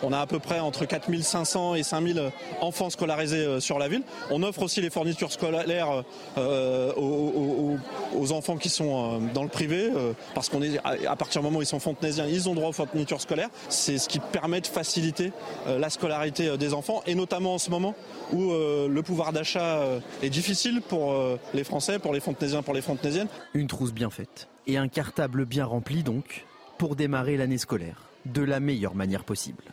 [0.05, 4.03] On a à peu près entre 4500 et 5000 enfants scolarisés euh, sur la ville.
[4.29, 6.03] On offre aussi les fournitures scolaires
[6.37, 9.89] euh, aux, enfants qui sont euh, dans le privé,
[10.33, 10.77] parce qu'on est
[11.07, 13.49] à partir du moment où ils sont fontenaisiens, ils ont droit aux fournitures scolaires.
[13.69, 15.31] C'est ce qui permet de faciliter
[15.67, 17.95] la scolarité des enfants, et notamment en ce moment
[18.31, 19.81] où le pouvoir d'achat
[20.21, 21.15] est difficile pour
[21.53, 23.27] les Français, pour les fontenaisiens, pour les fontenaisiennes.
[23.53, 26.45] Une trousse bien faite et un cartable bien rempli donc
[26.77, 29.63] pour démarrer l'année scolaire de la meilleure manière possible.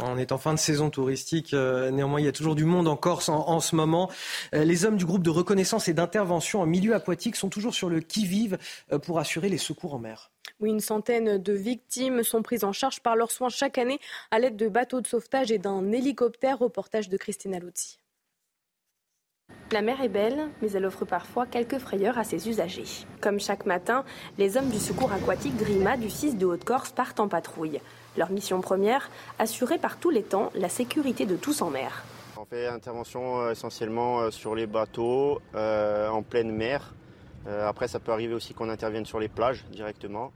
[0.00, 1.54] On est en fin de saison touristique.
[1.54, 4.10] euh, néanmoins, il y a toujours du monde en Corse en, en ce moment.
[4.54, 7.88] Euh, les hommes du groupe de reconnaissance et d'intervention en milieu aquatique sont toujours sur
[7.88, 8.58] le qui-vive
[8.92, 10.30] euh, pour assurer les secours en mer.
[10.60, 14.00] Oui, une centaine de victimes sont prises en charge par leurs soins chaque année
[14.30, 16.58] à l'aide de bateaux de sauvetage et d'un hélicoptère.
[16.58, 17.98] Reportage de Christina Luzzi.
[19.70, 23.06] La mer est belle, mais elle offre parfois quelques frayeurs à ses usagers.
[23.20, 24.04] Comme chaque matin,
[24.38, 27.80] les hommes du secours aquatique Grima du 6 de Haute-Corse partent en patrouille.
[28.16, 32.04] Leur mission première, assurer par tous les temps la sécurité de tous en mer.
[32.38, 36.92] On fait intervention euh, essentiellement euh, sur les bateaux, euh, en pleine mer.
[37.46, 40.32] Euh, après, ça peut arriver aussi qu'on intervienne sur les plages directement.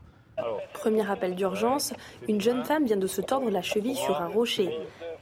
[0.74, 1.94] Premier appel d'urgence,
[2.28, 4.70] une jeune femme vient de se tordre la cheville sur un rocher.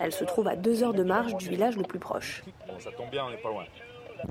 [0.00, 2.42] Elle se trouve à deux heures de marche du village le plus proche.
[2.66, 3.64] Bon, ça tombe bien, on n'est pas loin.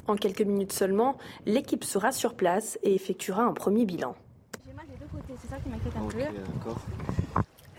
[0.08, 4.16] En quelques minutes seulement, l'équipe sera sur place et effectuera un premier bilan.
[4.66, 6.72] J'ai mal des deux côtés, c'est ça qui m'inquiète un peu.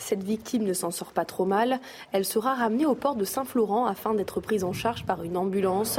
[0.05, 1.81] Cette victime ne s'en sort pas trop mal.
[2.13, 5.99] Elle sera ramenée au port de Saint-Florent afin d'être prise en charge par une ambulance.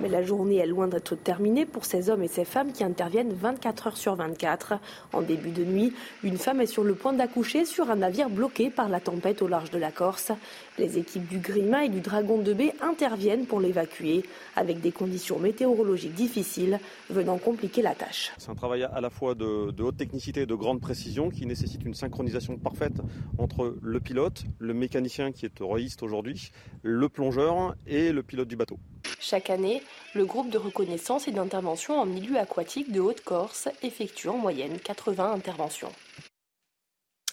[0.00, 3.32] Mais la journée est loin d'être terminée pour ces hommes et ces femmes qui interviennent
[3.32, 4.74] 24 heures sur 24.
[5.12, 8.70] En début de nuit, une femme est sur le point d'accoucher sur un navire bloqué
[8.70, 10.30] par la tempête au large de la Corse.
[10.78, 14.22] Les équipes du Grima et du Dragon de Baie interviennent pour l'évacuer,
[14.54, 16.78] avec des conditions météorologiques difficiles
[17.10, 18.30] venant compliquer la tâche.
[18.38, 21.46] C'est un travail à la fois de, de haute technicité et de grande précision qui
[21.46, 23.00] nécessite une synchronisation parfaite
[23.40, 26.52] entre le pilote, le mécanicien qui est royiste aujourd'hui,
[26.82, 28.78] le plongeur et le pilote du bateau.
[29.18, 29.82] Chaque année,
[30.14, 35.32] le groupe de reconnaissance et d'intervention en milieu aquatique de Haute-Corse effectue en moyenne 80
[35.32, 35.92] interventions.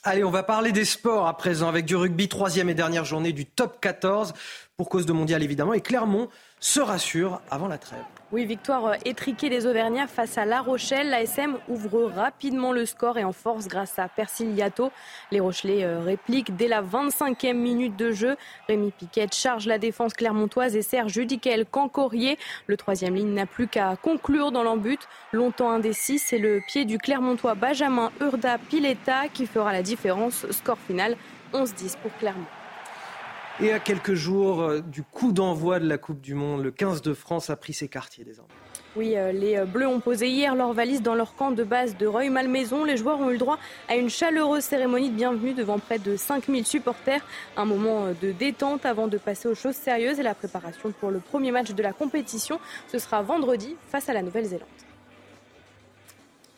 [0.03, 3.33] Allez, on va parler des sports à présent avec du rugby, troisième et dernière journée
[3.33, 4.33] du top 14
[4.77, 5.73] pour cause de mondial évidemment.
[5.73, 6.29] Et Clermont
[6.59, 8.05] se rassure avant la trêve.
[8.33, 11.11] Oui, victoire étriquée des Auvergnats face à La Rochelle.
[11.11, 14.91] L'ASM ouvre rapidement le score et en force grâce à Persiliato.
[15.31, 18.35] Les Rochelais euh, répliquent dès la 25e minute de jeu.
[18.67, 22.37] Rémi Piquet charge la défense clermontoise et Serge Judicael Cancorier.
[22.67, 24.99] Le troisième ligne n'a plus qu'à conclure dans l'embut.
[25.31, 30.45] Longtemps indécis, c'est le pied du Clermontois Benjamin Urda Pileta qui fera la différence.
[30.51, 31.15] Score final
[31.53, 32.56] 11-10 pour Clermont.
[33.59, 37.01] Et à quelques jours euh, du coup d'envoi de la Coupe du Monde, le 15
[37.01, 38.53] de France a pris ses quartiers désormais.
[38.95, 41.97] Oui, euh, les euh, Bleus ont posé hier leur valise dans leur camp de base
[41.97, 42.83] de Reuil-Malmaison.
[42.83, 46.15] Les joueurs ont eu le droit à une chaleureuse cérémonie de bienvenue devant près de
[46.15, 47.25] 5000 supporters.
[47.55, 51.19] Un moment de détente avant de passer aux choses sérieuses et la préparation pour le
[51.19, 52.59] premier match de la compétition.
[52.89, 54.67] Ce sera vendredi face à la Nouvelle-Zélande.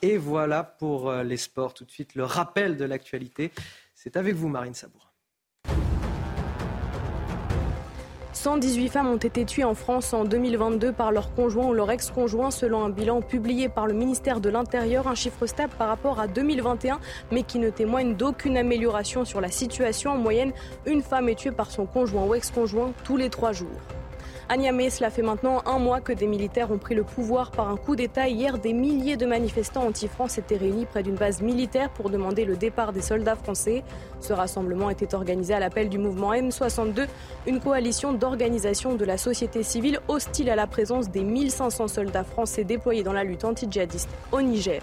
[0.02, 1.74] Et voilà pour les sports.
[1.74, 3.52] Tout de suite, le rappel de l'actualité.
[3.96, 5.09] C'est avec vous, Marine Sabour.
[8.42, 12.52] 118 femmes ont été tuées en France en 2022 par leur conjoint ou leur ex-conjoint
[12.52, 16.28] selon un bilan publié par le ministère de l'Intérieur, un chiffre stable par rapport à
[16.28, 17.02] 2021
[17.34, 20.12] mais qui ne témoigne d'aucune amélioration sur la situation.
[20.12, 20.54] En moyenne,
[20.86, 23.68] une femme est tuée par son conjoint ou ex-conjoint tous les trois jours.
[24.52, 27.78] À cela fait maintenant un mois que des militaires ont pris le pouvoir par un
[27.78, 28.28] coup d'État.
[28.28, 32.56] Hier, des milliers de manifestants anti-France étaient réunis près d'une base militaire pour demander le
[32.56, 33.84] départ des soldats français.
[34.22, 37.06] Ce rassemblement était organisé à l'appel du mouvement M62,
[37.46, 42.64] une coalition d'organisations de la société civile hostile à la présence des 1500 soldats français
[42.64, 44.82] déployés dans la lutte anti-djihadiste au Niger.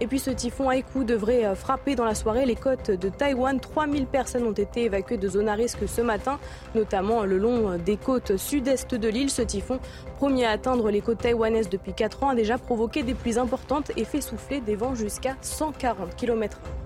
[0.00, 3.58] Et puis ce typhon Haikou devrait euh, frapper dans la soirée les côtes de Taïwan.
[3.60, 6.38] 3000 personnes ont été évacuées de zones à risque ce matin,
[6.74, 9.30] notamment le long euh, des côtes sud-est de l'île.
[9.30, 9.78] Ce typhon,
[10.16, 13.92] premier à atteindre les côtes taïwanaises depuis 4 ans, a déjà provoqué des pluies importantes
[13.96, 16.85] et fait souffler des vents jusqu'à 140 km/h.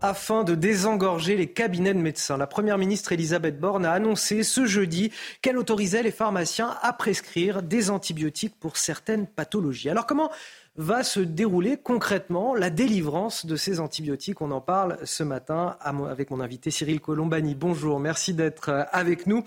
[0.00, 2.36] Afin de désengorger les cabinets de médecins.
[2.36, 5.12] La Première ministre Elisabeth Borne a annoncé ce jeudi
[5.42, 9.90] qu'elle autorisait les pharmaciens à prescrire des antibiotiques pour certaines pathologies.
[9.90, 10.30] Alors comment
[10.76, 14.40] va se dérouler concrètement la délivrance de ces antibiotiques?
[14.40, 17.54] On en parle ce matin avec mon invité Cyril Colombani.
[17.54, 19.44] Bonjour, merci d'être euh, avec nous.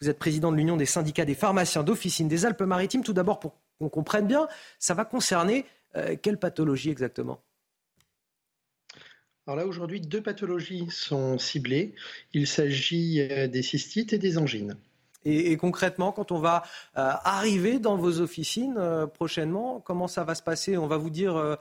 [0.00, 3.02] Vous êtes président de l'Union des syndicats des pharmaciens d'officine des Alpes-Maritimes.
[3.02, 5.64] Tout d'abord, pour qu'on comprenne bien, ça va concerner
[5.96, 7.40] euh, quelle pathologie exactement?
[9.46, 11.94] Alors là, aujourd'hui, deux pathologies sont ciblées.
[12.32, 14.76] Il s'agit euh, des cystites et des angines.
[15.26, 16.64] Et, concrètement, quand on va
[16.98, 18.78] euh, arriver dans vos officines
[19.14, 20.76] prochainement, comment ça va se passer?
[20.76, 21.56] On va vous dire,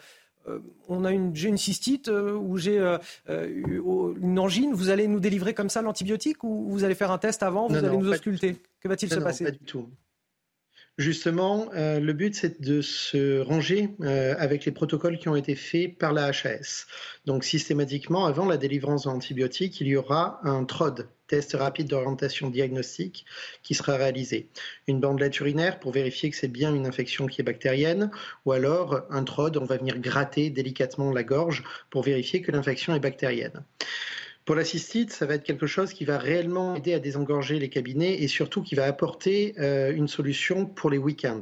[0.89, 2.77] on a une, j'ai une cystite ou j'ai
[3.29, 4.73] une angine.
[4.73, 7.69] Vous allez nous délivrer comme ça l'antibiotique ou vous allez faire un test avant?
[7.69, 8.57] Vous allez nous ausculter?
[8.81, 9.45] Que va-t-il se passer?
[9.45, 9.87] Pas du tout.
[10.99, 15.55] Justement, euh, le but, c'est de se ranger euh, avec les protocoles qui ont été
[15.55, 16.85] faits par la HAS.
[17.25, 23.25] Donc, systématiquement, avant la délivrance d'antibiotiques, il y aura un TROD, test rapide d'orientation diagnostique,
[23.63, 24.49] qui sera réalisé.
[24.87, 28.11] Une bandelette urinaire pour vérifier que c'est bien une infection qui est bactérienne,
[28.45, 32.93] ou alors un TROD, on va venir gratter délicatement la gorge pour vérifier que l'infection
[32.93, 33.63] est bactérienne.
[34.45, 38.21] Pour la ça va être quelque chose qui va réellement aider à désengorger les cabinets
[38.21, 41.41] et surtout qui va apporter euh, une solution pour les week-ends.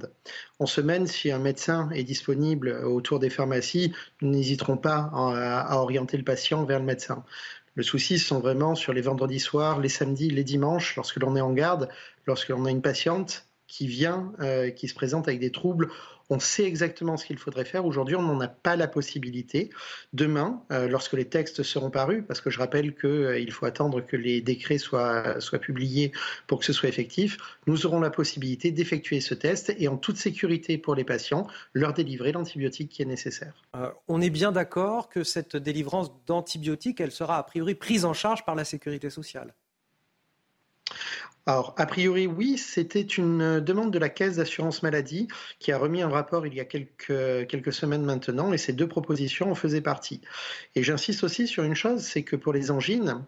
[0.60, 6.16] En semaine, si un médecin est disponible autour des pharmacies, nous n'hésiterons pas à, orienter
[6.16, 7.26] le patient vers le médecin.
[7.74, 11.36] Le souci, ce sont vraiment sur les vendredis soirs, les samedis, les dimanches, lorsque l'on
[11.36, 11.90] est en garde,
[12.28, 15.90] lorsque l'on a une patiente qui vient, euh, qui se présente avec des troubles
[16.32, 17.86] on sait exactement ce qu'il faudrait faire.
[17.86, 19.70] Aujourd'hui, on n'en a pas la possibilité.
[20.14, 24.00] Demain, euh, lorsque les textes seront parus, parce que je rappelle qu'il euh, faut attendre
[24.00, 26.14] que les décrets soient, publiés
[26.48, 30.16] pour que ce soit effectif, nous aurons la possibilité d'effectuer ce test et en toute
[30.16, 33.54] sécurité pour les patients, leur délivrer l'antibiotique qui est nécessaire.
[33.76, 38.14] Euh, on est bien d'accord que cette délivrance d'antibiotiques, elle sera a priori prise en
[38.14, 39.54] charge par la sécurité sociale
[41.48, 46.04] alors, a priori, oui, c'était une demande de la Caisse d'assurance maladie qui a remis
[46.04, 49.82] un rapport il y a quelques, quelques semaines maintenant et ces deux propositions en faisaient
[49.82, 50.22] partie.
[50.76, 53.26] Et j'insiste aussi sur une chose, c'est que pour les angines,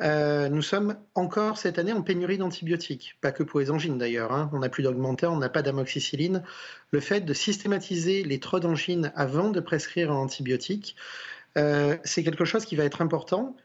[0.00, 4.32] euh, nous sommes encore cette année en pénurie d'antibiotiques, pas que pour les angines d'ailleurs.
[4.32, 4.50] Hein.
[4.52, 6.42] On n'a plus d'augmentaire, on n'a pas d'amoxicilline.
[6.90, 10.96] Le fait de systématiser les trop d'angines avant de prescrire un antibiotique,
[11.56, 13.56] euh, c'est quelque chose qui va être important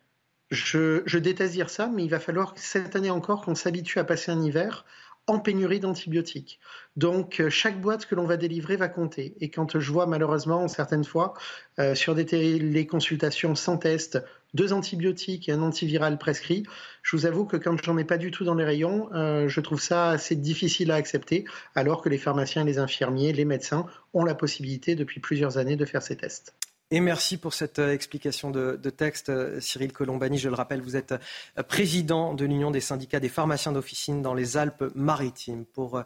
[0.50, 4.04] je, je, déteste dire ça, mais il va falloir cette année encore qu'on s'habitue à
[4.04, 4.86] passer un hiver
[5.28, 6.60] en pénurie d'antibiotiques.
[6.96, 9.36] Donc euh, chaque boîte que l'on va délivrer va compter.
[9.42, 11.34] Et quand je vois malheureusement certaines fois
[11.80, 16.64] euh, sur des téléconsultations sans test, deux antibiotiques et un antiviral prescrit,
[17.04, 19.60] je vous avoue que quand j'en ai pas du tout dans les rayons, euh, je
[19.60, 21.44] trouve ça assez difficile à accepter,
[21.76, 25.86] alors que les pharmaciens, les infirmiers, les médecins ont la possibilité depuis plusieurs années de
[25.86, 26.56] faire ces tests.
[26.90, 30.38] Et merci pour cette euh, explication de, texte, euh, Cyril Colombani.
[30.38, 34.34] Je le rappelle, vous êtes euh, président de l'Union des syndicats des pharmaciens d'officine dans
[34.34, 35.66] les Alpes-Maritimes.
[35.66, 36.02] Pour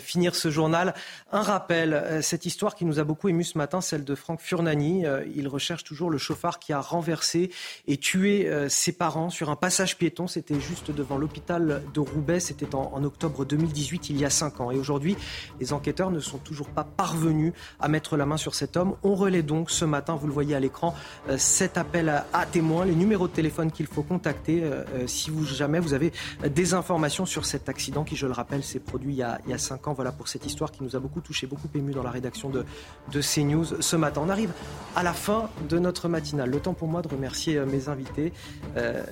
[0.00, 0.94] finir ce journal,
[1.30, 5.04] un rappel, cette histoire qui nous a beaucoup ému ce matin, celle de Franck Furnani.
[5.34, 7.50] Il recherche toujours le chauffard qui a renversé
[7.86, 10.26] et tué ses parents sur un passage piéton.
[10.26, 12.40] C'était juste devant l'hôpital de Roubaix.
[12.40, 14.70] C'était en, en, octobre 2018, il y a cinq ans.
[14.70, 15.16] Et aujourd'hui,
[15.60, 18.96] les enquêteurs ne sont toujours pas parvenus à mettre la main sur cet homme.
[19.02, 20.94] On relaie donc ce matin vous le voyez à l'écran,
[21.28, 25.28] euh, cet appel à, témoins, les numéros de téléphone qu'il faut contacter euh, euh, si
[25.28, 26.14] vous, jamais vous avez
[26.48, 29.58] des informations sur cet accident qui, je le rappelle, s'est produit il y, a, il
[29.58, 29.92] 5 ans.
[29.92, 32.64] Voilà pour cette histoire qui nous a beaucoup touché, beaucoup ému dans la rédaction de,
[33.12, 34.22] de CNews ce matin.
[34.24, 34.50] On arrive
[34.96, 36.48] à la fin de notre matinale.
[36.48, 38.32] Le temps pour moi de remercier mes invités,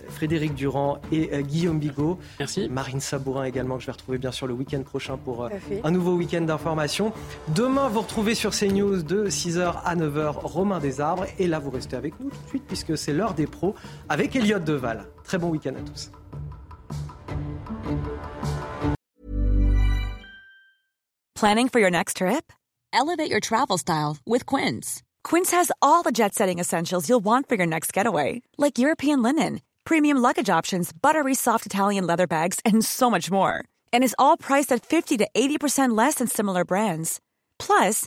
[0.09, 2.19] Frédéric Durand et Guillaume Bigot.
[2.39, 2.69] Merci.
[2.71, 5.49] Marine Sabourin également, que je vais retrouver bien sûr le week-end prochain pour
[5.85, 7.13] un nouveau week-end d'information.
[7.49, 11.27] Demain, vous retrouvez sur CNews de 6h à 9h Romain Desarts.
[11.39, 13.75] Et là, vous restez avec nous tout de suite puisque c'est l'heure des pros
[14.09, 15.07] avec Elliot Deval.
[15.25, 16.11] Très bon week-end à tous.
[21.35, 22.53] Planning for your next trip?
[22.93, 25.03] Elevate your travel style with Quince.
[25.25, 29.23] Quince has all the jet setting essentials you'll want for your next getaway, like European
[29.23, 33.65] linen, premium luggage options, buttery soft Italian leather bags, and so much more.
[33.93, 37.19] And is all priced at 50 to 80% less than similar brands.
[37.59, 38.07] Plus,